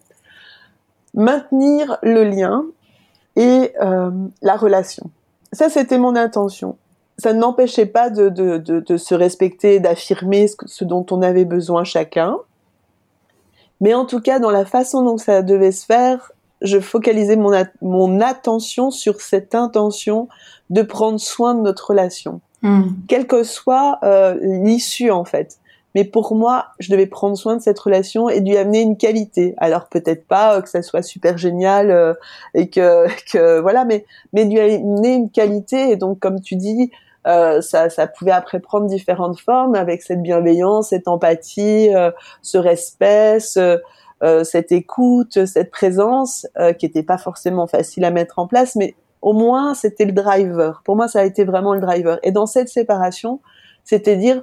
maintenir 1.15 1.99
le 2.01 2.23
lien 2.23 2.65
et 3.35 3.73
euh, 3.83 4.13
la 4.41 4.55
relation. 4.55 5.11
Ça 5.53 5.69
c'était 5.69 5.99
mon 5.99 6.15
intention. 6.15 6.79
Ça 7.19 7.33
ne 7.33 7.41
m'empêchait 7.41 7.87
pas 7.87 8.11
de, 8.11 8.29
de, 8.29 8.59
de, 8.59 8.81
de, 8.81 8.97
se 8.97 9.15
respecter, 9.15 9.81
d'affirmer 9.81 10.49
ce, 10.49 10.57
ce 10.67 10.85
dont 10.85 11.07
on 11.11 11.23
avait 11.23 11.47
besoin 11.47 11.85
chacun. 11.85 12.37
Mais 13.81 13.95
en 13.95 14.05
tout 14.05 14.21
cas, 14.21 14.39
dans 14.39 14.51
la 14.51 14.65
façon 14.65 15.03
dont 15.03 15.19
ça 15.19 15.43
devait 15.43 15.73
se 15.73 15.87
faire, 15.87 16.33
je 16.63 16.81
focalisais 16.81 17.37
mon, 17.37 17.53
at 17.53 17.67
mon 17.83 18.21
attention 18.21 18.91
sur 18.91 19.21
cette 19.21 19.55
intention 19.55 20.29
de 20.71 20.83
prendre 20.83 21.21
soin 21.21 21.55
de 21.55 21.61
notre 21.61 21.91
relation, 21.91 22.41
mm. 22.63 22.89
quelle 23.09 23.27
que 23.27 23.43
soit 23.43 23.99
euh, 24.03 24.39
l'issue 24.41 25.11
en 25.11 25.25
fait. 25.25 25.59
Mais 25.95 26.05
pour 26.05 26.35
moi, 26.35 26.67
je 26.79 26.91
devais 26.91 27.07
prendre 27.07 27.39
soin 27.39 27.57
de 27.57 27.63
cette 27.63 27.79
relation 27.79 28.29
et 28.29 28.41
lui 28.41 28.59
amener 28.59 28.83
une 28.83 28.99
qualité. 28.99 29.55
Alors 29.57 29.89
peut-être 29.89 30.27
pas 30.27 30.57
euh, 30.57 30.61
que 30.61 30.69
ça 30.69 30.83
soit 30.83 31.03
super 31.03 31.39
génial 31.39 31.91
euh, 31.91 32.13
et 32.55 32.69
que, 32.69 33.07
que 33.33 33.61
voilà, 33.61 33.85
mais 33.85 34.05
mais 34.33 34.45
lui 34.45 34.61
amener 34.61 35.15
une 35.15 35.31
qualité. 35.31 35.91
Et 35.91 35.97
donc 35.97 36.19
comme 36.19 36.41
tu 36.41 36.57
dis, 36.57 36.91
euh, 37.27 37.61
ça, 37.61 37.89
pouvait 38.07 38.31
après 38.31 38.61
prendre 38.61 38.87
différentes 38.87 39.39
formes 39.41 39.75
avec 39.75 40.03
cette 40.03 40.23
bienveillance, 40.23 40.91
cette 40.91 41.09
empathie, 41.09 41.91
ce 42.43 42.59
respect, 42.59 43.39
euh, 44.23 44.45
cette 44.45 44.73
écoute, 44.73 45.45
cette 45.45 45.71
présence 45.71 46.47
euh, 46.59 46.73
qui 46.73 46.87
n'était 46.87 47.03
pas 47.03 47.19
forcément 47.19 47.67
facile 47.67 48.03
à 48.05 48.11
mettre 48.11 48.39
en 48.39 48.47
place, 48.47 48.75
mais 48.75 48.95
au 49.21 49.35
moins 49.35 49.75
c'était 49.75 50.07
le 50.07 50.13
driver. 50.13 50.81
Pour 50.85 50.97
moi, 50.97 51.07
ça 51.07 51.21
a 51.21 51.25
été 51.25 51.45
vraiment 51.45 51.75
le 51.75 51.81
driver. 51.81 52.19
Et 52.23 52.33
dans 52.33 52.47
cette 52.47 52.69
séparation, 52.69 53.41
c'était 53.85 54.17
dire 54.17 54.43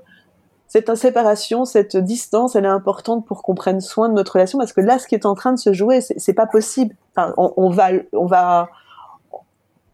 cette 0.68 0.94
séparation, 0.96 1.66
cette 1.66 1.98
distance, 1.98 2.56
elle 2.56 2.66
est 2.66 2.68
importante 2.68 3.26
pour 3.26 3.42
qu'on 3.44 3.56
prenne 3.56 3.82
soin 3.82 4.10
de 4.10 4.14
notre 4.14 4.34
relation 4.34 4.60
parce 4.60 4.74
que 4.74 4.82
là, 4.82 5.00
ce 5.00 5.08
qui 5.08 5.16
est 5.16 5.26
en 5.26 5.36
train 5.36 5.54
de 5.54 5.60
se 5.60 5.74
jouer, 5.74 6.02
c'est 6.02 6.34
pas 6.34 6.48
possible. 6.48 6.96
Enfin, 7.16 7.34
on, 7.38 7.70
va, 7.70 7.90
on 8.14 8.26
va, 8.26 8.70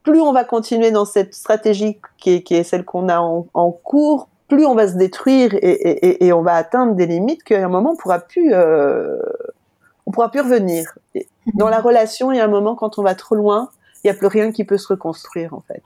plus 0.10 0.22
on 0.22 0.34
va 0.34 0.44
continuer 0.44 0.92
dans 0.92 1.06
cette 1.06 1.34
stratégie 1.34 2.00
qui 2.18 2.32
est, 2.32 2.44
qui 2.44 2.56
est 2.56 2.64
celle 2.64 2.84
qu'on 2.84 3.10
a 3.10 3.20
en, 3.20 3.48
en, 3.54 3.72
cours, 3.72 4.28
plus 4.48 4.66
on 4.66 4.76
va 4.76 4.88
se 4.88 4.96
détruire 4.96 5.54
et, 5.54 5.60
et, 5.60 6.26
et, 6.26 6.34
on 6.34 6.42
va 6.42 6.56
atteindre 6.56 6.96
des 6.96 7.06
limites 7.06 7.44
qu'à 7.44 7.64
un 7.64 7.70
moment 7.70 7.92
on 7.92 7.96
pourra 7.96 8.20
plus. 8.20 8.54
Euh, 8.54 9.20
on 10.06 10.12
pourra 10.12 10.32
plus 10.32 10.42
revenir. 10.42 10.98
Dans 11.54 11.70
la 11.70 11.80
relation, 11.80 12.32
il 12.32 12.38
y 12.38 12.40
a 12.40 12.46
un 12.46 12.50
moment 12.50 12.76
quand 12.76 12.98
on 12.98 13.04
va 13.04 13.14
trop 13.14 13.36
loin, 13.36 13.70
il 14.04 14.08
n'y 14.08 14.12
a 14.12 14.16
plus 14.16 14.28
rien 14.28 14.52
qui 14.52 14.64
peut 14.64 14.80
se 14.80 14.88
reconstruire 14.88 15.54
en 15.54 15.62
fait. 15.62 15.84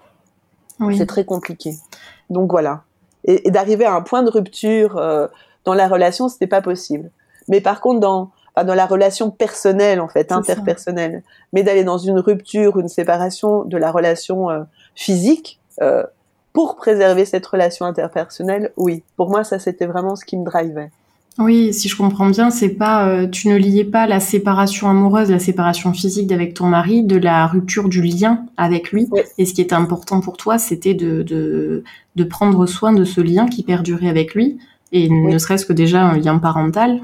Oui. 0.80 0.98
C'est 0.98 1.06
très 1.06 1.26
compliqué. 1.26 1.76
Donc 2.30 2.52
voilà. 2.52 2.84
Et, 3.26 3.48
et 3.48 3.52
d'arriver 3.52 3.86
à 3.86 3.94
un 3.94 4.02
point 4.02 4.24
de 4.24 4.30
rupture 4.30 4.98
euh, 4.98 5.28
dans 5.66 5.74
la 5.74 5.88
relation, 5.88 6.30
c'était 6.30 6.48
pas 6.48 6.62
possible. 6.62 7.12
Mais 7.50 7.60
par 7.60 7.82
contre, 7.82 8.00
dans 8.00 8.32
enfin, 8.56 8.66
dans 8.66 8.76
la 8.76 8.86
relation 8.86 9.32
personnelle 9.32 10.00
en 10.00 10.08
fait, 10.08 10.32
interpersonnelle, 10.32 11.24
ça. 11.26 11.32
mais 11.54 11.64
d'aller 11.64 11.84
dans 11.84 11.98
une 11.98 12.20
rupture, 12.20 12.80
une 12.80 12.88
séparation 12.88 13.64
de 13.64 13.78
la 13.78 13.92
relation 13.92 14.50
euh, 14.50 14.64
physique. 14.96 15.60
Euh, 15.82 16.04
pour 16.54 16.76
préserver 16.76 17.26
cette 17.26 17.46
relation 17.48 17.86
interpersonnelle, 17.86 18.72
oui. 18.78 19.02
Pour 19.18 19.30
moi, 19.30 19.44
ça, 19.44 19.58
c'était 19.58 19.88
vraiment 19.88 20.16
ce 20.16 20.24
qui 20.24 20.38
me 20.38 20.46
drivait. 20.46 20.92
Oui, 21.40 21.74
si 21.74 21.90
je 21.90 21.98
comprends 21.98 22.30
bien, 22.30 22.52
c'est 22.52 22.70
pas 22.70 23.08
euh, 23.08 23.28
tu 23.28 23.48
ne 23.48 23.56
liais 23.56 23.84
pas 23.84 24.06
la 24.06 24.20
séparation 24.20 24.88
amoureuse, 24.88 25.32
la 25.32 25.40
séparation 25.40 25.92
physique 25.92 26.32
avec 26.32 26.54
ton 26.54 26.68
mari 26.68 27.04
de 27.04 27.18
la 27.18 27.48
rupture 27.48 27.90
du 27.90 28.04
lien 28.04 28.46
avec 28.56 28.92
lui. 28.92 29.08
Oui. 29.12 29.22
Et 29.40 29.46
ce 29.46 29.56
qui 29.56 29.62
était 29.62 29.74
important 29.74 30.22
pour 30.22 30.38
toi, 30.38 30.60
c'était 30.60 30.94
de, 30.94 31.24
de, 31.24 31.84
de 32.16 32.24
prendre 32.24 32.68
soin 32.68 32.94
de 32.94 33.04
ce 33.04 33.20
lien 33.20 33.48
qui 33.48 33.64
perdurait 33.64 34.10
avec 34.10 34.36
lui, 34.36 34.60
et 34.92 35.10
oui. 35.10 35.34
ne 35.34 35.38
serait-ce 35.40 35.66
que 35.66 35.74
déjà 35.74 36.04
un 36.04 36.18
lien 36.20 36.38
parental. 36.38 37.02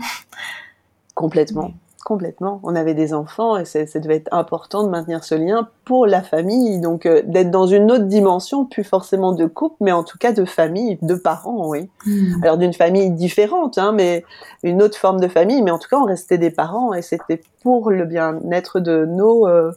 Complètement 1.19 1.73
complètement. 2.05 2.59
On 2.63 2.75
avait 2.75 2.93
des 2.93 3.13
enfants 3.13 3.57
et 3.57 3.65
ça 3.65 3.83
devait 3.99 4.15
être 4.15 4.33
important 4.33 4.83
de 4.83 4.89
maintenir 4.89 5.23
ce 5.23 5.35
lien 5.35 5.69
pour 5.85 6.07
la 6.07 6.21
famille. 6.21 6.79
Donc 6.79 7.05
euh, 7.05 7.21
d'être 7.25 7.51
dans 7.51 7.67
une 7.67 7.91
autre 7.91 8.05
dimension, 8.05 8.65
plus 8.65 8.83
forcément 8.83 9.31
de 9.33 9.45
couple, 9.45 9.75
mais 9.81 9.91
en 9.91 10.03
tout 10.03 10.17
cas 10.17 10.31
de 10.31 10.45
famille, 10.45 10.97
de 11.01 11.15
parents, 11.15 11.67
oui. 11.67 11.89
Hmm. 12.05 12.11
Mmh. 12.11 12.43
Alors 12.43 12.57
d'une 12.57 12.73
famille 12.73 13.11
différente, 13.11 13.77
hein, 13.77 13.91
mais 13.91 14.23
une 14.63 14.81
autre 14.81 14.97
forme 14.97 15.19
de 15.19 15.27
famille, 15.27 15.61
mais 15.61 15.71
en 15.71 15.79
tout 15.79 15.89
cas 15.89 15.97
on 15.97 16.05
restait 16.05 16.37
des 16.37 16.51
parents 16.51 16.93
et 16.93 17.01
c'était 17.01 17.41
pour 17.61 17.91
le 17.91 18.05
bien-être 18.05 18.79
de 18.79 19.05
nos 19.05 19.47
euh, 19.47 19.71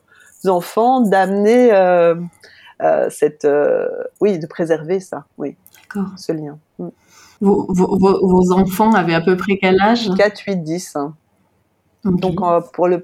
enfants 0.47 1.01
d'amener 1.01 1.72
euh, 1.72 2.14
cette, 3.11 3.47
oui, 4.20 4.38
de 4.38 4.47
préserver 4.47 5.01
ça, 5.01 5.24
oui, 5.38 5.57
ce 6.16 6.32
lien. 6.32 6.59
Mmh. 6.78 6.88
Vos, 7.43 7.66
vos, 7.68 7.99
vos, 7.99 8.53
enfants 8.53 8.93
avaient 8.93 9.14
à 9.14 9.20
peu 9.20 9.36
près 9.36 9.59
quel 9.61 9.80
âge? 9.80 10.09
4, 10.16 10.40
8, 10.47 10.57
10. 10.62 10.97
Hein. 10.97 11.14
Okay. 12.05 12.20
Donc 12.20 12.40
euh, 12.42 12.61
pour 12.72 12.88
le, 12.88 13.03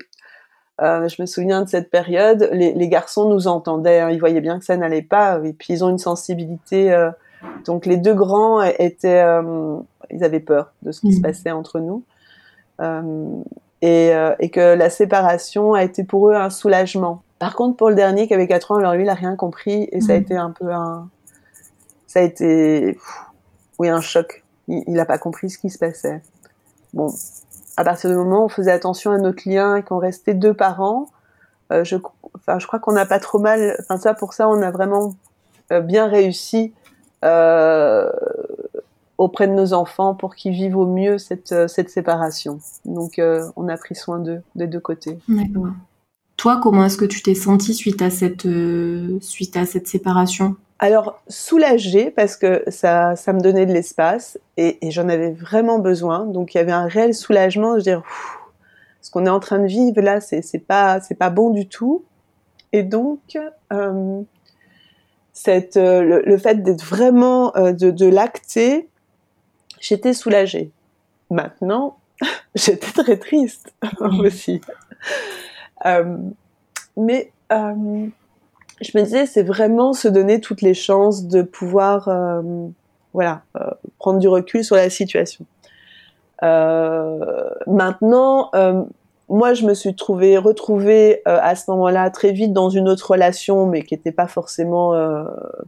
euh, 0.80 1.08
je 1.08 1.20
me 1.20 1.26
souviens 1.26 1.62
de 1.62 1.68
cette 1.68 1.90
période, 1.90 2.48
les, 2.52 2.72
les 2.72 2.88
garçons 2.88 3.28
nous 3.28 3.48
entendaient, 3.48 4.00
hein, 4.00 4.10
ils 4.10 4.20
voyaient 4.20 4.40
bien 4.40 4.58
que 4.58 4.64
ça 4.64 4.76
n'allait 4.76 5.02
pas, 5.02 5.40
et 5.44 5.52
puis 5.52 5.74
ils 5.74 5.84
ont 5.84 5.88
une 5.88 5.98
sensibilité. 5.98 6.92
Euh, 6.92 7.10
donc 7.64 7.86
les 7.86 7.96
deux 7.96 8.14
grands 8.14 8.62
étaient, 8.62 9.22
euh, 9.22 9.76
ils 10.10 10.24
avaient 10.24 10.40
peur 10.40 10.72
de 10.82 10.92
ce 10.92 11.00
qui 11.00 11.08
mmh. 11.08 11.12
se 11.12 11.20
passait 11.20 11.50
entre 11.50 11.80
nous, 11.80 12.02
et, 13.80 14.12
et, 14.40 14.50
que 14.50 14.74
la 14.74 14.90
séparation 14.90 15.74
a 15.74 15.84
été 15.84 16.04
pour 16.04 16.30
eux 16.30 16.34
un 16.34 16.50
soulagement. 16.50 17.22
Par 17.38 17.54
contre, 17.54 17.76
pour 17.76 17.90
le 17.90 17.94
dernier 17.94 18.26
qui 18.26 18.34
avait 18.34 18.48
4 18.48 18.72
ans, 18.72 18.76
alors 18.76 18.94
lui, 18.94 19.04
il 19.04 19.08
a 19.08 19.14
rien 19.14 19.36
compris, 19.36 19.88
et 19.92 19.98
mmh. 19.98 20.00
ça 20.00 20.12
a 20.12 20.16
été 20.16 20.36
un 20.36 20.50
peu 20.50 20.72
un, 20.72 21.08
ça 22.08 22.20
a 22.20 22.22
été, 22.22 22.94
pff, 22.94 23.26
oui, 23.78 23.88
un 23.88 24.00
choc. 24.00 24.44
Il 24.66 24.92
n'a 24.92 25.06
pas 25.06 25.18
compris 25.18 25.50
ce 25.50 25.58
qui 25.58 25.70
se 25.70 25.78
passait. 25.78 26.20
Bon, 26.92 27.12
à 27.78 27.84
partir 27.84 28.10
du 28.10 28.16
moment 28.16 28.42
où 28.42 28.44
on 28.46 28.48
faisait 28.48 28.72
attention 28.72 29.12
à 29.12 29.18
notre 29.18 29.48
lien 29.48 29.76
et 29.76 29.84
qu'on 29.84 29.98
restait 29.98 30.34
deux 30.34 30.52
parents, 30.52 31.08
euh, 31.72 31.84
je, 31.84 31.96
crois 31.96 32.80
qu'on 32.80 32.90
n'a 32.90 33.06
pas 33.06 33.20
trop 33.20 33.38
mal. 33.38 33.76
Ça, 34.00 34.14
pour 34.14 34.32
ça, 34.32 34.48
on 34.48 34.60
a 34.62 34.72
vraiment 34.72 35.14
euh, 35.70 35.80
bien 35.80 36.08
réussi 36.08 36.72
euh, 37.24 38.10
auprès 39.16 39.46
de 39.46 39.52
nos 39.52 39.74
enfants 39.74 40.16
pour 40.16 40.34
qu'ils 40.34 40.54
vivent 40.54 40.76
au 40.76 40.86
mieux 40.86 41.18
cette, 41.18 41.52
euh, 41.52 41.68
séparation. 41.68 42.58
Donc, 42.84 43.20
on 43.54 43.68
a 43.68 43.76
pris 43.76 43.94
soin 43.94 44.18
d'eux 44.18 44.42
des 44.56 44.66
deux 44.66 44.80
côtés. 44.80 45.16
Toi, 46.36 46.58
comment 46.60 46.84
est-ce 46.84 46.96
que 46.96 47.04
tu 47.04 47.22
t'es 47.22 47.36
sentie 47.36 47.74
suite 47.74 48.02
à 48.02 48.10
cette 48.10 49.86
séparation? 49.86 50.56
Alors 50.78 51.20
soulagée 51.28 52.10
parce 52.10 52.36
que 52.36 52.62
ça, 52.68 53.16
ça 53.16 53.32
me 53.32 53.40
donnait 53.40 53.66
de 53.66 53.72
l'espace 53.72 54.38
et, 54.56 54.78
j'en 54.90 55.08
avais 55.08 55.32
vraiment 55.32 55.78
besoin. 55.78 56.24
Donc 56.26 56.54
il 56.54 56.58
y 56.58 56.60
avait 56.60 56.72
un 56.72 56.86
réel 56.86 57.14
soulagement 57.14 57.74
de 57.74 57.80
dire 57.80 58.02
ce 59.00 59.10
qu'on 59.10 59.26
est 59.26 59.30
en 59.30 59.40
train 59.40 59.58
de 59.58 59.66
vivre 59.66 60.00
là, 60.00 60.20
c'est 60.20 60.42
c'est 60.42 60.58
pas 60.58 61.00
c'est 61.00 61.16
pas 61.16 61.30
bon 61.30 61.50
du 61.50 61.66
tout. 61.66 62.04
Et 62.72 62.82
donc 62.82 63.38
euh, 63.72 64.22
cette 65.32 65.76
euh, 65.76 66.22
le, 66.24 66.38
fait 66.38 66.62
d'être 66.62 66.84
vraiment 66.84 67.56
euh, 67.56 67.72
de, 67.72 67.90
de 67.90 68.06
l'acter, 68.06 68.88
j'étais 69.80 70.12
soulagée. 70.12 70.70
Maintenant, 71.30 71.98
j'étais 72.54 72.92
très 72.92 73.16
triste 73.16 73.74
aussi. 74.00 74.60
mais 76.96 77.32
je 78.80 78.96
me 78.96 79.02
disais, 79.02 79.26
c'est 79.26 79.42
vraiment 79.42 79.92
se 79.92 80.08
donner 80.08 80.40
toutes 80.40 80.62
les 80.62 80.74
chances 80.74 81.26
de 81.26 81.42
pouvoir, 81.42 82.08
euh, 82.08 82.42
voilà, 83.12 83.42
euh, 83.56 83.70
prendre 83.98 84.18
du 84.18 84.28
recul 84.28 84.64
sur 84.64 84.76
la 84.76 84.90
situation. 84.90 85.44
Euh, 86.42 87.50
maintenant, 87.66 88.50
moi, 89.28 89.52
je 89.52 89.66
me 89.66 89.74
suis 89.74 89.94
trouvée, 89.94 90.38
retrouvée 90.38 91.20
à 91.26 91.54
ce 91.54 91.70
moment-là 91.70 92.08
très 92.10 92.32
vite 92.32 92.52
dans 92.52 92.70
une 92.70 92.88
autre 92.88 93.10
relation, 93.10 93.66
mais 93.66 93.82
qui 93.82 93.94
n'était 93.94 94.12
pas 94.12 94.28
forcément, 94.28 94.94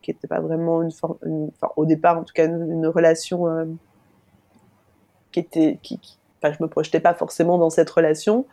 qui 0.02 0.12
n'était 0.12 0.28
pas 0.28 0.40
vraiment 0.40 0.82
une, 0.82 1.50
au 1.76 1.84
départ, 1.84 2.18
en 2.18 2.22
tout 2.22 2.32
cas, 2.32 2.46
une, 2.46 2.86
relation 2.86 3.46
qui 5.32 5.40
était, 5.40 5.78
qui, 5.82 6.00
enfin, 6.40 6.54
je 6.56 6.62
me 6.62 6.68
projetais 6.68 7.00
pas 7.00 7.14
forcément 7.14 7.58
dans 7.58 7.70
cette 7.70 7.90
relation, 7.90 8.46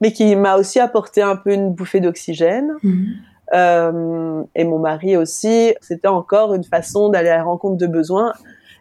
mais 0.00 0.12
qui 0.12 0.34
m'a 0.36 0.56
aussi 0.56 0.78
apporté 0.78 1.20
un 1.20 1.36
peu 1.36 1.52
une 1.52 1.72
bouffée 1.72 2.00
d'oxygène. 2.00 2.72
Mmh. 2.82 3.12
Euh, 3.54 4.42
et 4.54 4.64
mon 4.64 4.78
mari 4.78 5.16
aussi. 5.16 5.74
C'était 5.80 6.08
encore 6.08 6.54
une 6.54 6.64
façon 6.64 7.08
d'aller 7.08 7.28
à 7.28 7.38
la 7.38 7.44
rencontre 7.44 7.76
de 7.76 7.86
besoins. 7.86 8.32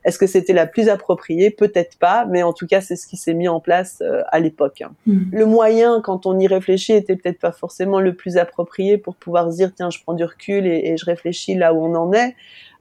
Est-ce 0.04 0.20
que 0.20 0.28
c'était 0.28 0.54
la 0.54 0.68
plus 0.68 0.88
appropriée? 0.90 1.50
Peut-être 1.50 1.98
pas, 1.98 2.26
mais 2.26 2.44
en 2.44 2.54
tout 2.54 2.68
cas, 2.68 2.80
c'est 2.80 2.96
ce 2.96 3.08
qui 3.08 3.18
s'est 3.18 3.34
mis 3.34 3.48
en 3.48 3.60
place 3.60 4.02
euh, 4.02 4.22
à 4.32 4.40
l'époque. 4.40 4.84
Hmm. 5.08 5.24
Le 5.32 5.46
moyen, 5.48 6.00
quand 6.02 6.28
on 6.28 6.38
y 6.38 6.48
réfléchit, 6.48 6.94
était 6.94 7.16
peut-être 7.16 7.40
pas 7.40 7.52
forcément 7.52 8.00
le 8.00 8.14
plus 8.14 8.38
approprié 8.38 9.00
pour 9.00 9.16
pouvoir 9.16 9.52
se 9.52 9.58
dire 9.58 9.72
tiens, 9.76 9.90
je 9.90 10.00
prends 10.04 10.14
du 10.14 10.24
recul 10.24 10.68
et, 10.68 10.90
et 10.90 10.98
je 10.98 11.06
réfléchis 11.06 11.56
là 11.56 11.74
où 11.74 11.84
on 11.84 11.96
en 11.96 12.14
est. 12.14 12.36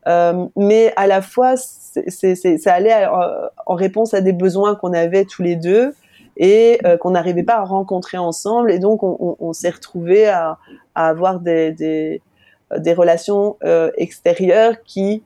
Euh, 0.06 0.46
mais 0.56 0.92
à 0.96 1.06
la 1.06 1.22
fois, 1.22 1.54
c'est, 1.56 2.34
ça 2.34 2.74
allait 2.74 3.06
en 3.66 3.74
réponse 3.74 4.12
à 4.12 4.20
des 4.20 4.32
besoins 4.34 4.74
qu'on 4.74 4.92
avait 4.92 5.24
tous 5.24 5.42
les 5.42 5.56
deux 5.56 5.94
et 6.36 6.80
euh, 6.84 6.96
qu'on 6.96 7.10
n'arrivait 7.10 7.42
pas 7.42 7.56
à 7.56 7.64
rencontrer 7.64 8.18
ensemble. 8.18 8.70
Et 8.70 8.78
donc, 8.78 9.02
on, 9.02 9.16
on, 9.20 9.36
on 9.40 9.52
s'est 9.52 9.70
retrouvés 9.70 10.26
à, 10.26 10.58
à, 10.94 11.08
avoir 11.08 11.40
des, 11.40 11.72
des, 11.72 12.22
des 12.78 12.94
relations 12.94 13.56
euh, 13.64 13.90
extérieures 13.96 14.82
qui 14.84 15.22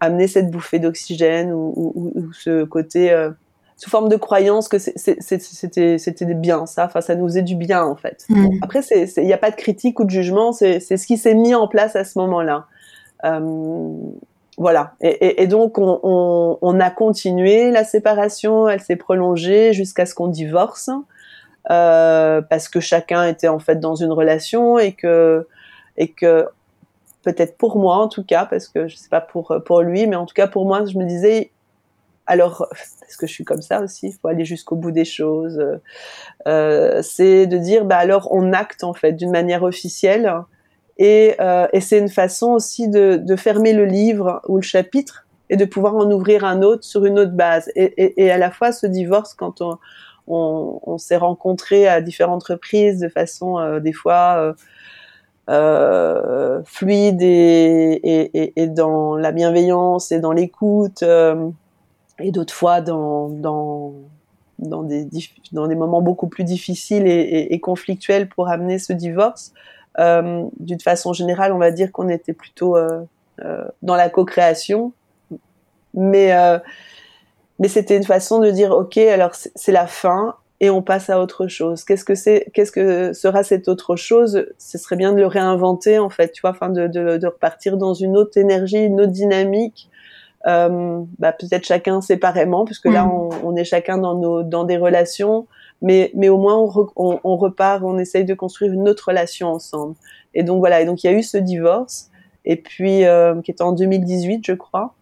amenaient 0.00 0.28
cette 0.28 0.50
bouffée 0.50 0.78
d'oxygène 0.78 1.52
ou, 1.52 1.72
ou, 1.76 2.12
ou, 2.14 2.32
ce 2.32 2.64
côté 2.64 3.12
euh, 3.12 3.30
sous 3.76 3.90
forme 3.90 4.08
de 4.08 4.16
croyance 4.16 4.68
que 4.68 4.78
c'était 4.78 6.34
bien 6.34 6.66
ça 6.66 6.86
enfin 6.86 7.00
ça 7.00 7.14
nous 7.14 7.26
faisait 7.26 7.42
du 7.42 7.54
bien 7.54 7.82
en 7.82 7.96
fait 7.96 8.24
mmh. 8.28 8.48
après 8.62 8.80
il 8.90 9.24
n'y 9.24 9.32
a 9.32 9.38
pas 9.38 9.50
de 9.50 9.56
critique 9.56 10.00
ou 10.00 10.04
de 10.04 10.10
jugement 10.10 10.52
c'est 10.52 10.80
ce 10.80 11.06
qui 11.06 11.16
s'est 11.16 11.34
mis 11.34 11.54
en 11.54 11.68
place 11.68 11.96
à 11.96 12.04
ce 12.04 12.18
moment 12.18 12.42
là 14.68 14.92
voilà. 15.00 15.12
Et, 15.20 15.46
donc 15.46 15.78
on, 15.78 16.80
a 16.80 16.90
continué 16.90 17.70
la 17.70 17.84
séparation, 17.84 18.68
elle 18.68 18.80
s'est 18.80 18.96
prolongée 18.96 19.72
jusqu'à 19.72 20.06
ce 20.06 20.14
qu'on 20.14 20.28
divorce, 20.28 20.90
euh, 21.70 22.42
parce 22.42 22.68
que 22.68 22.80
chacun 22.80 23.26
était 23.26 23.48
en 23.48 23.58
fait 23.58 23.80
dans 23.80 23.94
une 23.94 24.12
relation 24.12 24.78
et 24.78 24.92
que 24.92 25.46
et 25.96 26.08
que 26.08 26.46
peut-être 27.22 27.56
pour 27.56 27.78
moi 27.78 27.96
en 27.96 28.08
tout 28.08 28.24
cas, 28.24 28.46
parce 28.46 28.68
que 28.68 28.88
je 28.88 28.96
sais 28.96 29.08
pas 29.08 29.20
pour 29.20 29.54
pour 29.64 29.82
lui, 29.82 30.06
mais 30.06 30.16
en 30.16 30.26
tout 30.26 30.34
cas 30.34 30.46
pour 30.46 30.66
moi, 30.66 30.84
je 30.84 30.96
me 30.98 31.04
disais 31.04 31.50
alors 32.26 32.66
parce 32.70 33.16
que 33.16 33.26
je 33.26 33.32
suis 33.32 33.44
comme 33.44 33.62
ça 33.62 33.80
aussi, 33.80 34.08
il 34.08 34.12
faut 34.12 34.28
aller 34.28 34.44
jusqu'au 34.44 34.76
bout 34.76 34.92
des 34.92 35.04
choses. 35.04 35.60
Euh, 36.46 37.02
c'est 37.02 37.46
de 37.46 37.58
dire 37.58 37.84
bah 37.84 37.96
alors 37.96 38.28
on 38.30 38.52
acte 38.52 38.84
en 38.84 38.94
fait 38.94 39.12
d'une 39.12 39.30
manière 39.30 39.62
officielle 39.62 40.32
et, 41.00 41.34
euh, 41.40 41.66
et 41.72 41.80
c'est 41.80 41.98
une 41.98 42.10
façon 42.10 42.48
aussi 42.50 42.86
de, 42.86 43.24
fermer 43.36 43.72
le 43.72 43.86
livre 43.86 44.42
ou 44.48 44.56
le 44.56 44.62
chapitre 44.62 45.26
et 45.48 45.56
de 45.56 45.64
pouvoir 45.64 45.96
en 45.96 46.10
ouvrir 46.10 46.44
un 46.44 46.60
autre 46.60 46.84
sur 46.84 47.06
une 47.06 47.18
autre 47.18 47.32
base. 47.32 47.70
Et, 47.74 48.30
à 48.30 48.36
la 48.36 48.50
fois 48.50 48.70
ce 48.70 48.86
divorce, 48.86 49.32
quand 49.32 49.62
on, 50.26 50.98
s'est 50.98 51.16
rencontrés 51.16 51.88
à 51.88 52.02
différentes 52.02 52.44
reprises 52.44 53.00
de 53.00 53.08
façon 53.08 53.58
euh, 53.58 53.80
des 53.80 53.94
fois 53.94 54.54
euh, 55.48 56.62
fluide 56.66 57.22
et, 57.22 58.68
dans 58.68 59.16
la 59.16 59.32
bienveillance 59.32 60.12
et 60.12 60.20
dans 60.20 60.32
l'écoute, 60.32 61.02
et 61.02 62.30
d'autres 62.30 62.54
fois 62.54 62.82
dans, 62.82 63.30
dans, 63.30 63.94
des, 64.82 65.08
dans 65.52 65.66
des 65.66 65.76
moments 65.76 66.02
beaucoup 66.02 66.28
plus 66.28 66.44
difficiles 66.44 67.06
et, 67.06 67.58
conflictuels 67.60 68.28
pour 68.28 68.50
amener 68.50 68.78
ce 68.78 68.92
divorce. 68.92 69.54
Euh, 69.98 70.44
d'une 70.58 70.80
façon 70.80 71.12
générale, 71.12 71.52
on 71.52 71.58
va 71.58 71.72
dire 71.72 71.90
qu'on 71.90 72.08
était 72.08 72.32
plutôt 72.32 72.76
euh, 72.76 73.00
euh, 73.44 73.64
dans 73.82 73.96
la 73.96 74.08
co-création, 74.08 74.92
mais 75.94 76.32
mais 77.58 77.68
c'était 77.68 77.96
une 77.96 78.04
façon 78.04 78.38
de 78.38 78.50
dire 78.50 78.70
ok, 78.70 78.96
alors 78.98 79.32
c'est 79.34 79.72
la 79.72 79.86
fin 79.86 80.36
et 80.60 80.70
on 80.70 80.80
passe 80.80 81.10
à 81.10 81.20
autre 81.20 81.48
chose. 81.48 81.84
Qu'est-ce 81.84 82.04
que 82.04 82.14
c'est 82.14 82.46
Qu'est-ce 82.54 82.70
que 82.70 83.12
sera 83.12 83.42
cette 83.42 83.68
autre 83.68 83.96
chose? 83.96 84.46
Ce 84.58 84.78
serait 84.78 84.96
bien 84.96 85.12
de 85.12 85.18
le 85.18 85.26
réinventer 85.26 85.98
en 85.98 86.08
fait, 86.08 86.30
tu 86.30 86.40
vois, 86.42 86.50
enfin 86.50 86.68
de, 86.68 86.86
de, 86.86 87.16
de 87.16 87.26
repartir 87.26 87.76
dans 87.76 87.92
une 87.92 88.16
autre 88.16 88.38
énergie, 88.38 88.78
une 88.78 89.00
autre 89.00 89.12
dynamique. 89.12 89.90
Euh, 90.46 91.02
bah, 91.18 91.32
peut-être 91.32 91.66
chacun 91.66 92.00
séparément, 92.00 92.64
puisque 92.64 92.86
là 92.86 93.04
mm. 93.04 93.10
on, 93.10 93.28
on, 93.44 93.56
est 93.56 93.64
chacun 93.64 93.98
dans 93.98 94.14
nos 94.14 94.42
dans 94.42 94.64
des 94.64 94.78
relations 94.78 95.46
mais, 95.82 96.10
mais 96.14 96.28
au 96.28 96.38
moins 96.38 96.56
on, 96.96 97.20
on, 97.24 97.36
repart, 97.36 97.82
on 97.82 97.98
essaye 97.98 98.24
de 98.24 98.34
construire 98.34 98.72
une 98.72 98.88
autre 98.88 99.08
relation 99.08 99.48
ensemble. 99.48 99.94
Et 100.34 100.42
donc 100.42 100.58
voilà, 100.58 100.80
et 100.80 100.84
donc 100.84 101.02
il 101.02 101.06
y 101.06 101.10
a 101.10 101.12
eu 101.16 101.22
ce 101.22 101.36
divorce, 101.36 102.10
et 102.44 102.56
puis 102.56 103.04
euh, 103.04 103.40
qui 103.42 103.50
était 103.50 103.62
en 103.62 103.72
2018, 103.72 104.44
je 104.46 104.52
crois. 104.52 104.94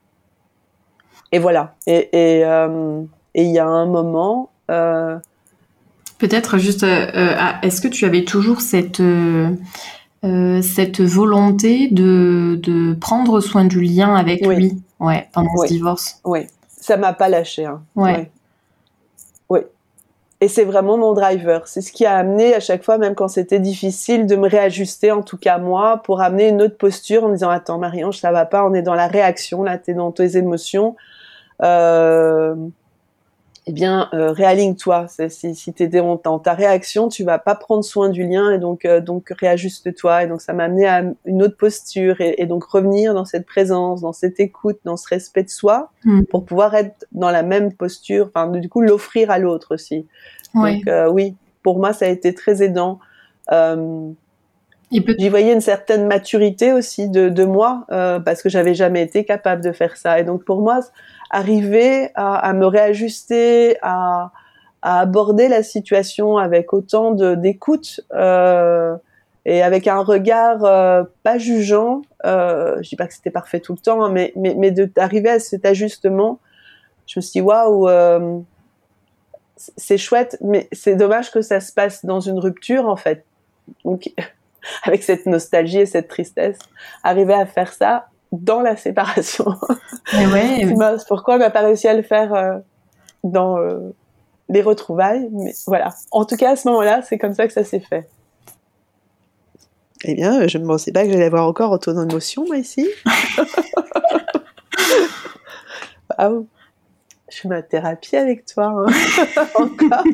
Et 1.33 1.39
voilà. 1.39 1.75
Et 1.87 2.09
et 2.13 2.45
euh, 2.45 3.03
et 3.35 3.45
il 3.45 3.51
y 3.51 3.59
a 3.59 3.67
un 3.67 3.87
moment. 3.87 4.51
Euh, 4.71 5.19
Peut-être 6.19 6.59
juste, 6.59 6.85
ah, 6.85 7.61
est-ce 7.63 7.81
que 7.81 7.87
tu 7.87 8.05
avais 8.05 8.25
toujours 8.25 8.61
cette 8.61 9.03
cette 10.23 11.01
volonté 11.01 11.89
de, 11.93 12.59
de 12.61 12.95
prendre 12.95 13.41
soin 13.41 13.65
du 13.65 13.81
lien 13.81 14.17
avec 14.17 14.45
lui, 14.45 14.83
ouais, 14.99 15.29
pendant 15.33 15.57
ce 15.59 15.69
divorce. 15.69 16.21
Oui, 16.25 16.49
ça 16.67 16.97
m'a 16.97 17.13
pas 17.13 17.29
lâché. 17.29 17.67
Hein. 17.67 17.83
Ouais. 17.95 18.33
Et 20.41 20.47
c'est 20.47 20.65
vraiment 20.65 20.97
mon 20.97 21.15
driver. 21.15 21.67
C'est 21.67 21.81
ce 21.81 21.93
qui 21.93 22.07
a 22.07 22.17
amené 22.17 22.55
à 22.55 22.61
chaque 22.61 22.85
fois, 22.85 22.97
même 22.97 23.15
quand 23.17 23.27
c'était 23.27 23.59
difficile, 23.59 24.27
de 24.27 24.37
me 24.37 24.49
réajuster, 24.49 25.11
en 25.11 25.23
tout 25.23 25.37
cas 25.37 25.59
moi, 25.59 26.01
pour 26.05 26.21
amener 26.21 26.49
une 26.49 26.63
autre 26.63 26.77
posture 26.77 27.25
en 27.25 27.29
me 27.29 27.35
disant 27.35 27.51
attends 27.51 27.79
Marie-Ange, 27.79 28.19
ça 28.19 28.31
va 28.31 28.47
pas, 28.47 28.65
on 28.65 28.73
est 28.73 28.83
dans 28.83 28.95
la 28.95 29.09
réaction, 29.09 29.65
là, 29.65 29.79
t'es 29.79 29.95
dans 29.95 30.13
tes 30.13 30.37
émotions. 30.37 30.95
Euh, 31.63 32.55
eh 33.69 33.73
bien, 33.73 34.09
euh, 34.15 34.33
réaligne-toi. 34.33 35.09
Si, 35.29 35.55
si 35.55 35.75
tu 35.75 35.83
es 35.83 35.89
dans 35.89 36.39
ta 36.39 36.55
réaction, 36.55 37.11
tu 37.11 37.23
vas 37.23 37.39
pas 37.39 37.55
prendre 37.55 37.85
soin 37.85 38.09
du 38.09 38.27
lien 38.27 38.51
et 38.51 38.59
donc 38.59 38.87
euh, 38.87 39.03
donc 39.03 39.29
réajuste-toi. 39.39 40.25
Et 40.25 40.27
donc 40.27 40.41
ça 40.41 40.55
m'a 40.55 40.65
amené 40.65 40.87
à 40.87 41.05
une 41.27 41.43
autre 41.43 41.59
posture 41.59 42.23
et, 42.23 42.37
et, 42.39 42.47
donc 42.47 42.65
revenir 42.65 43.13
dans 43.13 43.27
cette 43.27 43.45
présence, 43.45 44.01
dans 44.01 44.15
cette 44.15 44.41
écoute, 44.41 44.79
dans 44.85 44.97
ce 44.97 45.07
respect 45.09 45.43
de 45.43 45.51
soi, 45.51 45.91
hmm. 46.05 46.23
pour 46.31 46.47
pouvoir 46.47 46.75
être 46.75 47.07
dans 47.13 47.31
la 47.31 47.43
même 47.43 47.75
posture. 47.75 48.31
Enfin, 48.35 48.49
du 48.49 48.71
coup, 48.71 48.81
l'offrir 48.81 49.31
à 49.31 49.39
l'autre 49.39 49.75
aussi. 49.75 50.07
Donc 50.55 50.89
euh, 50.89 51.11
oui, 51.11 51.35
pour 51.63 51.79
moi, 51.79 51.93
ça 51.93 52.07
a 52.07 52.09
été 52.09 52.33
très 52.35 52.63
aidant. 52.63 53.01
Euh, 53.53 54.09
J'y 54.91 55.29
voyais 55.29 55.53
une 55.53 55.61
certaine 55.61 56.07
maturité 56.07 56.73
aussi 56.73 57.11
de, 57.11 57.29
de 57.29 57.45
moi 57.45 57.85
euh, 57.91 58.21
parce 58.21 58.43
que 58.43 58.49
j'avais 58.49 58.75
jamais 58.75 59.03
été 59.03 59.25
capable 59.25 59.63
de 59.63 59.73
faire 59.73 59.97
ça. 59.97 60.19
Et 60.19 60.25
donc 60.25 60.45
pour 60.45 60.63
moi, 60.63 60.81
arriver 61.31 62.11
à, 62.15 62.37
à 62.37 62.53
me 62.55 62.65
réajuster, 62.67 63.77
à, 63.83 64.33
à, 64.81 65.01
aborder 65.01 65.49
la 65.49 65.63
situation 65.63 66.39
avec 66.39 66.73
autant 66.73 67.13
d'écoute 67.13 68.01
euh, 68.15 68.97
et 69.45 69.63
avec 69.63 69.87
un 69.87 70.01
regard 70.01 70.65
euh, 70.65 71.05
pas 71.23 71.37
jugeant. 71.37 72.03
Euh, 72.25 72.77
je 72.83 72.89
dis 72.89 72.97
pas 72.97 73.07
que 73.07 73.15
c'était 73.15 73.31
parfait 73.31 73.61
tout 73.61 73.75
le 73.75 73.79
temps, 73.79 74.03
hein, 74.03 74.11
mais 74.11 74.33
mais, 74.37 74.55
mais 74.57 74.71
d'arriver 74.71 75.31
à 75.31 75.39
cet 75.39 75.67
ajustement, 75.67 76.39
je 77.07 77.19
me 77.19 77.23
suis 77.23 77.41
dit 77.41 77.41
waouh. 77.43 77.89
Euh, 77.89 78.39
c'est 79.77 79.99
chouette, 79.99 80.39
mais 80.41 80.69
c'est 80.71 80.95
dommage 80.95 81.33
que 81.33 81.43
ça 81.43 81.61
se 81.61 81.73
passe 81.73 82.05
dans 82.05 82.21
une 82.21 82.39
rupture 82.39 82.89
en 82.89 82.97
fait. 82.97 83.25
Donc 83.85 84.13
avec 84.83 85.03
cette 85.03 85.27
nostalgie 85.27 85.79
et 85.79 85.87
cette 85.87 86.09
tristesse, 86.09 86.59
arriver 87.03 87.35
à 87.35 87.47
faire 87.47 87.73
ça 87.73 88.07
dans 88.33 88.61
la 88.61 88.77
séparation. 88.77 89.47
Mais 90.13 90.27
ouais, 90.27 90.97
Pourquoi 91.09 91.37
on 91.37 91.39
n'a 91.39 91.51
pas 91.51 91.61
réussi 91.61 91.89
à 91.89 91.95
le 91.95 92.03
faire 92.03 92.35
euh, 92.35 92.59
dans 93.25 93.59
euh, 93.59 93.95
les 94.49 94.63
retrouvailles 94.63 95.29
Mais 95.33 95.53
voilà. 95.67 95.91
En 96.11 96.25
tout 96.25 96.37
cas, 96.37 96.53
à 96.53 96.57
ce 96.57 96.69
moment-là, 96.69 97.03
c'est 97.03 97.19
comme 97.19 97.35
ça 97.35 97.47
que 97.47 97.53
ça 97.53 97.65
s'est 97.65 97.81
fait. 97.81 98.09
Eh 100.05 100.15
bien, 100.15 100.47
je 100.47 100.59
ne 100.59 100.67
pensais 100.67 100.93
pas 100.93 101.05
que 101.05 101.11
j'allais 101.11 101.25
avoir 101.25 101.47
encore 101.47 101.73
autant 101.73 101.93
d'émotions, 101.93 102.45
moi, 102.47 102.57
ici. 102.57 102.89
Je 107.31 107.43
fais 107.43 107.49
ma 107.49 107.63
thérapie 107.63 108.17
avec 108.17 108.47
toi, 108.47 108.67
hein. 108.67 108.87
encore. 109.55 110.05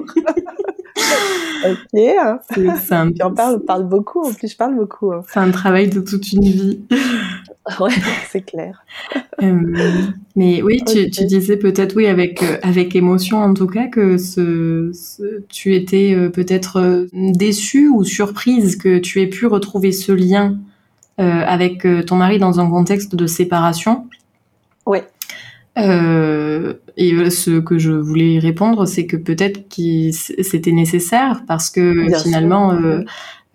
Ok. 1.64 2.00
Hein. 2.00 2.38
Un... 2.90 3.10
on 3.22 3.34
parle, 3.34 3.64
parle 3.64 3.88
beaucoup, 3.88 4.22
en 4.22 4.32
plus, 4.32 4.52
je 4.52 4.56
parle 4.56 4.76
beaucoup. 4.76 5.12
Hein. 5.12 5.22
C'est 5.28 5.40
un 5.40 5.50
travail 5.50 5.88
de 5.88 6.00
toute 6.00 6.32
une 6.32 6.44
vie. 6.44 6.80
ouais, 7.80 7.90
c'est 8.30 8.42
clair. 8.42 8.84
Euh, 9.42 9.76
mais 10.36 10.62
oui, 10.62 10.82
tu, 10.86 11.10
tu 11.10 11.24
disais 11.24 11.56
peut-être, 11.56 11.96
oui, 11.96 12.06
avec, 12.06 12.42
euh, 12.42 12.58
avec 12.62 12.94
émotion 12.94 13.38
en 13.38 13.54
tout 13.54 13.66
cas, 13.66 13.86
que 13.86 14.18
ce, 14.18 14.92
tu 15.48 15.74
étais 15.74 16.14
euh, 16.14 16.28
peut-être 16.28 17.06
déçue 17.12 17.88
ou 17.88 18.04
surprise 18.04 18.76
que 18.76 18.98
tu 18.98 19.20
aies 19.22 19.28
pu 19.28 19.46
retrouver 19.46 19.92
ce 19.92 20.12
lien 20.12 20.58
avec 21.16 21.86
ton 22.08 22.16
mari 22.16 22.40
dans 22.40 22.58
un 22.58 22.68
contexte 22.68 23.14
de 23.14 23.28
séparation. 23.28 24.08
Oui. 24.84 24.98
Euh, 25.76 26.74
et 26.96 27.30
ce 27.30 27.58
que 27.58 27.78
je 27.78 27.90
voulais 27.90 28.38
répondre, 28.38 28.86
c'est 28.86 29.06
que 29.06 29.16
peut-être 29.16 29.68
que 29.68 30.10
c'était 30.12 30.72
nécessaire 30.72 31.42
parce 31.46 31.70
que 31.70 32.06
finalement, 32.22 32.72
euh, 32.72 33.02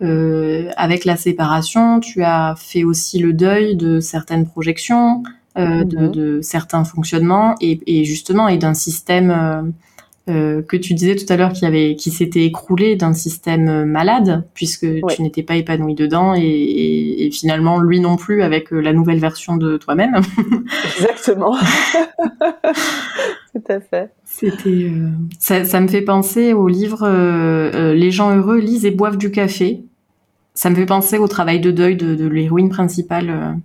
euh, 0.02 0.70
avec 0.76 1.04
la 1.04 1.16
séparation, 1.16 2.00
tu 2.00 2.22
as 2.22 2.54
fait 2.58 2.84
aussi 2.84 3.18
le 3.18 3.32
deuil 3.32 3.76
de 3.76 4.00
certaines 4.00 4.46
projections, 4.46 5.22
euh, 5.58 5.84
de, 5.84 6.08
de, 6.08 6.40
certains 6.42 6.84
fonctionnements 6.84 7.54
et, 7.60 7.80
et 7.86 8.04
justement 8.04 8.48
et 8.48 8.58
d'un 8.58 8.74
système 8.74 9.72
euh, 10.30 10.50
euh, 10.50 10.62
que 10.62 10.76
tu 10.76 10.94
disais 10.94 11.16
tout 11.16 11.30
à 11.32 11.36
l'heure 11.36 11.52
qui 11.52 11.66
avait 11.66 11.96
qui 11.96 12.10
s'était 12.10 12.44
écroulé 12.44 12.96
d'un 12.96 13.12
système 13.12 13.84
malade 13.84 14.44
puisque 14.54 14.86
tu 15.08 15.22
n'étais 15.22 15.42
pas 15.42 15.56
épanoui 15.56 15.94
dedans 15.94 16.34
et, 16.34 17.26
et, 17.26 17.30
finalement 17.30 17.80
lui 17.80 18.00
non 18.00 18.16
plus 18.16 18.42
avec 18.42 18.72
euh, 18.72 18.80
la 18.80 18.92
nouvelle 18.92 19.18
version 19.18 19.56
de 19.56 19.76
toi-même. 19.76 20.16
Exactement. 20.96 21.56
Tout 23.52 23.62
à 23.68 23.80
fait. 23.80 24.12
C'était 24.24 24.68
euh, 24.68 25.10
ça, 25.38 25.64
ça, 25.64 25.80
me 25.80 25.88
fait 25.88 26.02
penser 26.02 26.52
au 26.52 26.68
livre 26.68 27.08
Les 27.92 28.10
gens 28.10 28.36
heureux 28.36 28.58
lisent 28.58 28.84
et 28.84 28.90
boivent 28.90 29.18
du 29.18 29.30
café. 29.30 29.82
Ça 30.54 30.70
me 30.70 30.74
fait 30.74 30.86
penser 30.86 31.18
au 31.18 31.28
travail 31.28 31.60
de 31.60 31.70
deuil 31.70 31.96
de, 31.96 32.14
de 32.14 32.26
l'héroïne 32.26 32.68
principale. 32.68 33.56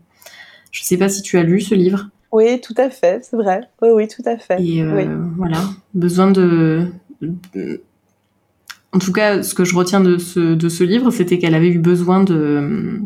Je 0.71 0.83
sais 0.83 0.97
pas 0.97 1.09
si 1.09 1.21
tu 1.21 1.37
as 1.37 1.43
lu 1.43 1.61
ce 1.61 1.75
livre. 1.75 2.09
Oui, 2.35 2.59
tout 2.59 2.73
à 2.75 2.89
fait, 2.89 3.23
c'est 3.23 3.37
vrai. 3.37 3.61
Oui, 3.81 3.87
oui, 3.93 4.07
tout 4.09 4.21
à 4.25 4.37
fait. 4.37 4.61
Et 4.61 4.83
euh, 4.83 5.05
voilà, 5.37 5.57
besoin 5.93 6.29
de... 6.29 6.85
En 8.91 8.99
tout 8.99 9.13
cas, 9.13 9.41
ce 9.41 9.53
que 9.53 9.63
je 9.63 9.73
retiens 9.73 10.01
de 10.01 10.17
ce, 10.17 10.53
de 10.53 10.67
ce 10.67 10.83
livre, 10.83 11.11
c'était 11.11 11.37
qu'elle 11.37 11.55
avait 11.55 11.69
eu 11.69 11.79
besoin 11.79 12.25
de, 12.25 12.99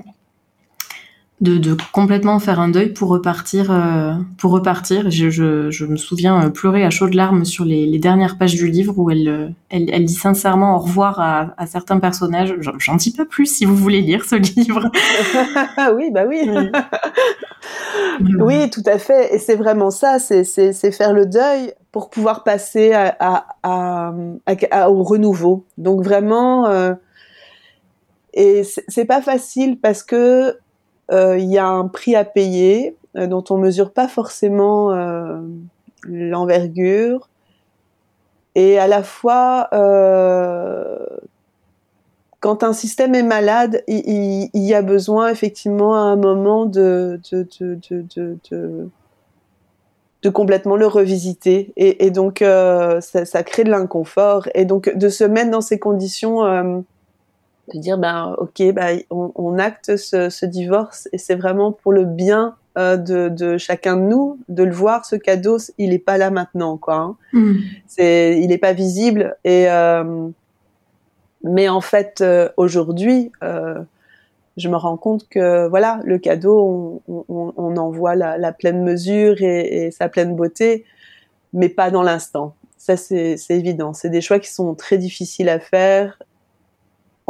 de, 1.41 1.77
complètement 1.93 2.39
faire 2.39 2.59
un 2.59 2.67
deuil 2.67 2.89
pour 2.89 3.09
repartir. 3.09 3.71
Euh, 3.71 4.13
pour 4.37 4.51
repartir. 4.51 5.09
Je, 5.09 5.29
je, 5.29 5.85
me 5.85 5.95
souviens 5.95 6.45
euh, 6.45 6.49
pleurer 6.49 6.83
à 6.83 6.89
chaudes 6.89 7.13
larmes 7.13 7.45
sur 7.45 7.65
les, 7.65 7.99
dernières 7.99 8.37
pages 8.37 8.55
du 8.55 8.67
livre 8.67 8.93
où 8.97 9.09
elle, 9.09 9.53
elle, 9.69 9.89
elle 9.91 10.05
dit 10.05 10.13
sincèrement 10.13 10.75
au 10.75 10.79
revoir 10.79 11.19
à, 11.19 11.67
certains 11.67 11.99
personnages. 11.99 12.55
J'en 12.59 12.95
dis 12.95 13.11
pas 13.11 13.25
plus 13.25 13.45
si 13.45 13.65
vous 13.65 13.75
voulez 13.75 14.01
lire 14.01 14.25
ce 14.25 14.35
livre. 14.59 14.91
oui, 15.95 16.11
bah 16.11 16.25
oui. 16.27 16.49
oui, 18.39 18.69
tout 18.69 18.83
à 18.85 18.97
fait. 18.97 19.33
Et 19.33 19.39
c'est 19.39 19.55
vraiment 19.55 19.91
ça, 19.91 20.19
c'est 20.19 20.91
faire 20.91 21.13
le 21.13 21.25
deuil 21.25 21.73
pour 21.91 22.09
pouvoir 22.09 22.43
passer 22.43 22.93
à, 22.93 23.45
à, 23.63 24.11
au 24.89 25.03
renouveau. 25.03 25.65
Donc 25.77 26.03
vraiment, 26.03 26.67
euh, 26.67 26.93
et 28.33 28.63
c'est 28.87 29.05
pas 29.05 29.21
facile 29.21 29.79
parce 29.79 30.03
que 30.03 30.15
euh, 30.15 30.53
il 31.11 31.51
y 31.51 31.57
a 31.57 31.67
un 31.67 31.87
prix 31.87 32.15
à 32.15 32.23
payer 32.23 32.95
euh, 33.17 33.25
dont 33.25 33.43
on 33.49 33.57
mesure 33.57 33.91
pas 33.91 34.07
forcément 34.07 34.91
euh, 34.91 35.39
l'envergure. 36.03 37.27
Et 38.53 38.77
à 38.77 38.87
la 38.87 39.03
fois, 39.03 39.67
quand 42.39 42.63
un 42.63 42.73
système 42.73 43.15
est 43.15 43.23
malade, 43.23 43.83
il, 43.87 44.49
y 44.53 44.73
a 44.73 44.81
besoin 44.81 45.29
effectivement 45.29 45.95
à 45.95 45.99
un 45.99 46.15
moment 46.15 46.65
de, 46.65 47.19
de, 47.31 47.47
de, 47.61 48.89
de, 50.21 50.29
complètement 50.29 50.75
le 50.75 50.87
revisiter. 50.87 51.73
Et, 51.77 52.09
donc, 52.11 52.39
ça, 52.39 53.43
crée 53.43 53.63
de 53.63 53.69
l'inconfort. 53.69 54.49
Et 54.55 54.65
donc, 54.65 54.93
de 54.95 55.09
se 55.09 55.23
mettre 55.23 55.51
dans 55.51 55.61
ces 55.61 55.79
conditions 55.79 56.83
de 57.73 57.79
dire 57.79 57.97
ben 57.97 58.35
ok 58.37 58.73
ben 58.73 59.01
on, 59.09 59.31
on 59.35 59.57
acte 59.57 59.95
ce, 59.97 60.29
ce, 60.29 60.45
divorce 60.45 61.07
et 61.13 61.17
c'est 61.17 61.35
vraiment 61.35 61.71
pour 61.71 61.91
le 61.91 62.05
bien 62.05 62.55
euh, 62.77 62.97
de, 62.97 63.29
de, 63.29 63.57
chacun 63.57 63.95
de 63.95 64.03
nous 64.03 64.37
de 64.47 64.63
le 64.63 64.71
voir 64.71 65.05
ce 65.05 65.15
cadeau 65.15 65.57
il 65.77 65.93
est 65.93 65.99
pas 65.99 66.17
là 66.17 66.29
maintenant 66.29 66.77
quoi 66.77 66.95
hein. 66.95 67.15
mm. 67.33 67.57
c'est 67.87 68.39
il 68.41 68.51
est 68.51 68.57
pas 68.57 68.73
visible 68.73 69.35
et 69.43 69.69
euh, 69.69 70.27
mais 71.43 71.69
en 71.69 71.81
fait 71.81 72.21
euh, 72.21 72.49
aujourd'hui 72.57 73.31
je 74.57 74.67
me 74.67 74.75
rends 74.75 74.97
compte 74.97 75.27
que 75.29 75.67
voilà 75.67 76.01
le 76.03 76.17
cadeau 76.17 77.01
on, 77.07 77.25
on, 77.29 77.53
on 77.55 77.77
en 77.77 77.91
voit 77.91 78.15
la, 78.15 78.37
la, 78.37 78.51
pleine 78.51 78.83
mesure 78.83 79.41
et, 79.41 79.85
et, 79.85 79.91
sa 79.91 80.09
pleine 80.09 80.35
beauté 80.35 80.85
mais 81.53 81.69
pas 81.69 81.91
dans 81.91 82.03
l'instant 82.03 82.55
ça 82.77 82.97
c'est 82.97 83.37
évident 83.49 83.93
c'est 83.93 84.09
des 84.09 84.21
choix 84.21 84.39
qui 84.39 84.51
sont 84.51 84.75
très 84.75 84.97
difficiles 84.97 85.49
à 85.49 85.59
faire 85.59 86.19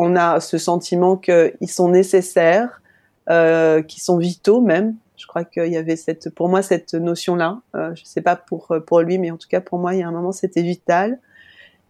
on 0.02 0.16
a 0.16 0.40
ce 0.40 0.58
sentiment 0.58 1.18
qu'ils 1.18 1.52
sont 1.68 1.90
nécessaires, 1.90 2.82
euh, 3.30 3.82
qu'ils 3.82 4.02
sont 4.02 4.18
vitaux 4.18 4.62
même. 4.62 4.96
Je 5.18 5.28
crois 5.28 5.44
qu'il 5.44 5.68
y 5.68 5.76
avait 5.76 5.98
cette, 5.98 6.34
pour 6.34 6.48
moi 6.48 6.62
cette 6.62 6.94
notion-là. 6.94 7.60
Euh, 7.76 7.94
je 7.96 8.06
sais 8.06 8.22
pas 8.22 8.38
pour 8.38 8.74
pour 8.88 9.02
lui, 9.02 9.18
mais 9.18 9.30
en 9.30 9.36
tout 9.36 9.50
cas 9.50 9.60
pour 9.60 9.78
moi, 9.78 9.94
il 9.94 10.00
y 10.00 10.04
a 10.04 10.08
un 10.08 10.14
moment, 10.14 10.32
c'était 10.32 10.62
vital. 10.62 11.20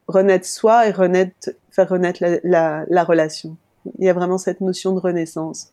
Renaître 0.08 0.48
soi 0.48 0.88
et 0.88 0.92
renaître, 0.92 1.52
faire 1.70 1.88
renaître 1.88 2.24
la, 2.44 2.84
la, 2.90 3.04
relation. 3.04 3.56
Il 4.00 4.06
y 4.06 4.10
a 4.10 4.14
vraiment 4.14 4.40
cette 4.40 4.60
notion 4.60 4.94
de 4.94 5.00
renaissance. 5.00 5.72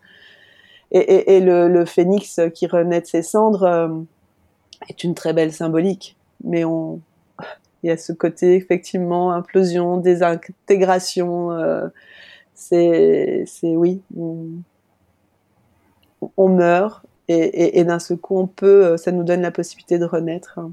Et, 0.92 1.36
et, 1.36 1.40
le, 1.40 1.84
phénix 1.86 2.38
qui 2.54 2.66
renaît 2.66 3.00
de 3.00 3.06
ses 3.06 3.22
cendres 3.22 3.62
euh, 3.62 3.88
est 4.90 5.04
une 5.04 5.14
très 5.14 5.32
belle 5.32 5.54
symbolique. 5.54 6.18
Mais 6.44 6.66
on, 6.66 7.00
il 7.82 7.88
y 7.88 7.90
a 7.90 7.96
ce 7.96 8.12
côté 8.12 8.56
effectivement 8.56 9.32
implosion, 9.32 9.96
désintégration. 9.96 11.50
C'est, 12.56 13.44
c'est 13.46 13.76
oui, 13.76 14.00
on, 16.36 16.48
meurt 16.48 17.04
et, 17.28 17.78
et, 17.78 17.84
d'un 17.84 17.98
seul 17.98 18.16
coup 18.16 18.38
on 18.38 18.46
peut, 18.46 18.84
euh, 18.84 18.96
ça 18.96 19.12
nous 19.12 19.24
donne 19.24 19.42
la 19.42 19.50
possibilité 19.50 19.98
de 19.98 20.06
renaître 20.06 20.58
hein, 20.58 20.72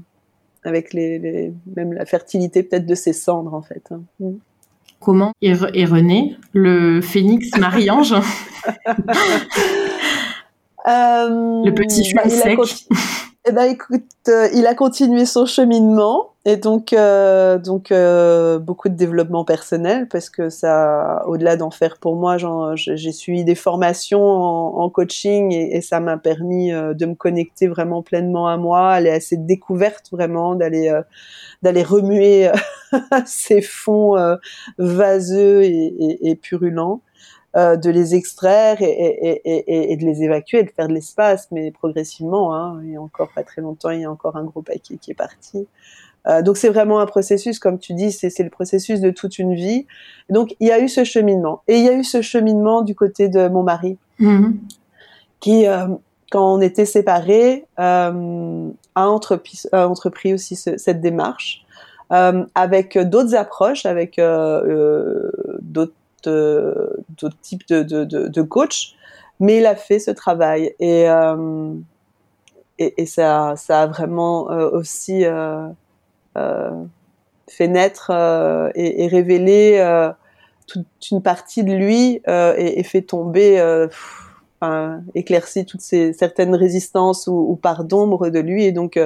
avec 0.64 0.92
les, 0.94 1.52
même 1.76 1.92
la 1.92 2.06
fertilité 2.06 2.62
peut-être 2.62 2.86
de 2.86 2.94
ses 2.94 3.12
cendres 3.12 3.54
en 3.54 3.62
fait. 3.62 3.84
Hein. 3.90 4.00
Mm. 4.18 4.32
Comment 5.00 5.32
est, 5.42 5.52
rené 5.52 6.36
le 6.54 7.02
phénix 7.02 7.50
Marie-Ange? 7.58 8.14
Euh, 10.86 11.64
Le 11.64 11.70
petit 11.70 12.12
bah, 12.14 12.28
sec. 12.28 12.58
Eh 13.46 13.52
ben 13.52 13.64
écoute, 13.64 14.04
euh, 14.28 14.48
il 14.54 14.66
a 14.66 14.74
continué 14.74 15.26
son 15.26 15.44
cheminement 15.44 16.32
et 16.46 16.56
donc 16.56 16.94
euh, 16.94 17.58
donc 17.58 17.92
euh, 17.92 18.58
beaucoup 18.58 18.88
de 18.88 18.94
développement 18.94 19.44
personnel 19.44 20.08
parce 20.08 20.30
que 20.30 20.48
ça, 20.48 21.22
au-delà 21.26 21.56
d'en 21.56 21.70
faire 21.70 21.98
pour 21.98 22.16
moi, 22.16 22.38
j'ai 22.74 23.12
suivi 23.12 23.44
des 23.44 23.54
formations 23.54 24.24
en, 24.24 24.88
coaching 24.88 25.52
et, 25.52 25.82
ça 25.82 26.00
m'a 26.00 26.16
permis 26.16 26.70
de 26.70 27.04
me 27.04 27.14
connecter 27.14 27.66
vraiment 27.68 28.02
pleinement 28.02 28.48
à 28.48 28.56
moi, 28.56 28.90
aller 28.90 29.10
à 29.10 29.20
cette 29.20 29.44
découverte 29.44 30.10
vraiment, 30.10 30.54
d'aller 30.54 30.98
d'aller 31.60 31.82
remuer 31.82 32.50
ces 33.26 33.60
fonds 33.60 34.16
vaseux 34.78 35.64
et, 35.64 36.30
et 36.30 36.34
purulents. 36.34 37.02
Euh, 37.56 37.76
de 37.76 37.88
les 37.88 38.16
extraire 38.16 38.82
et, 38.82 38.86
et, 38.86 39.40
et, 39.44 39.92
et, 39.92 39.96
de 39.96 40.04
les 40.04 40.24
évacuer, 40.24 40.64
de 40.64 40.70
faire 40.70 40.88
de 40.88 40.92
l'espace, 40.92 41.46
mais 41.52 41.70
progressivement. 41.70 42.52
Hein, 42.52 42.80
il 42.82 42.90
y 42.90 42.96
a 42.96 43.00
encore 43.00 43.28
pas 43.32 43.44
très 43.44 43.62
longtemps, 43.62 43.90
il 43.90 44.00
y 44.00 44.04
a 44.04 44.10
encore 44.10 44.34
un 44.34 44.42
gros 44.42 44.60
paquet 44.60 44.96
qui 44.96 45.12
est 45.12 45.14
parti. 45.14 45.68
Euh, 46.26 46.42
donc 46.42 46.56
c'est 46.56 46.68
vraiment 46.68 46.98
un 46.98 47.06
processus, 47.06 47.60
comme 47.60 47.78
tu 47.78 47.94
dis, 47.94 48.10
c'est 48.10 48.36
le 48.42 48.50
processus 48.50 49.00
de 49.00 49.10
toute 49.10 49.38
une 49.38 49.54
vie. 49.54 49.86
Donc 50.30 50.56
il 50.58 50.66
y 50.66 50.72
a 50.72 50.80
eu 50.80 50.88
ce 50.88 51.04
cheminement, 51.04 51.62
et 51.68 51.78
il 51.78 51.84
y 51.84 51.88
a 51.88 51.94
eu 51.94 52.02
ce 52.02 52.22
cheminement 52.22 52.82
du 52.82 52.96
côté 52.96 53.28
de 53.28 53.46
mon 53.46 53.62
mari, 53.62 53.98
mm-hmm. 54.18 54.52
qui, 55.38 55.68
euh, 55.68 55.86
quand 56.32 56.56
on 56.56 56.60
était 56.60 56.86
séparés, 56.86 57.66
euh, 57.78 58.68
a, 58.96 59.08
entrepris, 59.08 59.62
a 59.70 59.86
entrepris 59.86 60.34
aussi 60.34 60.56
ce, 60.56 60.76
cette 60.76 61.00
démarche. 61.00 61.60
Avec 62.10 62.96
d'autres 62.96 63.34
approches, 63.34 63.86
avec 63.86 64.20
d'autres 64.20 65.94
d'autres 66.28 67.40
types 67.42 67.66
de, 67.68 67.82
de, 67.82 68.04
de, 68.04 68.42
coach, 68.42 68.94
mais 69.40 69.58
il 69.58 69.66
a 69.66 69.76
fait 69.76 69.98
ce 69.98 70.10
travail 70.10 70.74
et 70.78 71.08
euh, 71.08 71.74
et, 72.78 73.06
ça, 73.06 73.54
ça 73.56 73.82
a 73.82 73.86
vraiment 73.86 74.50
euh, 74.50 74.68
aussi 74.70 75.24
euh, 75.24 75.68
euh, 76.36 76.84
fait 77.48 77.68
naître 77.68 78.10
et, 78.74 79.04
et 79.04 79.06
révélé 79.06 80.10
toute 80.66 80.86
une 81.10 81.22
partie 81.22 81.62
de 81.62 81.72
lui 81.72 82.22
et, 82.26 82.82
fait 82.82 83.02
tomber, 83.02 83.60
enfin, 84.60 85.02
éclaircit 85.14 85.66
toutes 85.66 85.82
ces 85.82 86.12
certaines 86.12 86.54
résistances 86.54 87.26
ou, 87.26 87.34
ou 87.34 87.56
parts 87.56 87.84
d'ombre 87.84 88.30
de 88.30 88.40
lui, 88.40 88.64
et 88.64 88.72
donc 88.72 88.98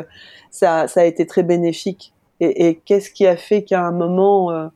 ça, 0.50 0.88
ça 0.88 1.00
a 1.00 1.04
été 1.04 1.26
très 1.26 1.42
bénéfique. 1.42 2.14
Et, 2.40 2.68
et 2.68 2.76
qu'est-ce 2.76 3.10
qui 3.10 3.26
a 3.26 3.36
fait 3.36 3.64
qu'à 3.64 3.84
un 3.84 3.90
moment 3.90 4.70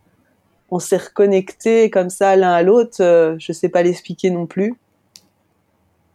on 0.72 0.78
s'est 0.78 0.96
reconnecté 0.96 1.90
comme 1.90 2.10
ça 2.10 2.34
l'un 2.34 2.52
à 2.52 2.62
l'autre 2.62 3.36
Je 3.38 3.52
sais 3.52 3.68
pas 3.68 3.82
l'expliquer 3.82 4.30
non 4.30 4.46
plus. 4.46 4.74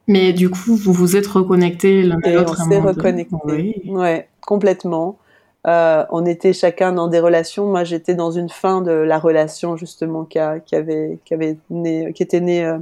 Mais 0.07 0.33
du 0.33 0.49
coup, 0.49 0.75
vous 0.75 0.93
vous 0.93 1.15
êtes 1.15 1.27
reconnectés 1.27 2.01
l'un 2.01 2.17
à 2.23 2.29
l'autre. 2.31 2.57
On 2.59 2.69
s'est 2.69 2.79
reconnectés. 2.79 3.83
Ouais, 3.85 4.27
complètement. 4.41 5.19
Euh, 5.67 6.05
on 6.09 6.25
était 6.25 6.53
chacun 6.53 6.91
dans 6.91 7.07
des 7.07 7.19
relations. 7.19 7.67
Moi, 7.67 7.83
j'étais 7.83 8.15
dans 8.15 8.31
une 8.31 8.49
fin 8.49 8.81
de 8.81 8.91
la 8.91 9.19
relation 9.19 9.77
justement 9.77 10.23
qui, 10.23 10.39
qui 10.65 10.75
avait, 10.75 11.19
qui 11.23 11.33
avait 11.35 11.57
né, 11.69 12.13
qui 12.13 12.23
était 12.23 12.39
née 12.39 12.65
euh, 12.65 12.79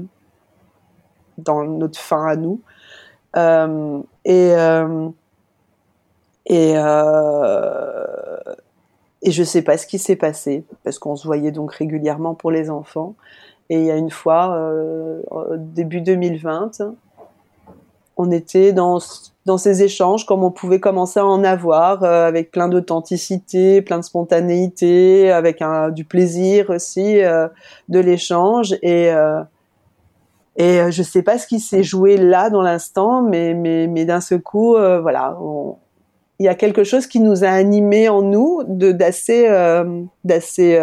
dans 1.38 1.66
notre 1.66 2.00
fin 2.00 2.26
à 2.26 2.36
nous. 2.38 2.62
Euh, 3.36 4.02
et 4.24 4.54
et 6.48 6.76
et 9.26 9.32
je 9.32 9.44
sais 9.44 9.62
pas 9.62 9.78
ce 9.78 9.86
qui 9.88 10.00
s'est 10.00 10.16
passé 10.16 10.64
parce 10.84 11.00
qu'on 11.00 11.16
se 11.16 11.28
voyait 11.28 11.52
donc 11.52 11.74
régulièrement 11.74 12.36
pour 12.36 12.52
les 12.52 12.70
enfants. 12.70 13.16
Et 13.70 13.80
il 13.80 13.86
y 13.86 13.92
a 13.92 13.98
une 13.98 14.12
fois, 14.12 14.58
début 15.58 16.00
2020, 16.02 16.94
on 18.18 18.32
était 18.32 18.74
dans 18.74 19.00
dans 19.46 19.58
ces 19.60 19.84
échanges 19.84 20.26
comme 20.26 20.44
on 20.44 20.50
pouvait 20.50 20.80
commencer 20.80 21.20
à 21.20 21.26
en 21.26 21.44
avoir 21.44 22.04
euh, 22.04 22.28
avec 22.28 22.52
plein 22.52 22.68
d'authenticité, 22.68 23.82
plein 23.82 24.00
de 24.00 24.04
spontanéité, 24.04 25.32
avec 25.32 25.64
du 25.94 26.04
plaisir 26.04 26.72
aussi 26.72 27.22
euh, 27.22 27.48
de 27.90 28.00
l'échange 28.00 28.74
et 28.82 29.12
euh, 29.12 29.42
et 30.58 30.90
je 30.90 31.04
sais 31.04 31.22
pas 31.22 31.38
ce 31.38 31.48
qui 31.48 31.60
s'est 31.60 31.84
joué 31.84 32.16
là 32.16 32.50
dans 32.50 32.62
l'instant 32.62 33.22
mais 33.22 33.54
mais 33.54 33.88
mais 33.88 34.06
d'un 34.06 34.22
seul 34.22 34.42
coup 34.42 34.76
voilà 34.76 35.38
il 36.40 36.46
y 36.46 36.50
a 36.50 36.56
quelque 36.56 36.84
chose 36.84 37.08
qui 37.08 37.20
nous 37.20 37.44
a 37.44 37.50
animés 37.50 38.10
en 38.10 38.22
nous 38.22 38.64
de 38.68 38.92
d'assez 38.92 39.48
d'assez 40.24 40.78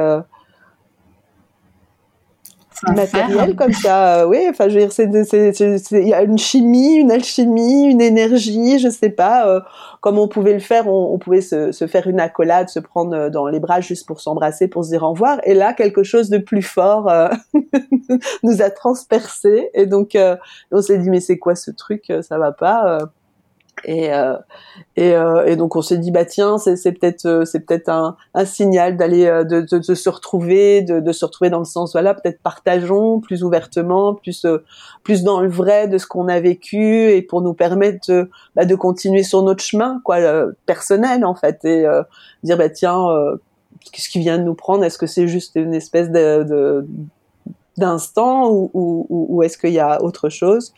matériel 2.90 3.54
comme 3.56 3.72
ça. 3.72 4.20
Euh, 4.20 4.26
oui, 4.26 4.38
enfin, 4.48 4.68
je 4.68 4.78
veux 4.78 4.80
dire, 4.80 4.92
c'est, 4.92 5.06
il 5.06 6.08
y 6.08 6.14
a 6.14 6.22
une 6.22 6.38
chimie, 6.38 6.94
une 6.94 7.10
alchimie, 7.10 7.84
une 7.84 8.00
énergie, 8.00 8.78
je 8.78 8.88
sais 8.88 9.10
pas. 9.10 9.46
Euh, 9.46 9.60
comme 10.00 10.18
on 10.18 10.28
pouvait 10.28 10.52
le 10.52 10.58
faire, 10.58 10.88
on, 10.88 11.18
pouvait 11.18 11.40
se, 11.40 11.72
se, 11.72 11.86
faire 11.86 12.06
une 12.08 12.20
accolade, 12.20 12.68
se 12.68 12.80
prendre 12.80 13.14
euh, 13.14 13.30
dans 13.30 13.46
les 13.46 13.60
bras 13.60 13.80
juste 13.80 14.06
pour 14.06 14.20
s'embrasser, 14.20 14.68
pour 14.68 14.84
se 14.84 14.90
dire 14.90 15.02
au 15.02 15.10
revoir. 15.10 15.38
Et 15.44 15.54
là, 15.54 15.74
quelque 15.74 16.02
chose 16.02 16.28
de 16.28 16.38
plus 16.38 16.62
fort 16.62 17.12
nous 18.42 18.62
a 18.62 18.70
transpercé. 18.70 19.70
Et 19.74 19.86
donc, 19.86 20.16
on 20.70 20.82
s'est 20.82 20.98
dit, 20.98 21.10
mais 21.10 21.20
c'est 21.20 21.38
quoi 21.38 21.54
ce 21.54 21.70
truc? 21.70 22.12
Ça 22.22 22.38
va 22.38 22.52
pas 22.52 22.98
et, 23.84 24.12
euh, 24.12 24.36
et, 24.96 25.14
euh, 25.14 25.46
et, 25.46 25.56
donc 25.56 25.76
on 25.76 25.82
s'est 25.82 25.98
dit 25.98 26.10
bah 26.10 26.24
tiens 26.24 26.58
c'est, 26.58 26.76
peut-être 26.92 27.26
euh, 27.26 27.44
c'est 27.44 27.60
peut-être 27.60 27.88
un, 27.88 28.16
un 28.34 28.44
signal 28.44 28.96
d'aller 28.96 29.26
euh, 29.26 29.44
de, 29.44 29.60
de, 29.62 29.78
de, 29.78 29.94
se 29.94 30.08
retrouver 30.08 30.82
de, 30.82 31.00
de 31.00 31.12
se 31.12 31.24
retrouver 31.24 31.50
dans 31.50 31.58
le 31.58 31.64
sens 31.64 31.92
voilà 31.92 32.14
peut-être 32.14 32.40
partageons 32.42 33.20
plus 33.20 33.42
ouvertement 33.42 34.14
plus 34.14 34.46
plus 35.02 35.24
dans 35.24 35.40
le 35.40 35.48
vrai 35.48 35.88
de 35.88 35.98
ce 35.98 36.06
qu'on 36.06 36.28
a 36.28 36.38
vécu 36.38 37.10
et 37.10 37.22
pour 37.22 37.42
nous 37.42 37.54
permettre 37.54 38.08
de, 38.08 38.30
bah, 38.54 38.64
de 38.64 38.74
continuer 38.74 39.22
sur 39.22 39.42
notre 39.42 39.64
chemin 39.64 40.00
quoi 40.04 40.18
personnel 40.66 41.24
en 41.24 41.34
fait. 41.34 41.64
Et 41.64 41.84
dire 42.44 42.56
bah 42.56 42.68
tiens 42.68 43.06
qu'est-ce 43.92 44.08
qui 44.08 44.20
vient 44.20 44.38
de 44.38 44.44
nous 44.44 44.54
prendre? 44.54 44.84
Est-ce 44.84 44.98
que 44.98 45.06
c'est 45.06 45.26
juste 45.26 45.56
une 45.56 45.74
espèce 45.74 46.10
de 46.10 46.86
d'instant 47.78 48.50
ou, 48.50 48.70
ou, 48.74 49.06
ou 49.08 49.42
est-ce 49.42 49.56
qu'il 49.56 49.72
y 49.72 49.80
a 49.80 50.02
autre 50.02 50.28
chose? 50.28 50.72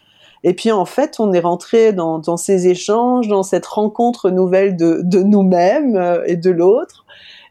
Et 0.45 0.55
puis 0.55 0.71
en 0.71 0.85
fait, 0.85 1.17
on 1.19 1.33
est 1.33 1.41
rentré 1.41 1.93
dans, 1.93 2.19
dans 2.19 2.37
ces 2.37 2.69
échanges, 2.69 3.27
dans 3.29 3.43
cette 3.43 3.67
rencontre 3.67 4.31
nouvelle 4.31 4.77
de, 4.77 5.01
de 5.03 5.23
nous-mêmes 5.23 5.97
euh, 5.97 6.23
et 6.27 6.37
de 6.37 6.51
l'autre. 6.51 7.05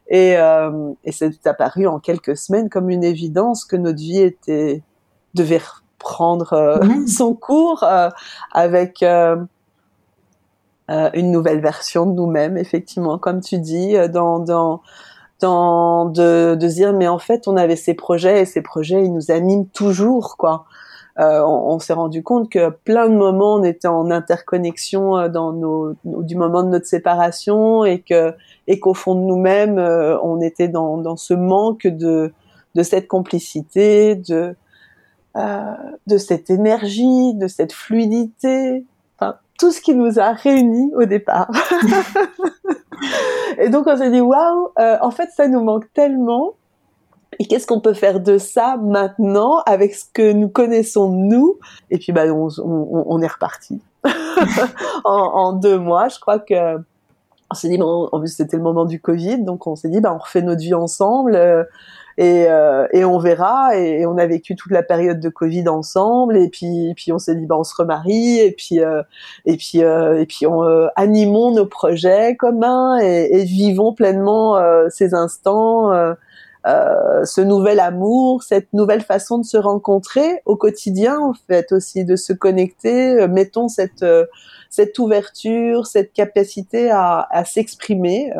Et, 0.08 0.36
euh, 0.36 0.92
et 1.04 1.12
c'est 1.12 1.46
apparu 1.46 1.86
en 1.86 1.98
quelques 1.98 2.36
semaines 2.36 2.70
comme 2.70 2.90
une 2.90 3.04
évidence 3.04 3.64
que 3.64 3.76
notre 3.76 3.98
vie 3.98 4.20
était 4.20 4.82
devait 5.34 5.60
reprendre 5.98 6.52
euh, 6.52 6.78
mmh. 6.84 7.06
son 7.08 7.34
cours 7.34 7.82
euh, 7.82 8.10
avec 8.52 9.02
euh, 9.02 9.36
une 10.88 11.32
nouvelle 11.32 11.60
version 11.60 12.06
de 12.06 12.12
nous-mêmes, 12.12 12.56
effectivement, 12.56 13.18
comme 13.18 13.40
tu 13.40 13.58
dis, 13.58 13.96
dans, 14.12 14.38
dans 14.38 14.82
dans 15.40 16.04
de, 16.04 16.54
de 16.54 16.68
dire 16.68 16.92
mais 16.92 17.08
en 17.08 17.18
fait 17.18 17.48
on 17.48 17.56
avait 17.56 17.74
ces 17.74 17.94
projets 17.94 18.42
et 18.42 18.44
ces 18.44 18.62
projets 18.62 19.04
ils 19.04 19.12
nous 19.12 19.32
animent 19.32 19.66
toujours 19.66 20.36
quoi 20.36 20.64
euh, 21.20 21.44
on, 21.46 21.78
s'est 21.78 21.92
rendu 21.92 22.24
compte 22.24 22.50
que 22.50 22.70
plein 22.70 23.08
de 23.08 23.14
moments 23.14 23.54
on 23.54 23.62
était 23.62 23.86
en 23.86 24.10
interconnexion 24.10 25.16
euh, 25.16 25.28
dans 25.28 25.52
nos, 25.52 25.94
du 26.02 26.34
moment 26.34 26.64
de 26.64 26.70
notre 26.70 26.86
séparation 26.86 27.84
et 27.84 28.00
que 28.00 28.34
et 28.66 28.80
qu'au 28.80 28.94
fond 28.94 29.14
de 29.14 29.20
nous-mêmes 29.20 29.78
euh, 29.78 30.18
on 30.24 30.40
était 30.40 30.66
dans, 30.66 30.96
dans 30.96 31.16
ce 31.16 31.32
manque 31.32 31.86
de 31.86 32.32
de 32.74 32.82
cette 32.82 33.06
complicité 33.06 34.16
de 34.16 34.56
de 35.36 36.18
cette 36.18 36.50
énergie 36.50 37.34
de 37.34 37.46
cette 37.46 37.72
fluidité. 37.72 38.84
Enfin 39.16 39.36
tout 39.56 39.70
ce 39.70 39.80
qui 39.80 39.94
nous 39.94 40.18
a 40.18 40.32
réunis 40.32 40.90
au 40.96 41.04
départ. 41.04 41.48
Et 43.58 43.68
donc 43.68 43.86
on 43.86 43.96
s'est 43.96 44.10
dit 44.10 44.20
waouh 44.20 44.70
en 44.76 45.10
fait 45.12 45.28
ça 45.36 45.46
nous 45.46 45.62
manque 45.62 45.92
tellement 45.92 46.54
et 47.38 47.46
qu'est-ce 47.46 47.66
qu'on 47.66 47.80
peut 47.80 47.94
faire 47.94 48.20
de 48.20 48.38
ça 48.38 48.76
maintenant 48.82 49.58
avec 49.66 49.94
ce 49.94 50.04
que 50.12 50.32
nous 50.32 50.48
connaissons 50.48 51.10
de 51.10 51.34
nous? 51.34 51.58
Et 51.90 51.98
puis 51.98 52.12
bah 52.12 52.26
on, 52.26 52.48
on, 52.58 53.04
on 53.06 53.22
est 53.22 53.26
reparti 53.26 53.80
en, 54.04 54.10
en, 55.04 55.52
deux 55.52 55.78
mois. 55.78 56.08
Je 56.08 56.18
crois 56.18 56.38
que 56.38 56.76
on 57.50 57.54
s'est 57.54 57.68
dit 57.68 57.78
bon, 57.78 58.08
en 58.10 58.18
plus 58.18 58.34
c'était 58.34 58.56
le 58.56 58.62
moment 58.62 58.84
du 58.84 59.00
Covid, 59.00 59.42
donc 59.42 59.66
on 59.66 59.76
s'est 59.76 59.88
dit 59.88 60.00
bah 60.00 60.14
on 60.14 60.18
refait 60.18 60.42
notre 60.42 60.60
vie 60.60 60.74
ensemble. 60.74 61.36
Euh, 61.36 61.64
et, 62.16 62.46
euh, 62.48 62.86
et, 62.92 63.04
on 63.04 63.18
verra. 63.18 63.76
Et, 63.76 64.06
on 64.06 64.16
a 64.18 64.26
vécu 64.26 64.54
toute 64.56 64.72
la 64.72 64.82
période 64.82 65.20
de 65.20 65.28
Covid 65.28 65.68
ensemble. 65.68 66.36
Et 66.36 66.48
puis, 66.48 66.92
puis 66.96 67.12
on 67.12 67.18
s'est 67.18 67.34
dit, 67.34 67.46
bah, 67.46 67.56
on 67.58 67.64
se 67.64 67.74
remarie. 67.76 68.38
Et 68.38 68.52
puis, 68.52 68.80
euh, 68.80 69.02
et 69.44 69.56
puis, 69.56 69.82
euh, 69.82 70.20
et 70.20 70.26
puis, 70.26 70.46
on 70.46 70.62
animons 70.96 71.52
nos 71.52 71.66
projets 71.66 72.36
communs 72.36 72.98
et, 73.00 73.28
et 73.32 73.44
vivons 73.44 73.92
pleinement 73.92 74.60
ces 74.90 75.14
instants 75.14 75.90
euh, 76.66 77.24
ce 77.24 77.42
nouvel 77.42 77.78
amour, 77.78 78.42
cette 78.42 78.72
nouvelle 78.72 79.02
façon 79.02 79.38
de 79.38 79.44
se 79.44 79.58
rencontrer 79.58 80.40
au 80.46 80.56
quotidien, 80.56 81.18
en 81.20 81.34
fait, 81.46 81.72
aussi 81.72 82.06
de 82.06 82.16
se 82.16 82.32
connecter. 82.32 83.20
Euh, 83.20 83.28
mettons 83.28 83.68
cette 83.68 84.02
euh, 84.02 84.24
cette 84.70 84.98
ouverture, 84.98 85.86
cette 85.86 86.12
capacité 86.12 86.90
à, 86.90 87.26
à 87.30 87.44
s'exprimer. 87.44 88.32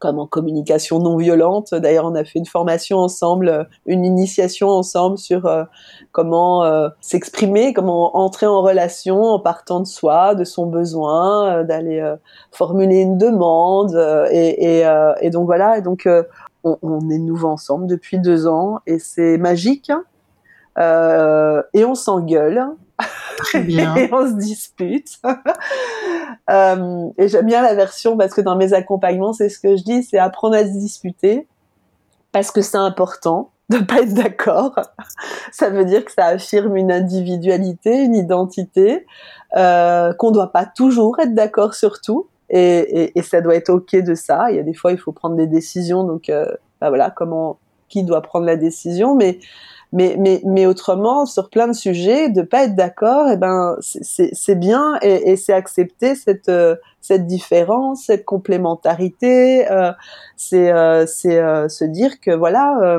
comme 0.00 0.18
en 0.18 0.26
communication 0.26 0.98
non 0.98 1.18
violente. 1.18 1.74
D'ailleurs, 1.74 2.06
on 2.06 2.14
a 2.14 2.24
fait 2.24 2.38
une 2.38 2.46
formation 2.46 2.96
ensemble, 2.96 3.68
une 3.84 4.04
initiation 4.06 4.68
ensemble 4.68 5.18
sur 5.18 5.48
comment 6.10 6.64
s'exprimer, 7.02 7.74
comment 7.74 8.16
entrer 8.16 8.46
en 8.46 8.62
relation 8.62 9.22
en 9.22 9.38
partant 9.38 9.80
de 9.80 9.86
soi, 9.86 10.34
de 10.34 10.42
son 10.42 10.66
besoin, 10.66 11.62
d'aller 11.64 12.02
formuler 12.50 13.00
une 13.00 13.18
demande. 13.18 13.94
Et, 14.32 14.80
et, 14.80 14.90
et, 15.20 15.30
donc 15.30 15.44
voilà. 15.44 15.76
Et 15.76 15.82
donc 15.82 16.08
on, 16.64 17.10
est 17.10 17.18
nouveau 17.18 17.48
ensemble 17.48 17.86
depuis 17.86 18.18
deux 18.18 18.46
ans 18.46 18.80
et 18.86 18.98
c'est 18.98 19.38
magique. 19.38 19.90
Hein. 19.90 20.04
Euh, 20.78 21.62
et 21.74 21.84
on 21.84 21.94
s'engueule. 21.94 22.64
et 23.54 24.10
on 24.12 24.28
se 24.28 24.36
dispute. 24.36 25.18
euh, 26.50 27.08
et 27.18 27.28
j'aime 27.28 27.46
bien 27.46 27.62
la 27.62 27.74
version 27.74 28.16
parce 28.16 28.34
que 28.34 28.40
dans 28.40 28.56
mes 28.56 28.72
accompagnements, 28.72 29.32
c'est 29.32 29.48
ce 29.48 29.58
que 29.58 29.76
je 29.76 29.82
dis, 29.82 30.02
c'est 30.02 30.18
apprendre 30.18 30.56
à 30.56 30.64
se 30.64 30.72
disputer 30.72 31.46
parce 32.32 32.50
que 32.50 32.60
c'est 32.60 32.78
important 32.78 33.50
de 33.70 33.78
pas 33.78 34.02
être 34.02 34.14
d'accord. 34.14 34.74
ça 35.52 35.70
veut 35.70 35.84
dire 35.84 36.04
que 36.04 36.12
ça 36.12 36.26
affirme 36.26 36.76
une 36.76 36.92
individualité, 36.92 38.02
une 38.02 38.14
identité, 38.14 39.06
euh, 39.56 40.12
qu'on 40.14 40.30
doit 40.30 40.52
pas 40.52 40.66
toujours 40.66 41.18
être 41.20 41.34
d'accord 41.34 41.74
sur 41.74 42.00
tout. 42.00 42.26
Et, 42.50 43.12
ça 43.22 43.40
doit 43.40 43.54
être 43.54 43.70
ok 43.70 43.96
de 43.96 44.14
ça. 44.14 44.50
Il 44.50 44.56
y 44.56 44.58
a 44.58 44.62
des 44.62 44.74
fois, 44.74 44.92
il 44.92 44.98
faut 44.98 45.12
prendre 45.12 45.36
des 45.36 45.46
décisions. 45.46 46.04
Donc, 46.04 46.28
euh, 46.28 46.46
bah 46.80 46.88
voilà, 46.88 47.10
comment, 47.10 47.58
qui 47.88 48.04
doit 48.04 48.22
prendre 48.22 48.46
la 48.46 48.56
décision, 48.56 49.14
mais 49.14 49.38
autrement, 50.66 51.26
sur 51.26 51.50
plein 51.50 51.66
de 51.66 51.72
sujets, 51.72 52.30
de 52.30 52.42
pas 52.42 52.64
être 52.64 52.74
d'accord, 52.76 53.28
eh 53.30 53.36
ben 53.36 53.76
c'est 53.80 54.54
bien 54.54 54.96
et, 55.02 55.36
c'est 55.36 55.52
accepter 55.52 56.14
cette 56.14 56.48
euh, 56.48 56.76
différence, 57.18 58.04
cette 58.06 58.24
complémentarité. 58.24 59.70
Euh, 59.70 59.92
c'est 60.36 60.72
euh, 60.72 61.06
se 61.06 61.84
dire 61.84 62.20
que 62.20 62.30
voilà. 62.30 62.98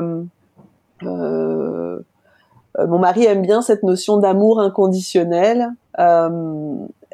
mon 1.02 2.98
mari 2.98 3.24
aime 3.24 3.42
bien 3.42 3.62
cette 3.62 3.82
notion 3.82 4.18
d'amour 4.18 4.60
inconditionnel. 4.60 5.70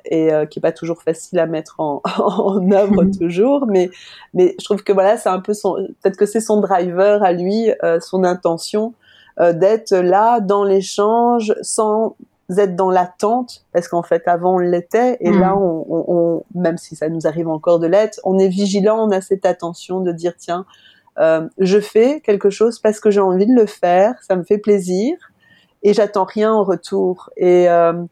Et 0.05 0.33
euh, 0.33 0.47
qui 0.47 0.59
est 0.59 0.63
pas 0.63 0.73
toujours 0.73 1.03
facile 1.03 1.39
à 1.39 1.47
mettre 1.47 1.81
en, 1.81 2.03
en 2.19 2.71
œuvre 2.73 3.05
toujours, 3.19 3.67
mais 3.67 3.91
mais 4.35 4.55
je 4.59 4.65
trouve 4.65 4.83
que 4.83 4.93
voilà, 4.93 5.17
c'est 5.17 5.29
un 5.29 5.41
peu 5.41 5.55
son 5.55 5.75
peut-être 6.03 6.17
que 6.17 6.27
c'est 6.27 6.41
son 6.41 6.61
driver 6.61 7.23
à 7.23 7.33
lui, 7.33 7.71
euh, 7.83 8.01
son 8.01 8.25
intention 8.25 8.95
d'être 9.55 9.95
là 9.95 10.41
dans 10.41 10.65
l'échange 10.65 11.55
sans 11.63 12.17
être 12.57 12.75
dans 12.75 12.91
l'attente, 12.91 13.65
parce 13.73 13.87
qu'en 13.87 14.03
fait 14.03 14.27
avant 14.27 14.57
on 14.57 14.59
l'était, 14.59 15.17
et 15.21 15.31
là, 15.31 15.55
mm. 15.55 15.63
on, 15.63 16.05
on, 16.09 16.43
même 16.57 16.77
si 16.77 16.97
ça 16.97 17.09
nous 17.09 17.25
arrive 17.25 17.47
encore 17.47 17.79
de 17.79 17.87
l'être, 17.87 18.19
on 18.25 18.37
est 18.37 18.49
vigilant, 18.49 19.07
on 19.07 19.13
a 19.13 19.21
cette 19.21 19.47
attention 19.47 20.01
de 20.01 20.11
dire 20.11 20.33
tiens, 20.37 20.67
euh, 21.19 21.49
je 21.59 21.81
fais 21.81 22.21
quelque 22.21 22.51
chose 22.51 22.79
parce 22.79 23.01
que 23.01 23.11
j'ai 23.11 23.21
envie 23.21 23.47
de 23.47 23.55
le 23.55 23.67
faire, 23.67 24.15
ça 24.23 24.37
me 24.37 24.45
fait 24.45 24.59
plaisir, 24.59 25.17
et 25.83 25.93
j'attends 25.93 26.25
rien 26.25 26.53
en 26.53 26.65
retour. 26.65 27.31
Et 27.37 27.69
euh, 27.69 28.05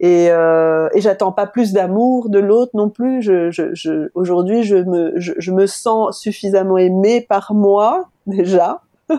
et, 0.00 0.28
euh, 0.30 0.88
et 0.92 1.00
j'attends 1.00 1.32
pas 1.32 1.46
plus 1.46 1.72
d'amour 1.72 2.28
de 2.28 2.38
l'autre 2.38 2.72
non 2.74 2.90
plus. 2.90 3.22
Je, 3.22 3.50
je, 3.50 3.74
je 3.74 4.10
aujourd'hui, 4.14 4.62
je 4.62 4.76
me, 4.76 5.12
je, 5.16 5.32
je, 5.38 5.52
me 5.52 5.66
sens 5.66 6.18
suffisamment 6.18 6.78
aimée 6.78 7.20
par 7.20 7.54
moi 7.54 8.08
déjà, 8.26 8.82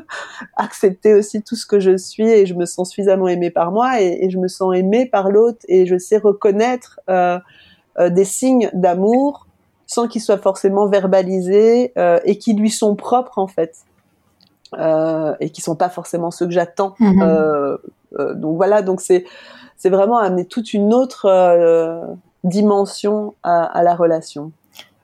accepter 0.56 1.14
aussi 1.14 1.42
tout 1.42 1.56
ce 1.56 1.66
que 1.66 1.80
je 1.80 1.96
suis 1.98 2.28
et 2.28 2.46
je 2.46 2.54
me 2.54 2.66
sens 2.66 2.90
suffisamment 2.90 3.28
aimée 3.28 3.52
par 3.52 3.72
moi 3.72 4.02
et, 4.02 4.30
je 4.30 4.38
me 4.38 4.48
sens 4.48 4.76
aimée 4.76 5.06
par 5.06 5.30
l'autre 5.30 5.60
et 5.68 5.86
je 5.86 5.98
sais 5.98 6.18
reconnaître 6.18 7.00
euh, 7.10 7.40
euh, 8.00 8.10
des 8.10 8.26
signes 8.26 8.70
d'amour 8.74 9.48
sans 9.88 10.08
qu'ils 10.08 10.22
soient 10.22 10.40
forcément 10.40 10.88
verbalisés 10.88 11.94
euh, 11.98 12.20
et 12.26 12.38
qui 12.38 12.54
lui 12.54 12.72
sont 12.72 12.96
propres 12.96 13.38
en 13.38 13.48
fait 13.48 13.78
et 15.40 15.52
qui 15.52 15.62
sont 15.62 15.78
pas 15.78 15.88
forcément 15.88 16.32
ceux 16.32 16.48
que 16.48 16.52
j'attends. 16.52 16.96
Mhm. 17.00 17.78
donc 18.34 18.58
voilà, 18.58 18.82
donc 18.82 19.00
c'est 19.00 19.24
c'est 19.78 19.90
vraiment 19.90 20.18
amener 20.18 20.46
toute 20.46 20.74
une 20.74 20.94
autre 20.94 21.28
dimension 22.46 23.34
à, 23.44 23.82
la 23.84 23.96
relation. 23.96 24.52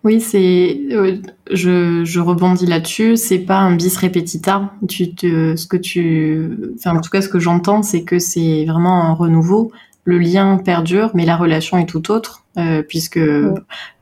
Oui, 0.04 0.20
c'est, 0.20 0.80
euh, 0.92 1.18
je, 1.52 2.04
je 2.04 2.20
rebondis 2.20 2.66
là-dessus. 2.66 3.18
C'est 3.18 3.40
pas 3.40 3.58
un 3.58 3.76
bis 3.76 3.96
repetita. 3.98 4.72
Tu 4.88 5.14
te, 5.14 5.56
ce 5.56 5.68
que 5.68 5.78
tu, 5.78 6.74
enfin, 6.76 6.98
en 6.98 7.02
tout 7.02 7.12
cas, 7.12 7.22
ce 7.22 7.30
que 7.30 7.40
j'entends, 7.40 7.84
c'est 7.84 8.02
que 8.04 8.18
c'est 8.18 8.66
vraiment 8.66 9.04
un 9.04 9.14
renouveau. 9.14 9.72
Le 10.04 10.18
lien 10.18 10.58
perdure, 10.58 11.12
mais 11.14 11.26
la 11.26 11.38
relation 11.38 11.78
est 11.78 11.86
tout 11.86 12.12
autre, 12.12 12.44
euh, 12.58 12.82
puisque 12.82 13.18
euh, 13.18 13.54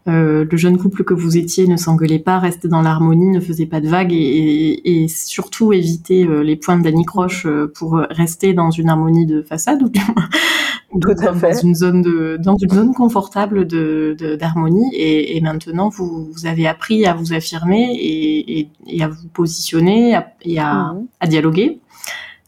le 0.05 0.57
jeune 0.57 0.77
couple 0.77 1.03
que 1.03 1.13
vous 1.13 1.37
étiez 1.37 1.67
ne 1.67 1.75
s'engueulait 1.75 2.19
pas, 2.19 2.39
restait 2.39 2.69
dans 2.69 2.81
l'harmonie, 2.81 3.29
ne 3.29 3.41
faisait 3.41 3.65
pas 3.65 3.81
de 3.81 3.87
vagues 3.87 4.13
et, 4.13 5.03
et, 5.03 5.07
surtout 5.07 5.73
éviter 5.73 6.25
les 6.43 6.55
points 6.55 6.77
d'anicroche 6.77 7.45
pour 7.75 7.97
rester 8.09 8.53
dans 8.53 8.71
une 8.71 8.89
harmonie 8.89 9.25
de 9.25 9.41
façade 9.41 9.83
ou 9.83 9.89
tout 10.99 11.09
à 11.11 11.33
fait. 11.33 11.51
dans 11.51 11.59
une 11.59 11.75
zone 11.75 12.01
de 12.01 12.37
dans 12.39 12.57
une 12.57 12.69
zone 12.69 12.93
confortable 12.93 13.67
de 13.67 14.15
d'harmonie. 14.39 14.89
Et, 14.93 15.37
et, 15.37 15.41
maintenant 15.41 15.89
vous, 15.89 16.29
vous 16.31 16.45
avez 16.45 16.67
appris 16.67 17.05
à 17.05 17.13
vous 17.13 17.33
affirmer 17.33 17.93
et, 17.93 18.59
et, 18.59 18.69
et 18.87 19.03
à 19.03 19.07
vous 19.07 19.27
positionner 19.27 20.17
et 20.41 20.59
à, 20.59 20.93
mhm. 20.93 21.07
à 21.19 21.27
dialoguer. 21.27 21.79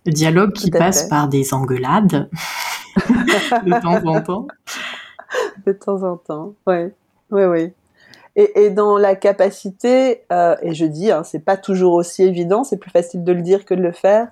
Le 0.05 0.11
dialogue 0.11 0.53
qui 0.53 0.71
passe 0.71 1.07
par 1.07 1.27
des 1.27 1.53
engueulades 1.53 2.27
de 3.65 3.81
temps 3.81 4.05
en 4.05 4.21
temps. 4.21 4.47
De 5.65 5.71
temps 5.71 6.03
en 6.03 6.17
temps 6.17 6.53
oui 6.67 6.91
oui 7.31 7.45
oui 7.45 7.73
et, 8.35 8.65
et 8.65 8.69
dans 8.69 8.97
la 8.97 9.15
capacité 9.15 10.23
euh, 10.31 10.55
et 10.61 10.73
je 10.73 10.85
dis 10.85 11.11
hein, 11.11 11.23
c'est 11.23 11.43
pas 11.43 11.57
toujours 11.57 11.93
aussi 11.93 12.23
évident 12.23 12.63
c'est 12.63 12.77
plus 12.77 12.91
facile 12.91 13.23
de 13.23 13.31
le 13.31 13.41
dire 13.41 13.65
que 13.65 13.73
de 13.73 13.81
le 13.81 13.91
faire 13.91 14.27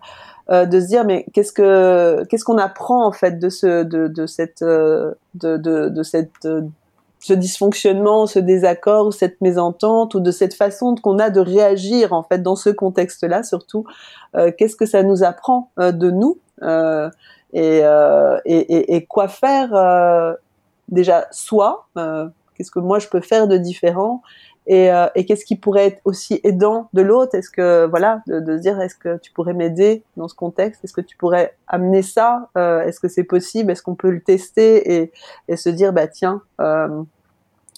euh, 0.49 0.66
de 0.66 0.80
se 0.80 0.88
dire 0.88 1.05
mais 1.05 1.26
qu'est-ce 1.34 1.51
que 1.51 2.24
qu'est-ce 2.30 2.43
qu'on 2.45 2.57
apprend 2.57 3.05
en 3.05 3.12
fait 3.12 3.39
de 3.39 3.49
ce 3.49 3.84
de, 3.84 4.07
de 4.07 4.26
cette 4.26 4.62
euh, 4.62 5.14
de, 5.36 5.57
de, 5.57 6.03
cette 6.03 6.47
ce 7.22 7.34
dysfonctionnement, 7.34 8.28
ce 8.28 8.39
désaccord 8.39 9.07
ou 9.07 9.12
cette 9.12 9.41
mésentente 9.41 10.16
ou 10.16 10.22
de 10.22 10.32
cette 10.32 10.53
façon 10.53 10.95
qu'on 10.95 11.20
a 11.20 11.30
de 11.30 11.41
réagir 11.41 12.14
en 12.14 12.24
fait 12.24 12.41
dans 12.41 12.55
ce 12.55 12.70
contexte-là 12.70 13.43
surtout 13.43 13.86
qu'est-ce 14.57 14.78
que 14.78 14.86
ça 14.86 15.03
nous 15.03 15.24
apprend 15.24 15.70
de 15.78 16.12
nous 16.12 16.38
et, 17.54 17.82
et, 18.45 18.95
et, 18.95 19.06
quoi 19.06 19.28
faire 19.28 20.38
déjà 20.88 21.28
soi 21.32 21.88
qu'est-ce 22.60 22.72
que 22.72 22.80
moi 22.80 23.00
je 23.00 23.08
peux 23.08 23.22
faire 23.22 23.47
de 23.47 23.58
différent 23.58 24.22
et, 24.70 24.91
euh, 24.91 25.08
et 25.16 25.26
qu'est-ce 25.26 25.45
qui 25.45 25.56
pourrait 25.56 25.88
être 25.88 26.02
aussi 26.06 26.39
aidant 26.43 26.89
de 26.93 27.02
l'autre? 27.02 27.34
Est-ce 27.34 27.50
que 27.50 27.88
voilà, 27.88 28.22
de, 28.28 28.39
de 28.39 28.56
se 28.56 28.62
dire 28.62 28.80
est-ce 28.80 28.93
que 28.93 29.18
tu 29.18 29.32
pourrais 29.32 29.56
m'aider 29.56 30.04
dans 30.16 30.28
ce 30.28 30.36
contexte? 30.36 30.84
Est-ce 30.84 30.93
que 30.93 31.02
tu 31.02 31.18
pourrais 31.18 31.56
amener 31.68 32.04
ça 32.04 32.50
euh, 32.56 32.84
Est-ce 32.84 33.00
que 33.00 33.08
c'est 33.08 33.24
possible? 33.24 33.72
Est-ce 33.72 33.82
qu'on 33.82 33.95
peut 33.95 34.12
le 34.12 34.22
tester 34.22 34.95
et, 34.95 35.12
et 35.47 35.58
se 35.58 35.70
dire 35.70 35.91
bah 35.91 36.08
tiens, 36.08 36.43
euh, 36.62 37.02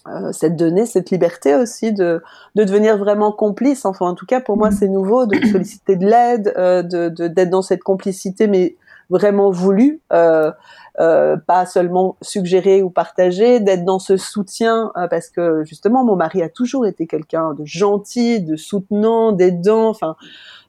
euh, 0.09 0.33
cette 0.33 0.57
donnée, 0.57 0.85
cette 0.85 1.11
liberté 1.11 1.55
aussi 1.55 1.93
de, 1.93 2.21
de 2.55 2.63
devenir 2.65 2.97
vraiment 2.97 3.31
complice. 3.31 3.85
Enfin, 3.85 4.07
en 4.07 4.15
tout 4.15 4.25
cas, 4.25 4.41
pour 4.41 4.57
moi, 4.57 4.71
c'est 4.71 4.89
nouveau 4.89 5.27
de 5.27 5.35
solliciter 5.47 5.95
de 5.95 6.05
l'aide, 6.05 6.53
euh, 6.57 6.81
de 6.81 7.07
d'être 7.07 7.51
dans 7.51 7.61
cette 7.61 7.83
complicité, 7.83 8.47
mais 8.47 8.75
vraiment 9.11 9.51
voulue. 9.51 10.01
Euh, 10.11 10.51
euh, 10.99 11.37
pas 11.37 11.65
seulement 11.65 12.17
suggérer 12.21 12.83
ou 12.83 12.89
partager, 12.89 13.61
d'être 13.61 13.85
dans 13.85 13.97
ce 13.97 14.17
soutien, 14.17 14.91
euh, 14.97 15.07
parce 15.07 15.29
que 15.29 15.63
justement 15.63 16.03
mon 16.03 16.17
mari 16.17 16.43
a 16.43 16.49
toujours 16.49 16.85
été 16.85 17.07
quelqu'un 17.07 17.53
de 17.53 17.65
gentil, 17.65 18.41
de 18.41 18.57
soutenant, 18.57 19.31
d'aidant, 19.31 19.87
enfin, 19.87 20.17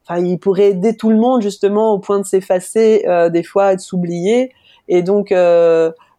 enfin 0.06 0.20
il 0.20 0.38
pourrait 0.38 0.70
aider 0.70 0.96
tout 0.96 1.10
le 1.10 1.16
monde 1.16 1.42
justement 1.42 1.92
au 1.92 1.98
point 1.98 2.20
de 2.20 2.24
s'effacer 2.24 3.04
euh, 3.08 3.30
des 3.30 3.42
fois, 3.42 3.74
de 3.74 3.80
s'oublier, 3.80 4.52
et 4.86 5.02
donc 5.02 5.34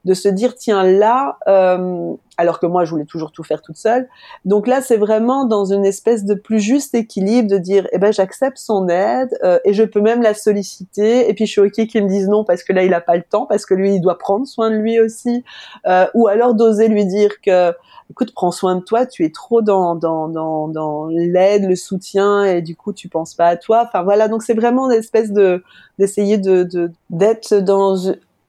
de 0.05 0.13
se 0.13 0.27
dire 0.27 0.55
tiens 0.55 0.83
là 0.83 1.37
euh, 1.47 2.13
alors 2.37 2.59
que 2.59 2.65
moi 2.65 2.83
je 2.83 2.91
voulais 2.91 3.05
toujours 3.05 3.31
tout 3.31 3.43
faire 3.43 3.61
toute 3.61 3.77
seule. 3.77 4.09
Donc 4.43 4.67
là 4.67 4.81
c'est 4.81 4.97
vraiment 4.97 5.45
dans 5.45 5.65
une 5.65 5.85
espèce 5.85 6.25
de 6.25 6.33
plus 6.33 6.59
juste 6.59 6.93
équilibre 6.95 7.49
de 7.49 7.57
dire 7.57 7.87
eh 7.91 7.99
ben 7.99 8.11
j'accepte 8.11 8.57
son 8.57 8.89
aide 8.89 9.29
euh, 9.43 9.59
et 9.65 9.73
je 9.73 9.83
peux 9.83 10.01
même 10.01 10.21
la 10.21 10.33
solliciter. 10.33 11.29
Et 11.29 11.33
puis 11.33 11.45
je 11.45 11.51
suis 11.51 11.61
ok 11.61 11.87
qu'il 11.87 12.03
me 12.03 12.09
dise 12.09 12.27
non 12.27 12.43
parce 12.43 12.63
que 12.63 12.73
là 12.73 12.83
il 12.83 12.93
a 12.93 13.01
pas 13.01 13.15
le 13.15 13.23
temps 13.23 13.45
parce 13.45 13.65
que 13.65 13.73
lui 13.73 13.95
il 13.95 14.01
doit 14.01 14.17
prendre 14.17 14.45
soin 14.45 14.71
de 14.71 14.75
lui 14.75 14.99
aussi. 14.99 15.43
Euh, 15.87 16.07
ou 16.13 16.27
alors 16.27 16.53
d'oser 16.53 16.87
lui 16.87 17.05
dire 17.05 17.39
que 17.41 17.71
écoute 18.09 18.33
prends 18.33 18.51
soin 18.51 18.75
de 18.75 18.81
toi 18.81 19.05
tu 19.05 19.23
es 19.23 19.29
trop 19.29 19.61
dans 19.61 19.95
dans 19.95 20.27
dans, 20.27 20.67
dans 20.67 21.07
l'aide 21.07 21.65
le 21.65 21.75
soutien 21.75 22.43
et 22.43 22.61
du 22.61 22.75
coup 22.75 22.93
tu 22.93 23.07
penses 23.07 23.35
pas 23.35 23.47
à 23.47 23.55
toi. 23.55 23.83
Enfin 23.85 24.03
voilà. 24.03 24.27
Donc 24.27 24.43
c'est 24.43 24.53
vraiment 24.53 24.91
une 24.91 24.97
espèce 24.99 25.31
de 25.31 25.63
d'essayer 25.97 26.37
de 26.37 26.91
d'être 27.09 27.53
dans 27.53 27.95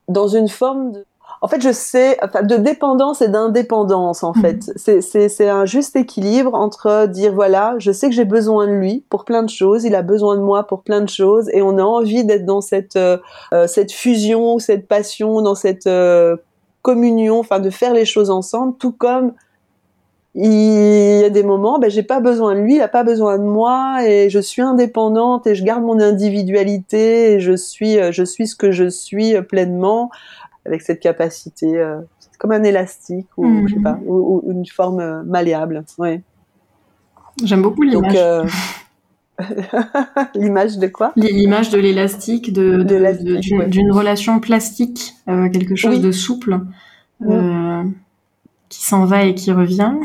dans 0.07 0.27
une 0.27 0.47
forme 0.47 0.91
de 0.91 1.05
en 1.45 1.47
fait, 1.47 1.61
je 1.61 1.71
sais, 1.71 2.17
enfin, 2.23 2.41
de 2.41 2.55
dépendance 2.55 3.21
et 3.21 3.27
d'indépendance, 3.27 4.23
en 4.23 4.33
fait. 4.33 4.67
Mhm. 4.87 5.01
C'est 5.29 5.47
un 5.47 5.65
juste 5.65 5.95
équilibre 5.95 6.55
entre 6.55 7.05
dire, 7.05 7.35
voilà, 7.35 7.75
je 7.77 7.91
sais 7.91 8.09
que 8.09 8.15
j'ai 8.15 8.25
besoin 8.25 8.65
de 8.65 8.71
lui 8.71 9.03
pour 9.11 9.25
plein 9.25 9.43
de 9.43 9.49
choses, 9.49 9.83
il 9.83 9.93
a 9.93 10.01
besoin 10.01 10.37
de 10.37 10.41
moi 10.41 10.63
pour 10.63 10.81
plein 10.81 11.01
de 11.01 11.07
choses, 11.07 11.47
et 11.53 11.61
on 11.61 11.77
a 11.77 11.83
envie 11.83 12.25
d'être 12.25 12.45
dans 12.45 12.61
cette, 12.61 12.95
euh, 12.95 13.19
euh, 13.53 13.67
cette 13.67 13.91
fusion, 13.91 14.57
cette 14.57 14.87
passion, 14.87 15.43
dans 15.43 15.53
cette 15.53 15.85
euh, 15.85 16.35
communion, 16.81 17.41
enfin, 17.41 17.59
de 17.59 17.69
faire 17.69 17.93
les 17.93 18.05
choses 18.05 18.31
ensemble, 18.31 18.75
tout 18.79 18.93
comme 18.93 19.33
il 20.33 21.21
y 21.21 21.23
a 21.23 21.29
des 21.29 21.43
moments, 21.43 21.77
ben, 21.77 21.91
j'ai 21.91 22.03
pas 22.03 22.21
besoin 22.21 22.55
de 22.55 22.61
lui, 22.61 22.77
il 22.77 22.81
a 22.81 22.87
pas 22.87 23.03
besoin 23.03 23.37
de 23.37 23.43
moi, 23.43 23.99
et 24.03 24.31
je 24.31 24.39
suis 24.39 24.63
indépendante, 24.63 25.45
et 25.45 25.53
je 25.53 25.63
garde 25.63 25.83
mon 25.83 25.99
individualité, 25.99 27.33
et 27.33 27.39
je 27.39 27.55
suis, 27.55 27.97
je 28.11 28.23
suis 28.23 28.47
ce 28.47 28.55
que 28.55 28.71
je 28.71 28.89
suis 28.89 29.39
pleinement 29.43 30.09
avec 30.65 30.81
cette 30.81 30.99
capacité, 30.99 31.77
euh, 31.77 32.01
comme 32.39 32.51
un 32.51 32.63
élastique 32.63 33.27
ou 33.37 33.67
je 33.67 33.73
sais 33.73 33.77
mhm. 33.77 33.83
pas, 33.83 33.99
ou, 34.05 34.43
une 34.49 34.65
forme 34.65 34.99
euh, 34.99 35.23
malléable. 35.23 35.83
Ouais. 35.97 36.21
J'aime 37.43 37.61
beaucoup 37.61 37.83
l'image. 37.83 38.15
Euh, 38.15 38.45
l'image 40.35 40.77
de 40.77 40.87
quoi? 40.87 41.11
L'image 41.15 41.69
de 41.69 41.77
l'élastique, 41.77 42.53
de, 42.53 42.83
d'une 43.67 43.91
relation 43.91 44.39
plastique, 44.39 45.13
quelque 45.25 45.75
chose 45.75 46.01
de 46.01 46.11
souple, 46.11 46.59
qui 48.69 48.83
s'en 48.83 49.05
va 49.05 49.25
et 49.25 49.35
qui 49.35 49.51
revient, 49.51 49.95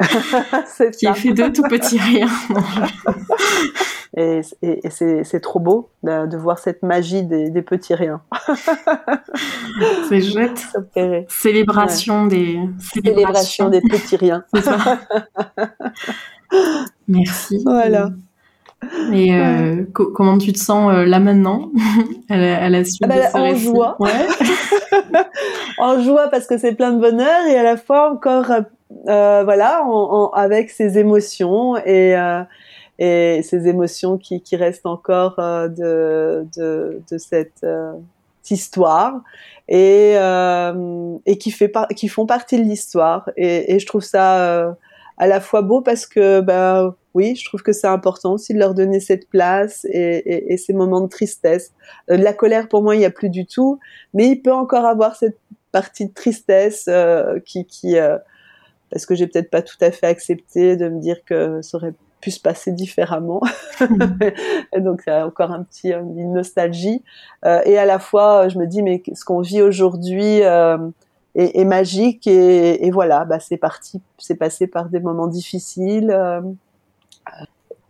qui 0.98 1.06
est 1.06 1.14
fait 1.14 1.34
de 1.34 1.48
tout 1.48 1.62
petit 1.62 1.98
rien. 1.98 2.28
Et, 4.16 4.42
c'est 4.90 5.40
trop 5.40 5.58
beau 5.58 5.90
de, 6.02 6.36
voir 6.36 6.58
cette 6.58 6.82
magie 6.82 7.24
des, 7.24 7.62
petits 7.62 7.94
riens. 7.94 8.22
c'est 10.08 10.22
chouette. 10.22 10.66
Célébration 11.28 12.26
des 12.26 12.60
célébration 12.78 13.70
des 13.70 13.80
petits 13.80 14.16
riens. 14.16 14.44
Merci. 17.08 17.62
Voilà. 17.64 18.10
Et 19.12 19.34
euh, 19.34 19.84
comment 19.92 20.38
tu 20.38 20.52
te 20.52 20.58
sens 20.58 20.92
euh, 20.92 21.04
là 21.04 21.18
maintenant? 21.18 21.70
À 22.28 22.68
la, 22.68 22.84
suite 22.84 23.02
ah 23.04 23.06
bah, 23.06 23.16
de 23.16 23.36
En 23.36 23.54
joie. 23.54 23.98
en 25.78 26.00
joie 26.00 26.28
parce 26.28 26.46
que 26.46 26.58
c'est 26.58 26.74
plein 26.74 26.92
de 26.92 27.00
bonheur 27.00 27.46
et 27.48 27.56
à 27.56 27.62
la 27.62 27.76
fois 27.76 28.12
encore 28.12 28.50
euh, 29.08 29.42
voilà 29.44 29.84
avec 30.34 30.70
ses 30.70 30.98
émotions 30.98 31.76
et 31.78 32.14
et 32.98 33.40
ces 33.42 33.66
émotions 33.66 34.18
qui, 34.18 34.40
qui 34.40 34.56
restent 34.56 34.86
encore 34.86 35.36
euh, 35.38 35.68
de, 35.68 36.46
de, 36.56 37.02
de, 37.10 37.18
cette 37.18 37.64
euh, 37.64 37.92
histoire 38.48 39.20
et, 39.68 40.12
euh, 40.16 41.16
et 41.26 41.38
qui, 41.38 41.50
fait 41.50 41.72
qui 41.96 42.08
font 42.08 42.26
partie 42.26 42.56
de 42.58 42.62
l'histoire. 42.62 43.30
Et, 43.36 43.74
et, 43.74 43.78
je 43.78 43.86
trouve 43.86 44.02
ça 44.02 44.76
à 45.16 45.26
la 45.26 45.40
fois 45.40 45.62
beau 45.62 45.80
parce 45.80 46.06
que 46.06 46.40
bah 46.40 46.94
oui, 47.14 47.36
je 47.36 47.44
trouve 47.44 47.62
que 47.62 47.72
c'est 47.72 47.86
important 47.86 48.32
aussi 48.32 48.54
de 48.54 48.58
leur 48.58 48.74
donner 48.74 49.00
cette 49.00 49.28
place 49.28 49.84
et, 49.88 50.52
et, 50.52 50.56
ces 50.56 50.72
moments 50.72 51.00
de 51.00 51.08
tristesse. 51.08 51.72
de 52.08 52.14
la 52.14 52.32
colère 52.32 52.68
pour 52.68 52.82
moi 52.82 52.94
il 52.94 52.98
n'y 52.98 53.04
a 53.04 53.10
plus 53.10 53.30
du 53.30 53.46
tout, 53.46 53.78
mais 54.12 54.28
il 54.28 54.42
peut 54.42 54.52
encore 54.52 54.84
avoir 54.84 55.16
cette 55.16 55.38
partie 55.72 56.06
de 56.06 56.12
tristesse 56.12 56.88
qui, 57.44 57.66
qui 57.66 57.96
parce 58.90 59.06
que 59.06 59.16
j'ai 59.16 59.26
peut-être 59.26 59.50
pas 59.50 59.62
tout 59.62 59.78
à 59.80 59.90
fait 59.90 60.06
accepté 60.06 60.76
de 60.76 60.88
me 60.88 61.00
dire 61.00 61.24
que 61.24 61.62
ça 61.62 61.78
aurait 61.78 61.94
pu 62.24 62.30
se 62.30 62.40
passer 62.40 62.72
différemment. 62.72 63.42
et 64.72 64.80
donc 64.80 65.02
il 65.06 65.10
y 65.10 65.12
a 65.12 65.26
encore 65.26 65.50
un 65.50 65.62
petit 65.62 65.90
une 65.90 66.32
nostalgie. 66.32 67.02
Euh, 67.44 67.60
et 67.66 67.76
à 67.76 67.84
la 67.84 67.98
fois, 67.98 68.48
je 68.48 68.58
me 68.58 68.66
dis 68.66 68.82
mais 68.82 69.02
ce 69.12 69.26
qu'on 69.26 69.42
vit 69.42 69.60
aujourd'hui 69.60 70.42
euh, 70.42 70.78
est, 71.34 71.60
est, 71.60 71.64
magique 71.66 72.26
et, 72.26 72.86
et 72.86 72.90
voilà, 72.90 73.26
bah, 73.26 73.40
c'est 73.40 73.58
parti, 73.58 74.00
c'est 74.16 74.36
passé 74.36 74.66
par 74.66 74.88
des 74.88 75.00
moments 75.00 75.26
difficiles. 75.26 76.10
Euh, 76.10 76.40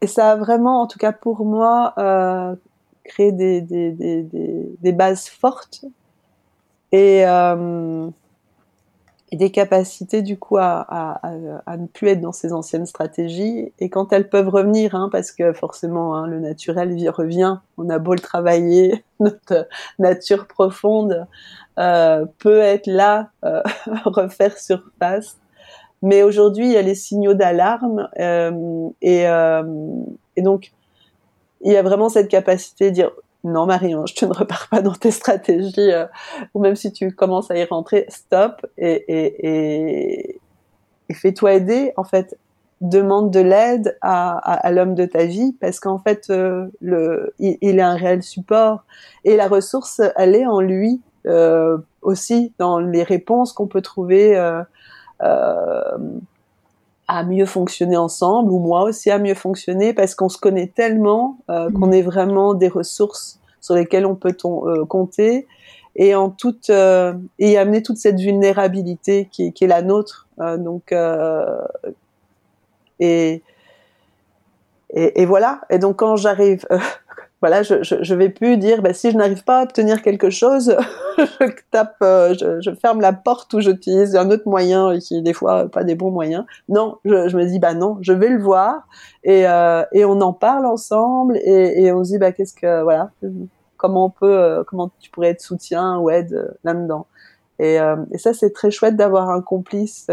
et 0.01 0.09
ça 0.09 0.33
a 0.33 0.37
vraiment, 0.37 0.83
en 0.83 0.89
tout 0.89 0.99
cas 0.99 1.13
pour 1.13 1.45
moi, 1.45 1.95
euh, 1.99 2.57
créé 3.05 3.31
des, 3.31 3.61
des, 3.61 3.93
des, 3.93 4.27
des, 4.81 4.93
bases 4.93 5.29
fortes. 5.29 5.85
Et 6.91 7.25
euh, 9.35 9.39
des 9.39 9.51
capacités 9.51 10.23
du 10.23 10.39
coup 10.39 10.57
à, 10.59 11.21
ne 11.79 11.87
plus 11.87 12.09
être 12.09 12.21
dans 12.21 12.33
ces 12.33 12.53
anciennes 12.53 12.87
stratégies. 12.87 13.73
Et 13.79 13.89
quand 13.89 14.13
elles 14.13 14.29
peuvent 14.29 14.49
revenir 14.49 14.95
hein, 14.95 15.09
parce 15.11 15.33
que 15.33 15.53
forcément 15.53 16.15
hein, 16.15 16.27
le 16.27 16.41
naturel 16.41 16.95
revient 17.11 17.59
on 17.77 17.89
a 17.91 17.99
beau 17.99 18.15
le 18.15 18.21
travailler 18.21 19.05
notre 19.21 19.69
nature 19.99 20.47
profonde 20.47 21.27
euh, 21.79 22.25
peut 22.39 22.61
être 22.61 22.87
là 22.87 23.31
euh, 23.45 23.63
refaire 24.05 24.57
surface. 24.59 25.39
Mais 26.03 26.23
aujourd'hui 26.23 26.67
il 26.67 26.73
y 26.73 26.77
a 26.77 26.83
les 26.83 26.95
signaux 26.95 27.35
d'alarme 27.35 28.09
euh, 28.19 28.89
et, 29.01 29.25
et 30.37 30.43
donc 30.43 30.73
il 31.63 31.73
y 31.73 31.77
a 31.77 31.83
vraiment 31.83 32.11
cette 32.11 32.29
capacité 32.29 32.91
de 32.91 32.95
dire 32.95 33.11
non 33.45 33.67
Marion, 33.67 34.07
je 34.07 34.15
te 34.15 34.25
ne 34.25 34.33
repars 34.33 34.69
pas 34.69 34.83
dans 34.83 34.95
tes 34.95 35.11
stratégies, 35.11 35.93
euh, 35.93 36.07
ou 36.55 36.61
même 36.61 36.77
si 36.77 36.93
tu 36.93 37.13
commences 37.13 37.51
à 37.51 37.57
y 37.57 37.65
rentrer, 37.65 38.07
stop 38.09 38.67
et, 38.79 40.41
fais-toi 41.13 41.55
aider. 41.55 41.93
En 41.97 42.05
fait, 42.05 42.37
demande 42.81 43.31
de 43.31 43.41
l'aide 43.41 43.97
à, 44.01 44.71
l'homme 44.73 44.95
de 44.95 45.05
ta 45.05 45.27
vie 45.27 45.53
parce 45.61 45.79
qu'en 45.79 45.99
fait, 45.99 46.31
euh, 46.31 46.69
il, 47.39 47.79
est 47.79 47.83
un 47.83 47.95
réel 47.95 48.23
support 48.23 48.85
et 49.25 49.37
la 49.37 49.47
ressource, 49.47 50.01
elle 50.17 50.35
est 50.35 50.47
en 50.47 50.61
lui 50.61 51.01
euh, 51.27 51.79
aussi 52.03 52.53
dans 52.59 52.81
les 52.81 53.03
réponses 53.03 53.53
qu'on 53.53 53.67
peut 53.67 53.83
trouver. 53.83 54.37
Euh, 57.05 57.13
euh 57.13 57.15
à 57.15 57.23
mieux 57.25 57.47
fonctionner 57.47 57.97
ensemble, 57.97 58.51
ou 58.51 58.59
moi 58.59 58.83
aussi 58.83 59.11
à 59.11 59.19
mieux 59.19 59.35
fonctionner, 59.35 59.93
parce 59.93 60.15
qu'on 60.15 60.29
se 60.29 60.39
connaît 60.39 60.69
tellement 60.69 61.39
euh, 61.51 61.71
qu'on 61.71 61.89
mm. 61.89 61.95
est 61.95 62.03
vraiment 62.03 62.55
des 62.55 62.69
ressources 62.69 63.39
sur 63.61 63.75
lesquelles 63.75 64.07
on 64.07 64.15
peut 64.15 64.37
euh, 64.45 64.85
compter, 64.85 65.47
et 65.97 66.15
en 66.15 66.31
toute 66.31 66.71
euh, 66.71 67.15
et 67.39 67.57
amener 67.57 67.83
toute 67.83 67.99
cette 67.99 68.19
vulnérabilité 68.19 69.29
qui, 69.31 69.53
qui 69.53 69.65
est 69.65 69.69
la 69.69 69.83
nôtre. 69.83 70.29
donc 70.39 70.93
et, 73.01 73.43
et, 74.91 75.23
et 75.23 75.27
voilà. 75.27 75.61
Et 75.71 75.79
donc 75.79 75.97
quand 75.97 76.17
j'arrive 76.17 76.67
voilà, 77.45 77.63
je, 77.63 77.83
je, 77.83 78.15
vais 78.15 78.31
plus 78.31 78.57
dire, 78.57 78.81
bah, 78.81 78.95
si 78.95 79.11
je 79.11 79.19
n'arrive 79.19 79.45
pas 79.45 79.61
à 79.61 79.65
obtenir 79.65 80.01
quelque 80.01 80.31
chose, 80.31 80.75
je 81.19 81.47
tape, 81.71 81.97
euh, 82.03 82.35
je, 82.63 82.71
ferme 82.75 83.03
la 83.03 83.13
porte 83.13 83.53
ou 83.53 83.61
j'utilise 83.61 84.17
un 84.17 84.31
autre 84.31 84.49
moyen 84.49 84.99
qui 84.99 85.21
des 85.21 85.35
fois 85.35 85.69
pas 85.69 85.85
des 85.85 85.95
bons 85.95 86.11
moyens. 86.11 86.47
Non, 86.71 86.97
je, 87.05 87.37
me 87.37 87.45
dis, 87.45 87.59
bah 87.59 87.75
non, 87.75 87.99
je 88.01 88.15
vais 88.15 88.31
le 88.31 88.41
voir 88.41 88.89
et, 89.25 89.47
euh, 89.47 89.85
et 89.93 90.07
on 90.07 90.23
en 90.23 90.33
parle 90.33 90.65
ensemble 90.65 91.37
et, 91.37 91.93
on 91.93 92.03
se 92.03 92.13
dit, 92.13 92.19
bah 92.19 92.33
qu'est-ce 92.33 92.55
que, 92.55 92.83
voilà, 92.83 93.11
comment 93.77 94.07
on 94.07 94.11
peut, 94.11 94.39
euh, 94.39 94.65
comment 94.67 94.91
tu 94.99 95.11
pourrais 95.11 95.29
être 95.29 95.43
soutien 95.43 95.99
ou 95.99 96.09
aide 96.09 96.33
euh, 96.33 96.49
là-dedans. 96.65 97.07
Et, 97.59 97.79
ça, 98.17 98.33
c'est 98.33 98.55
très 98.55 98.71
chouette 98.71 98.97
d'avoir 98.97 99.29
un 99.29 99.43
complice, 99.43 100.07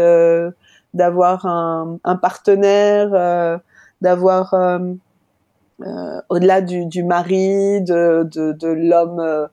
d'avoir 0.92 1.46
un, 1.46 2.16
partenaire, 2.20 3.60
d'avoir 4.02 4.52
euh, 4.52 4.78
au-delà 6.28 6.60
du, 6.60 6.86
du, 6.86 7.02
mari, 7.02 7.80
de, 7.82 8.28
de, 8.32 8.52
de 8.52 8.68
l'homme, 8.68 9.20
euh, 9.20 9.46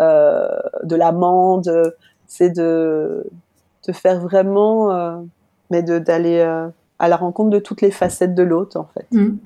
euh 0.00 0.48
de 0.82 0.96
l'amant, 0.96 1.62
c'est 2.26 2.50
de, 2.50 3.24
de 3.86 3.92
faire 3.92 4.20
vraiment, 4.20 4.92
euh, 4.92 5.16
mais 5.70 5.82
d'aller 5.82 6.40
à 6.98 7.08
la 7.08 7.16
rencontre 7.16 7.50
de 7.50 7.58
toutes 7.58 7.82
les 7.82 7.90
facettes 7.90 8.34
de 8.34 8.42
l'autre, 8.42 8.78
en 8.78 8.88
fait. 8.94 9.06
Mmh. 9.12 9.36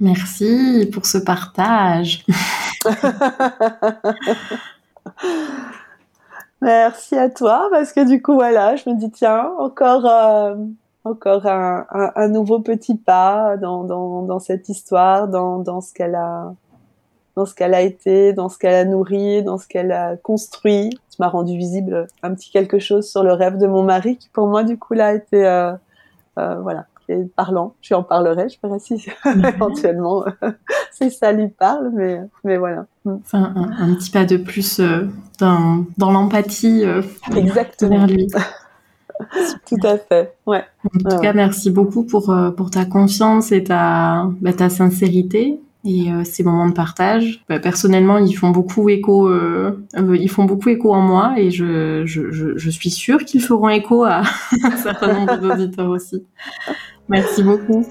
Merci 0.00 0.88
pour 0.92 1.06
ce 1.06 1.18
partage. 1.18 2.24
Merci 6.60 7.16
à 7.16 7.28
toi, 7.30 7.68
parce 7.70 7.92
que 7.92 8.06
du 8.06 8.20
coup, 8.20 8.34
voilà, 8.34 8.76
je 8.76 8.88
me 8.90 8.94
dis, 8.96 9.10
tiens, 9.10 9.50
encore, 9.58 10.06
euh, 10.06 10.56
encore 11.08 11.46
un, 11.46 11.86
un, 11.90 12.12
un, 12.14 12.28
nouveau 12.28 12.60
petit 12.60 12.96
pas 12.96 13.56
dans, 13.56 13.84
dans, 13.84 14.22
dans 14.22 14.38
cette 14.38 14.68
histoire, 14.68 15.28
dans, 15.28 15.58
dans 15.58 15.80
ce 15.80 15.92
qu'elle 15.92 16.14
a, 16.14 16.54
dans 17.36 17.46
ce 17.46 17.54
qu'elle 17.54 17.74
a 17.74 17.82
été, 17.82 18.32
dans 18.32 18.48
ce 18.48 18.58
qu'elle 18.58 18.74
a 18.74 18.84
nourri, 18.84 19.42
dans 19.42 19.58
ce 19.58 19.66
qu'elle 19.66 19.92
a 19.92 20.16
construit. 20.16 20.90
Tu 20.90 21.16
m'as 21.18 21.28
rendu 21.28 21.56
visible 21.56 22.06
un 22.22 22.34
petit 22.34 22.50
quelque 22.50 22.78
chose 22.78 23.08
sur 23.10 23.22
le 23.22 23.32
rêve 23.32 23.58
de 23.58 23.66
mon 23.66 23.82
mari 23.82 24.16
qui 24.16 24.28
pour 24.28 24.46
moi 24.46 24.62
du 24.64 24.78
coup 24.78 24.94
là 24.94 25.08
a 25.08 25.14
été 25.14 25.46
euh, 25.46 25.72
euh, 26.38 26.60
voilà 26.60 26.86
parlant. 27.36 27.74
Je 27.80 27.88
lui 27.88 27.94
en 27.94 28.02
parlerai, 28.02 28.48
je 28.48 28.58
verrai 28.62 28.78
si 28.78 29.06
éventuellement 29.54 30.24
si 30.92 31.10
ça 31.10 31.32
lui 31.32 31.48
parle, 31.48 31.90
mais 31.94 32.20
mais 32.44 32.56
voilà. 32.58 32.86
Mm. 33.04 33.16
Enfin 33.24 33.52
un, 33.54 33.70
un 33.78 33.94
petit 33.94 34.10
pas 34.10 34.24
de 34.24 34.36
plus 34.36 34.80
euh, 34.80 35.08
dans, 35.38 35.84
dans 35.96 36.10
l'empathie 36.10 36.84
euh, 36.84 37.02
Exactement. 37.34 37.98
vers 37.98 38.06
lui. 38.06 38.28
Tout 39.68 39.76
à 39.82 39.98
fait. 39.98 40.34
Ouais. 40.46 40.64
En 40.84 41.10
tout 41.10 41.18
cas, 41.20 41.32
merci 41.32 41.70
beaucoup 41.70 42.04
pour 42.04 42.30
euh, 42.30 42.50
pour 42.50 42.70
ta 42.70 42.84
confiance 42.84 43.52
et 43.52 43.64
ta 43.64 44.30
bah, 44.40 44.52
ta 44.52 44.68
sincérité 44.68 45.60
et 45.84 46.12
euh, 46.12 46.24
ces 46.24 46.42
moments 46.42 46.68
de 46.68 46.72
partage. 46.72 47.44
Bah, 47.48 47.58
personnellement, 47.58 48.18
ils 48.18 48.34
font 48.34 48.50
beaucoup 48.50 48.88
écho. 48.88 49.28
Euh, 49.28 49.86
ils 49.94 50.30
font 50.30 50.44
beaucoup 50.44 50.68
écho 50.68 50.92
en 50.94 51.00
moi 51.00 51.34
et 51.36 51.50
je 51.50 52.02
je, 52.04 52.30
je, 52.30 52.56
je 52.56 52.70
suis 52.70 52.90
sûre 52.90 53.24
qu'ils 53.24 53.42
feront 53.42 53.68
écho 53.68 54.04
à 54.04 54.22
un 54.64 54.76
certain 54.76 55.12
nombre 55.12 55.36
d'auditeurs 55.38 55.90
aussi. 55.90 56.24
Merci 57.08 57.42
beaucoup. 57.42 57.84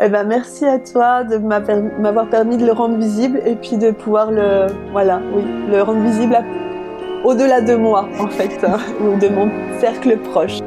Eh 0.00 0.08
ben, 0.08 0.24
merci 0.24 0.64
à 0.64 0.78
toi 0.78 1.24
de 1.24 1.38
m'avoir 1.38 2.28
permis 2.30 2.56
de 2.56 2.64
le 2.64 2.72
rendre 2.72 2.96
visible 2.96 3.40
et 3.44 3.56
puis 3.56 3.76
de 3.78 3.90
pouvoir 3.90 4.30
le, 4.30 4.66
voilà, 4.92 5.20
oui, 5.34 5.42
le 5.68 5.82
rendre 5.82 6.00
visible 6.02 6.36
à 6.36 6.44
au-delà 7.24 7.60
de 7.60 7.74
moi, 7.74 8.08
en 8.18 8.28
fait, 8.28 8.64
hein, 8.64 8.78
ou 9.00 9.18
de 9.18 9.28
mon 9.28 9.50
cercle 9.80 10.16
proche. 10.18 10.60